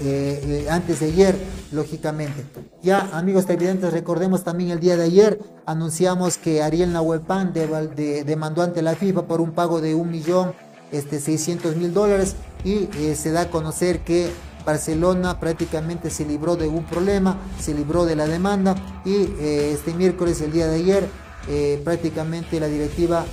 eh, 0.00 0.64
eh, 0.66 0.70
antes 0.70 1.00
de 1.00 1.06
ayer, 1.06 1.36
lógicamente. 1.70 2.44
Ya, 2.82 3.10
amigos 3.12 3.46
televidentes, 3.46 3.92
recordemos 3.92 4.42
también 4.42 4.70
el 4.70 4.80
día 4.80 4.96
de 4.96 5.04
ayer, 5.04 5.40
anunciamos 5.66 6.36
que 6.36 6.62
Ariel 6.62 6.92
Nahuelpan 6.92 7.52
de, 7.52 8.24
demandó 8.24 8.62
ante 8.62 8.82
la 8.82 8.94
FIFA 8.94 9.26
por 9.26 9.40
un 9.40 9.52
pago 9.52 9.80
de 9.80 9.94
un 9.94 10.12
este, 10.90 11.20
600 11.20 11.76
mil 11.76 11.94
dólares. 11.94 12.34
y 12.64 12.88
eh, 12.98 13.14
se 13.14 13.30
da 13.30 13.42
a 13.42 13.50
conocer 13.50 14.00
que 14.00 14.30
Barcelona 14.64 15.38
prácticamente 15.38 16.10
se 16.10 16.24
libró 16.24 16.56
de 16.56 16.66
un 16.66 16.84
problema, 16.84 17.38
se 17.60 17.74
libró 17.74 18.06
de 18.06 18.16
la 18.16 18.26
demanda 18.26 18.74
y 19.04 19.28
este 19.38 19.92
miércoles, 19.92 20.40
el 20.40 20.52
día 20.52 20.66
de 20.66 20.76
ayer, 20.76 21.08
prácticamente 21.84 22.58
la 22.58 22.68
directiva 22.68 23.26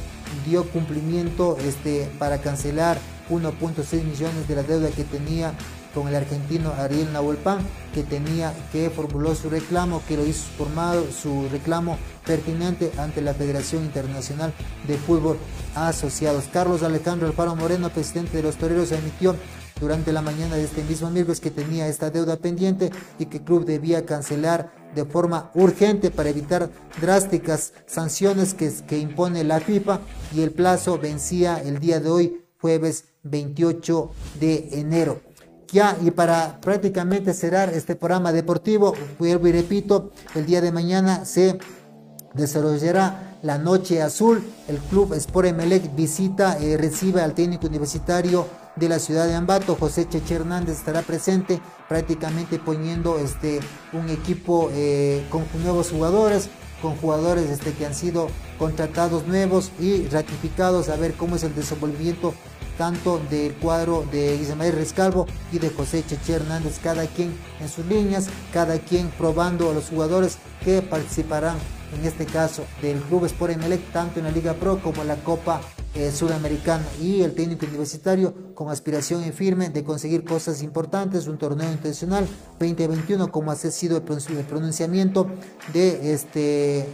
dio 0.45 0.65
cumplimiento 0.69 1.57
este, 1.65 2.11
para 2.19 2.39
cancelar 2.39 2.97
1.6 3.29 4.03
millones 4.03 4.47
de 4.47 4.55
la 4.55 4.63
deuda 4.63 4.89
que 4.89 5.05
tenía 5.05 5.53
con 5.93 6.07
el 6.07 6.15
argentino 6.15 6.73
Ariel 6.77 7.11
Nahuelpan, 7.13 7.59
que 7.93 8.03
tenía, 8.03 8.53
que 8.71 8.89
formuló 8.89 9.35
su 9.35 9.49
reclamo, 9.49 10.01
que 10.07 10.17
lo 10.17 10.25
hizo 10.25 10.43
formado, 10.57 11.05
su 11.11 11.47
reclamo 11.49 11.97
pertinente 12.25 12.91
ante 12.97 13.21
la 13.21 13.33
Federación 13.33 13.83
Internacional 13.83 14.53
de 14.87 14.97
Fútbol 14.97 15.37
Asociados. 15.75 16.45
Carlos 16.51 16.83
Alejandro 16.83 17.27
Alfaro 17.27 17.55
Moreno, 17.55 17.89
presidente 17.89 18.37
de 18.37 18.43
los 18.43 18.55
Toreros, 18.55 18.91
emitió 18.91 19.35
durante 19.79 20.13
la 20.13 20.21
mañana 20.21 20.55
de 20.55 20.63
este 20.63 20.83
mismo 20.83 21.09
miércoles 21.09 21.39
que 21.39 21.51
tenía 21.51 21.87
esta 21.87 22.11
deuda 22.11 22.37
pendiente 22.37 22.91
y 23.17 23.25
que 23.25 23.37
el 23.37 23.43
club 23.43 23.65
debía 23.65 24.05
cancelar 24.05 24.71
de 24.93 25.05
forma 25.05 25.49
urgente 25.55 26.11
para 26.11 26.29
evitar 26.29 26.69
drásticas 27.01 27.73
sanciones 27.87 28.53
que, 28.53 28.71
que 28.87 28.99
impone 28.99 29.43
la 29.43 29.59
FIFA 29.59 30.01
y 30.35 30.41
el 30.41 30.51
plazo 30.51 30.99
vencía 30.99 31.61
el 31.61 31.79
día 31.79 31.99
de 31.99 32.09
hoy, 32.09 32.45
jueves 32.59 33.05
28 33.23 34.11
de 34.39 34.69
enero. 34.73 35.30
Ya, 35.71 35.97
y 36.01 36.11
para 36.11 36.59
prácticamente 36.59 37.33
cerrar 37.33 37.69
este 37.69 37.95
programa 37.95 38.33
deportivo, 38.33 38.93
vuelvo 39.17 39.47
y 39.47 39.53
repito, 39.53 40.11
el 40.35 40.45
día 40.45 40.59
de 40.59 40.71
mañana 40.71 41.23
se 41.23 41.59
desarrollará 42.33 43.37
la 43.41 43.57
Noche 43.57 44.01
Azul. 44.01 44.43
El 44.67 44.77
club 44.79 45.13
Sport 45.13 45.47
Emelec 45.47 45.95
visita, 45.95 46.57
y 46.59 46.71
eh, 46.71 46.77
recibe 46.77 47.21
al 47.21 47.33
técnico 47.33 47.67
universitario 47.67 48.45
de 48.75 48.89
la 48.89 48.99
ciudad 48.99 49.27
de 49.27 49.35
Ambato, 49.35 49.75
José 49.75 50.07
Cheche 50.07 50.35
Hernández 50.35 50.77
estará 50.77 51.01
presente, 51.01 51.61
prácticamente 51.89 52.57
poniendo 52.57 53.17
este, 53.17 53.59
un 53.93 54.09
equipo 54.09 54.69
eh, 54.73 55.25
con 55.29 55.43
nuevos 55.61 55.91
jugadores, 55.91 56.49
con 56.81 56.95
jugadores 56.95 57.49
este, 57.49 57.73
que 57.73 57.85
han 57.85 57.95
sido 57.95 58.27
contratados 58.57 59.27
nuevos 59.27 59.71
y 59.79 60.07
ratificados, 60.07 60.89
a 60.89 60.95
ver 60.95 61.13
cómo 61.13 61.35
es 61.35 61.43
el 61.43 61.55
desenvolvimiento 61.55 62.33
tanto 62.77 63.21
del 63.29 63.53
cuadro 63.55 64.05
de 64.11 64.35
Ismael 64.35 64.73
Rescalvo 64.73 65.27
y 65.51 65.59
de 65.59 65.69
José 65.69 66.03
Cheche 66.07 66.33
Hernández, 66.33 66.79
cada 66.81 67.05
quien 67.05 67.33
en 67.59 67.69
sus 67.69 67.85
líneas, 67.85 68.27
cada 68.51 68.79
quien 68.79 69.09
probando 69.09 69.69
a 69.69 69.73
los 69.73 69.89
jugadores 69.89 70.37
que 70.63 70.81
participarán 70.81 71.57
en 71.95 72.05
este 72.05 72.25
caso 72.25 72.63
del 72.81 72.99
Club 73.01 73.25
Sport 73.25 73.53
Emelec, 73.53 73.91
tanto 73.91 74.19
en 74.19 74.25
la 74.25 74.31
Liga 74.31 74.53
Pro 74.53 74.79
como 74.81 75.01
en 75.01 75.09
la 75.09 75.17
Copa 75.17 75.61
eh, 75.93 76.11
Sudamericana 76.11 76.85
y 77.01 77.21
el 77.21 77.33
técnico 77.33 77.65
universitario 77.65 78.33
con 78.55 78.69
aspiración 78.69 79.23
en 79.23 79.33
firme 79.33 79.69
de 79.69 79.83
conseguir 79.83 80.23
cosas 80.23 80.63
importantes, 80.63 81.27
un 81.27 81.37
torneo 81.37 81.71
intencional 81.71 82.25
2021 82.59 83.31
como 83.31 83.51
ha 83.51 83.55
sido 83.55 83.97
el 83.97 84.03
pronunciamiento 84.45 85.27
de 85.73 86.13
este 86.13 86.87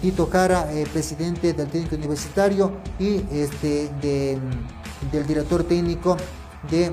Tito 0.00 0.28
Jara, 0.32 0.72
eh, 0.72 0.86
presidente 0.92 1.52
del 1.52 1.68
técnico 1.68 1.96
universitario 1.96 2.72
y 2.98 3.22
este 3.30 3.90
de, 4.00 4.38
del 5.12 5.26
director 5.26 5.64
técnico 5.64 6.16
de 6.70 6.92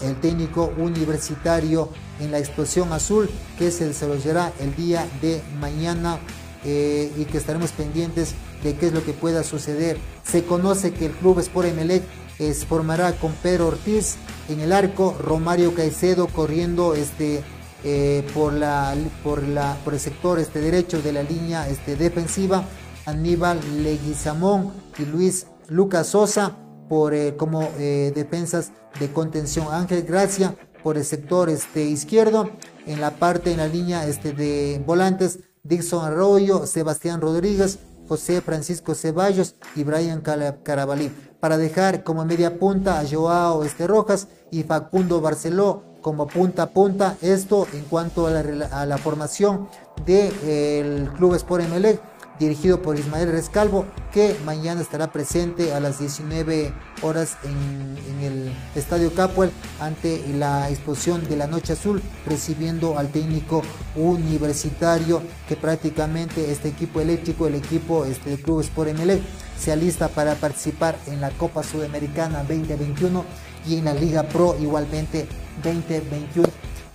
el 0.00 0.20
técnico 0.20 0.72
universitario 0.76 1.88
en 2.20 2.30
la 2.30 2.38
explosión 2.38 2.92
azul 2.92 3.28
que 3.58 3.70
se 3.70 3.86
desarrollará 3.86 4.52
el 4.60 4.74
día 4.74 5.06
de 5.22 5.42
mañana 5.60 6.18
eh, 6.64 7.12
y 7.16 7.24
que 7.24 7.38
estaremos 7.38 7.70
pendientes 7.72 8.34
de 8.62 8.76
qué 8.76 8.86
es 8.86 8.92
lo 8.92 9.04
que 9.04 9.12
pueda 9.12 9.42
suceder. 9.42 9.98
Se 10.24 10.44
conoce 10.44 10.92
que 10.92 11.06
el 11.06 11.12
club 11.12 11.38
Sport 11.38 11.68
Emelec 11.68 12.02
es, 12.38 12.64
formará 12.64 13.12
con 13.12 13.32
Pedro 13.32 13.68
Ortiz 13.68 14.16
en 14.48 14.60
el 14.60 14.72
arco, 14.72 15.16
Romario 15.20 15.74
Caicedo 15.74 16.26
corriendo 16.28 16.94
este, 16.94 17.42
eh, 17.84 18.26
por, 18.34 18.52
la, 18.52 18.94
por, 19.22 19.42
la, 19.42 19.76
por 19.84 19.94
el 19.94 20.00
sector 20.00 20.38
este, 20.38 20.60
derecho 20.60 21.02
de 21.02 21.12
la 21.12 21.22
línea 21.22 21.68
este, 21.68 21.96
defensiva, 21.96 22.64
Aníbal 23.06 23.60
Leguizamón 23.82 24.72
y 24.98 25.04
Luis 25.04 25.46
Lucas 25.68 26.08
Sosa 26.08 26.56
por, 26.88 27.14
eh, 27.14 27.36
como 27.36 27.68
defensas 27.78 28.72
de 28.98 29.12
contención, 29.12 29.66
Ángel 29.70 30.02
Gracia 30.02 30.54
por 30.82 30.96
el 30.96 31.04
sector 31.04 31.50
este, 31.50 31.84
izquierdo, 31.84 32.50
en 32.86 33.00
la 33.00 33.16
parte, 33.16 33.50
en 33.50 33.58
la 33.58 33.68
línea 33.68 34.06
este, 34.06 34.32
de 34.32 34.82
volantes, 34.86 35.40
Dixon 35.62 36.04
Arroyo, 36.04 36.66
Sebastián 36.66 37.20
Rodríguez, 37.20 37.78
José 38.08 38.40
Francisco 38.40 38.94
Ceballos 38.94 39.54
y 39.76 39.84
Brian 39.84 40.22
Carabalí, 40.22 41.10
para 41.40 41.58
dejar 41.58 42.02
como 42.02 42.24
media 42.24 42.58
punta 42.58 42.98
a 42.98 43.06
Joao 43.06 43.64
Este 43.64 43.86
Rojas 43.86 44.28
y 44.50 44.62
Facundo 44.62 45.20
Barceló 45.20 45.82
como 46.00 46.26
punta 46.26 46.64
a 46.64 46.70
punta. 46.70 47.16
Esto 47.20 47.66
en 47.72 47.84
cuanto 47.84 48.26
a 48.26 48.30
la, 48.30 48.98
formación 48.98 49.68
del 50.06 51.04
de, 51.04 51.10
Club 51.16 51.34
Sport 51.34 51.64
Emelec 51.64 52.00
dirigido 52.38 52.82
por 52.82 52.98
Ismael 52.98 53.30
Rescalvo, 53.30 53.86
que 54.12 54.36
mañana 54.44 54.80
estará 54.80 55.12
presente 55.12 55.72
a 55.72 55.80
las 55.80 55.98
19 55.98 56.72
horas 57.02 57.36
en, 57.44 57.98
el 58.22 58.52
Estadio 58.74 59.12
Capuel 59.14 59.50
ante 59.80 60.26
la 60.34 60.70
exposición 60.70 61.26
de 61.28 61.36
la 61.36 61.46
Noche 61.46 61.74
Azul, 61.74 62.02
recibiendo 62.26 62.98
al 62.98 63.08
técnico 63.08 63.62
universitario 63.94 65.22
que 65.48 65.56
prácticamente 65.56 66.50
este 66.50 66.68
equipo 66.68 67.00
eléctrico, 67.00 67.46
el 67.46 67.54
equipo 67.54 68.04
este, 68.04 68.30
del 68.30 68.40
Club 68.40 68.60
Sport 68.60 68.98
MLE, 68.98 69.20
se 69.58 69.72
alista 69.72 70.08
para 70.08 70.34
participar 70.34 70.96
en 71.06 71.20
la 71.20 71.30
Copa 71.30 71.62
Sudamericana 71.62 72.38
2021 72.38 73.24
y 73.66 73.76
en 73.76 73.84
la 73.84 73.94
Liga 73.94 74.24
Pro 74.24 74.56
igualmente 74.60 75.26
2021. 75.62 76.48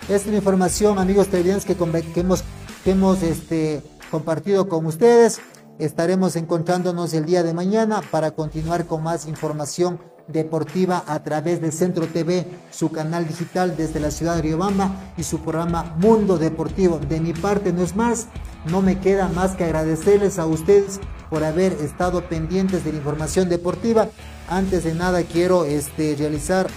Esta 0.03 0.15
es 0.15 0.27
la 0.27 0.35
información, 0.35 0.99
amigos 0.99 1.27
televidentes, 1.27 1.65
que, 1.65 1.75
que 1.75 2.19
hemos, 2.19 2.43
que 2.83 2.91
hemos 2.91 3.23
este, 3.23 3.81
compartido 4.13 4.69
con 4.69 4.85
ustedes. 4.85 5.39
Estaremos 5.79 6.35
encontrándonos 6.35 7.15
el 7.15 7.25
día 7.25 7.41
de 7.41 7.51
mañana 7.51 8.03
para 8.11 8.29
continuar 8.29 8.85
con 8.85 9.01
más 9.01 9.25
información 9.25 9.99
deportiva 10.27 11.03
a 11.07 11.23
través 11.23 11.61
de 11.61 11.71
Centro 11.71 12.05
TV, 12.05 12.45
su 12.69 12.91
canal 12.91 13.27
digital 13.27 13.75
desde 13.75 13.99
la 13.99 14.11
ciudad 14.11 14.35
de 14.35 14.43
Riobamba 14.43 14.91
y 15.17 15.23
su 15.23 15.39
programa 15.39 15.95
Mundo 15.97 16.37
Deportivo. 16.37 16.99
De 16.99 17.19
mi 17.19 17.33
parte 17.33 17.73
no 17.73 17.81
es 17.81 17.95
más, 17.95 18.27
no 18.69 18.83
me 18.83 18.99
queda 18.99 19.29
más 19.29 19.55
que 19.55 19.63
agradecerles 19.63 20.37
a 20.37 20.45
ustedes 20.45 20.99
por 21.31 21.43
haber 21.43 21.73
estado 21.73 22.29
pendientes 22.29 22.85
de 22.85 22.91
la 22.91 22.99
información 22.99 23.49
deportiva. 23.49 24.09
Antes 24.47 24.83
de 24.83 24.93
nada 24.93 25.23
quiero 25.23 25.65
este, 25.65 26.15
realizar 26.15 26.67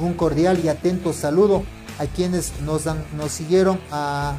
un 0.00 0.14
cordial 0.14 0.58
y 0.64 0.68
atento 0.68 1.12
saludo 1.12 1.62
a 2.00 2.06
quienes 2.06 2.60
nos, 2.62 2.86
nos 3.16 3.30
siguieron 3.30 3.78
a 3.92 4.34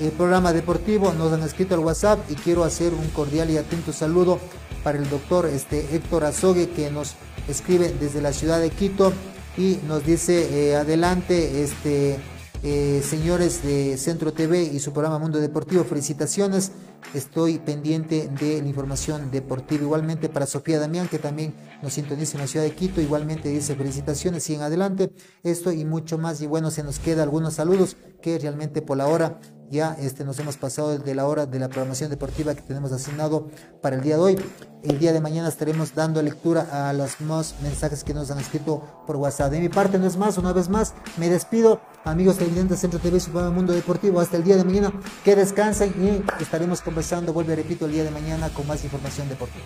el 0.00 0.10
programa 0.10 0.52
deportivo, 0.52 1.12
nos 1.12 1.32
han 1.32 1.42
escrito 1.42 1.74
al 1.74 1.80
WhatsApp 1.80 2.18
y 2.30 2.34
quiero 2.34 2.64
hacer 2.64 2.92
un 2.94 3.08
cordial 3.08 3.50
y 3.50 3.56
atento 3.56 3.92
saludo 3.92 4.38
para 4.82 4.98
el 4.98 5.08
doctor 5.08 5.46
este, 5.46 5.94
Héctor 5.94 6.24
Azogue 6.24 6.70
que 6.70 6.90
nos 6.90 7.14
escribe 7.48 7.94
desde 8.00 8.20
la 8.20 8.32
ciudad 8.32 8.60
de 8.60 8.70
Quito 8.70 9.12
y 9.56 9.78
nos 9.86 10.04
dice 10.04 10.70
eh, 10.70 10.76
adelante 10.76 11.62
este 11.62 12.18
eh, 12.64 13.02
señores 13.04 13.64
de 13.64 13.96
Centro 13.98 14.32
TV 14.32 14.62
y 14.62 14.78
su 14.78 14.92
programa 14.92 15.18
Mundo 15.18 15.40
Deportivo, 15.40 15.82
felicitaciones. 15.82 16.70
Estoy 17.12 17.58
pendiente 17.58 18.28
de 18.28 18.62
la 18.62 18.68
información 18.68 19.32
deportiva. 19.32 19.82
Igualmente 19.82 20.28
para 20.28 20.46
Sofía 20.46 20.78
Damián, 20.78 21.08
que 21.08 21.18
también 21.18 21.54
nos 21.82 21.94
sintoniza 21.94 22.36
en 22.36 22.42
la 22.42 22.46
ciudad 22.46 22.64
de 22.64 22.72
Quito. 22.72 23.00
Igualmente 23.00 23.48
dice 23.48 23.74
felicitaciones, 23.74 24.44
siguen 24.44 24.62
adelante. 24.62 25.12
Esto 25.42 25.72
y 25.72 25.84
mucho 25.84 26.18
más. 26.18 26.40
Y 26.40 26.46
bueno, 26.46 26.70
se 26.70 26.84
nos 26.84 27.00
queda 27.00 27.24
algunos 27.24 27.54
saludos 27.54 27.96
que 28.22 28.38
realmente 28.38 28.80
por 28.80 28.96
la 28.96 29.08
hora 29.08 29.40
ya 29.72 29.96
este, 29.98 30.24
nos 30.24 30.38
hemos 30.38 30.58
pasado 30.58 30.98
de 30.98 31.14
la 31.14 31.26
hora 31.26 31.46
de 31.46 31.58
la 31.58 31.68
programación 31.68 32.10
deportiva 32.10 32.54
que 32.54 32.60
tenemos 32.60 32.92
asignado 32.92 33.48
para 33.80 33.96
el 33.96 34.02
día 34.02 34.16
de 34.16 34.22
hoy. 34.22 34.36
El 34.82 34.98
día 34.98 35.14
de 35.14 35.20
mañana 35.20 35.48
estaremos 35.48 35.94
dando 35.94 36.20
lectura 36.20 36.88
a 36.88 36.92
los 36.92 37.20
más 37.22 37.54
mensajes 37.62 38.04
que 38.04 38.12
nos 38.12 38.30
han 38.30 38.38
escrito 38.38 38.82
por 39.06 39.16
WhatsApp. 39.16 39.50
De 39.50 39.60
mi 39.60 39.70
parte 39.70 39.98
no 39.98 40.06
es 40.06 40.18
más, 40.18 40.36
una 40.36 40.52
vez 40.52 40.68
más 40.68 40.92
me 41.16 41.30
despido. 41.30 41.80
Amigos 42.04 42.36
televidentes 42.36 42.80
Centro 42.80 43.00
TV, 43.00 43.18
su 43.18 43.30
mundo 43.30 43.72
deportivo, 43.72 44.20
hasta 44.20 44.36
el 44.36 44.44
día 44.44 44.56
de 44.56 44.64
mañana. 44.64 44.92
Que 45.24 45.34
descansen 45.34 45.94
y 45.98 46.42
estaremos 46.42 46.82
conversando, 46.82 47.32
vuelvo 47.32 47.54
repito, 47.54 47.86
el 47.86 47.92
día 47.92 48.04
de 48.04 48.10
mañana 48.10 48.50
con 48.50 48.66
más 48.66 48.84
información 48.84 49.28
deportiva. 49.30 49.64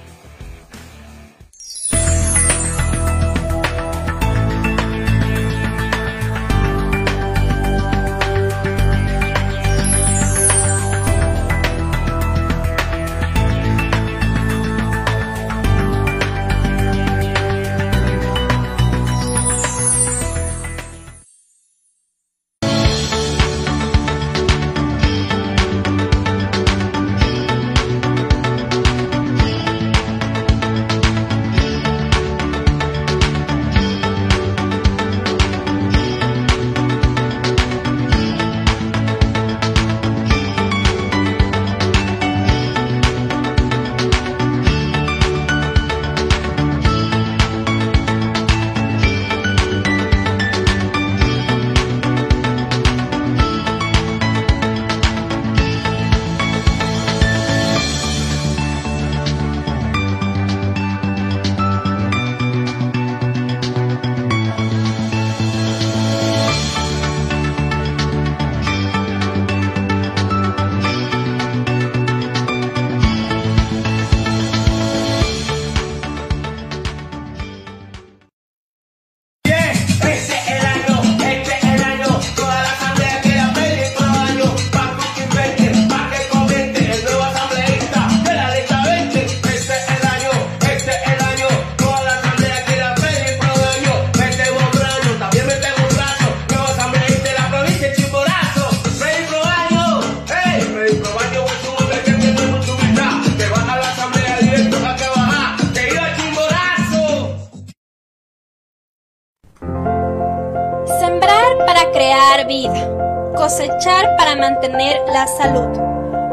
Cosechar 113.47 114.17
para 114.17 114.35
mantener 114.35 115.01
la 115.13 115.25
salud, 115.29 115.71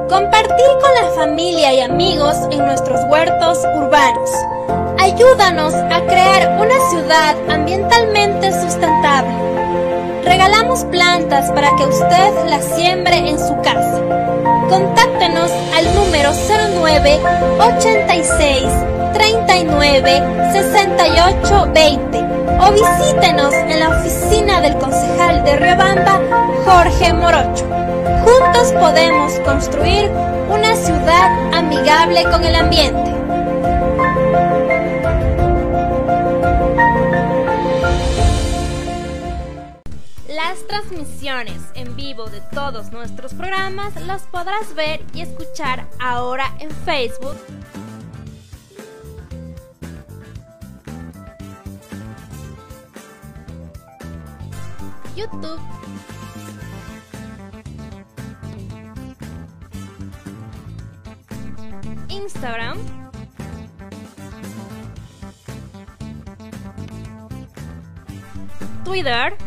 compartir 0.10 0.68
con 0.82 0.96
la 0.96 1.12
familia 1.16 1.72
y 1.72 1.80
amigos 1.80 2.36
en 2.50 2.66
nuestros 2.66 3.02
huertos 3.08 3.60
urbanos. 3.76 4.32
Ayúdanos 4.98 5.76
a 5.76 6.02
crear 6.08 6.60
una 6.60 6.74
ciudad 6.90 7.36
ambientalmente 7.52 8.52
sustentable. 8.52 9.32
Regalamos 10.24 10.86
plantas 10.86 11.52
para 11.52 11.70
que 11.76 11.86
usted 11.86 12.50
las 12.50 12.66
siembre 12.76 13.16
en 13.16 13.38
su 13.38 13.62
casa. 13.62 14.02
Contáctenos 14.68 15.52
al 15.78 15.94
número 15.94 16.32
09 16.82 17.20
86 17.60 18.64
39 19.14 20.52
68 20.52 21.72
20 21.76 22.33
o 22.60 22.72
visítenos 22.72 23.54
en 23.54 23.80
la 23.80 23.90
oficina 23.90 24.62
del 24.62 24.78
concejal 24.78 25.44
de 25.44 25.56
Riobamba, 25.58 26.20
Jorge 26.66 27.14
Morocho. 27.14 27.66
Juntos 28.24 28.72
podemos 28.80 29.34
construir 29.40 30.10
una 30.50 30.76
ciudad 30.76 31.54
amigable 31.54 32.24
con 32.24 32.44
el 32.44 32.56
ambiente. 32.56 33.12
Las 40.30 40.66
transmisiones 40.68 41.62
en 41.76 41.96
vivo 41.96 42.28
de 42.30 42.42
todos 42.54 42.92
nuestros 42.92 43.34
programas 43.34 43.96
las 44.02 44.24
podrás 44.24 44.74
ver 44.76 45.02
y 45.14 45.22
escuchar 45.22 45.88
ahora 46.00 46.46
en 46.60 46.72
Facebook. 46.72 47.38
YouTube. 55.24 55.60
Instagram. 62.10 62.78
Twitter. 68.84 69.38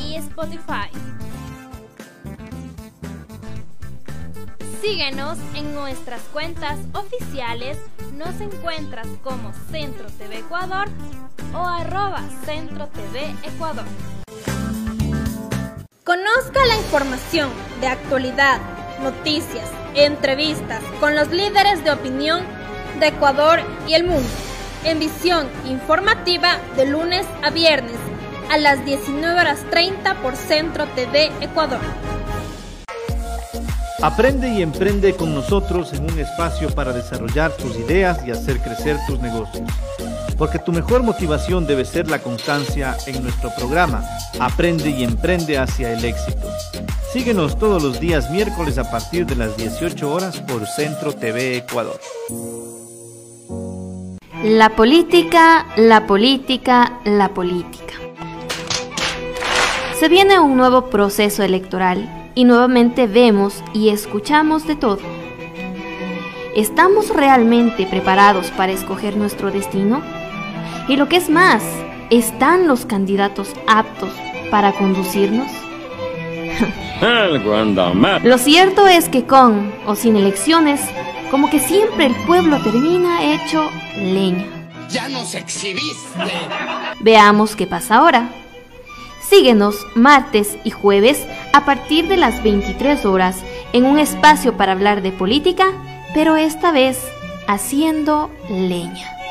Y 0.00 0.16
Spotify. 0.16 0.90
Síguenos 4.80 5.38
en 5.54 5.74
nuestras 5.74 6.22
cuentas 6.32 6.80
oficiales. 6.92 7.78
Nos 8.16 8.40
encuentras 8.40 9.06
como 9.24 9.52
Centro 9.70 10.06
TV 10.18 10.38
Ecuador 10.38 10.88
o 11.54 11.58
arroba 11.66 12.20
Centro 12.44 12.86
TV 12.88 13.34
Ecuador. 13.42 13.86
Conozca 16.04 16.66
la 16.66 16.76
información 16.76 17.50
de 17.80 17.86
actualidad, 17.86 18.60
noticias, 19.02 19.70
entrevistas 19.94 20.82
con 21.00 21.14
los 21.16 21.30
líderes 21.30 21.82
de 21.84 21.90
opinión 21.92 22.44
de 23.00 23.08
Ecuador 23.08 23.60
y 23.88 23.94
el 23.94 24.04
mundo 24.04 24.28
en 24.84 24.98
visión 24.98 25.48
informativa 25.64 26.58
de 26.76 26.86
lunes 26.86 27.26
a 27.42 27.50
viernes 27.50 27.96
a 28.50 28.58
las 28.58 28.84
19 28.84 29.40
horas 29.40 29.64
30 29.70 30.16
por 30.16 30.36
Centro 30.36 30.86
TV 30.88 31.32
Ecuador. 31.40 31.80
Aprende 34.02 34.48
y 34.48 34.62
emprende 34.62 35.14
con 35.14 35.32
nosotros 35.32 35.92
en 35.92 36.02
un 36.02 36.18
espacio 36.18 36.68
para 36.70 36.92
desarrollar 36.92 37.52
tus 37.52 37.76
ideas 37.76 38.18
y 38.26 38.32
hacer 38.32 38.58
crecer 38.58 38.98
tus 39.06 39.20
negocios. 39.20 39.62
Porque 40.36 40.58
tu 40.58 40.72
mejor 40.72 41.04
motivación 41.04 41.68
debe 41.68 41.84
ser 41.84 42.10
la 42.10 42.18
constancia 42.18 42.96
en 43.06 43.22
nuestro 43.22 43.50
programa 43.56 44.02
Aprende 44.40 44.90
y 44.90 45.04
emprende 45.04 45.56
hacia 45.56 45.92
el 45.92 46.04
éxito. 46.04 46.48
Síguenos 47.12 47.56
todos 47.56 47.80
los 47.80 48.00
días 48.00 48.28
miércoles 48.32 48.76
a 48.76 48.90
partir 48.90 49.24
de 49.24 49.36
las 49.36 49.56
18 49.56 50.12
horas 50.12 50.40
por 50.40 50.66
Centro 50.66 51.12
TV 51.12 51.58
Ecuador. 51.58 52.00
La 54.42 54.70
política, 54.70 55.66
la 55.76 56.08
política, 56.08 56.98
la 57.04 57.28
política. 57.28 57.94
Se 59.96 60.08
viene 60.08 60.40
un 60.40 60.56
nuevo 60.56 60.90
proceso 60.90 61.44
electoral 61.44 62.21
y 62.34 62.44
nuevamente 62.44 63.06
vemos 63.06 63.62
y 63.72 63.90
escuchamos 63.90 64.66
de 64.66 64.76
todo. 64.76 65.00
¿Estamos 66.54 67.08
realmente 67.08 67.86
preparados 67.86 68.50
para 68.50 68.72
escoger 68.72 69.16
nuestro 69.16 69.50
destino? 69.50 70.02
Y 70.88 70.96
lo 70.96 71.08
que 71.08 71.16
es 71.16 71.30
más, 71.30 71.62
¿están 72.10 72.66
los 72.66 72.84
candidatos 72.84 73.54
aptos 73.66 74.10
para 74.50 74.72
conducirnos? 74.72 75.50
Lo 78.22 78.38
cierto 78.38 78.86
es 78.86 79.08
que 79.08 79.24
con 79.24 79.72
o 79.86 79.96
sin 79.96 80.16
elecciones, 80.16 80.80
como 81.30 81.48
que 81.50 81.58
siempre 81.58 82.06
el 82.06 82.14
pueblo 82.26 82.62
termina 82.62 83.32
hecho 83.34 83.70
leña. 83.96 84.46
Ya 84.90 85.08
nos 85.08 85.34
exhibiste. 85.34 86.18
Veamos 87.00 87.56
qué 87.56 87.66
pasa 87.66 87.96
ahora. 87.96 88.28
Síguenos 89.32 89.86
martes 89.94 90.58
y 90.62 90.68
jueves 90.68 91.26
a 91.54 91.64
partir 91.64 92.06
de 92.06 92.18
las 92.18 92.42
23 92.42 93.06
horas 93.06 93.42
en 93.72 93.86
un 93.86 93.98
espacio 93.98 94.58
para 94.58 94.72
hablar 94.72 95.00
de 95.00 95.10
política, 95.10 95.72
pero 96.12 96.36
esta 96.36 96.70
vez 96.70 97.02
haciendo 97.46 98.30
leña. 98.50 99.21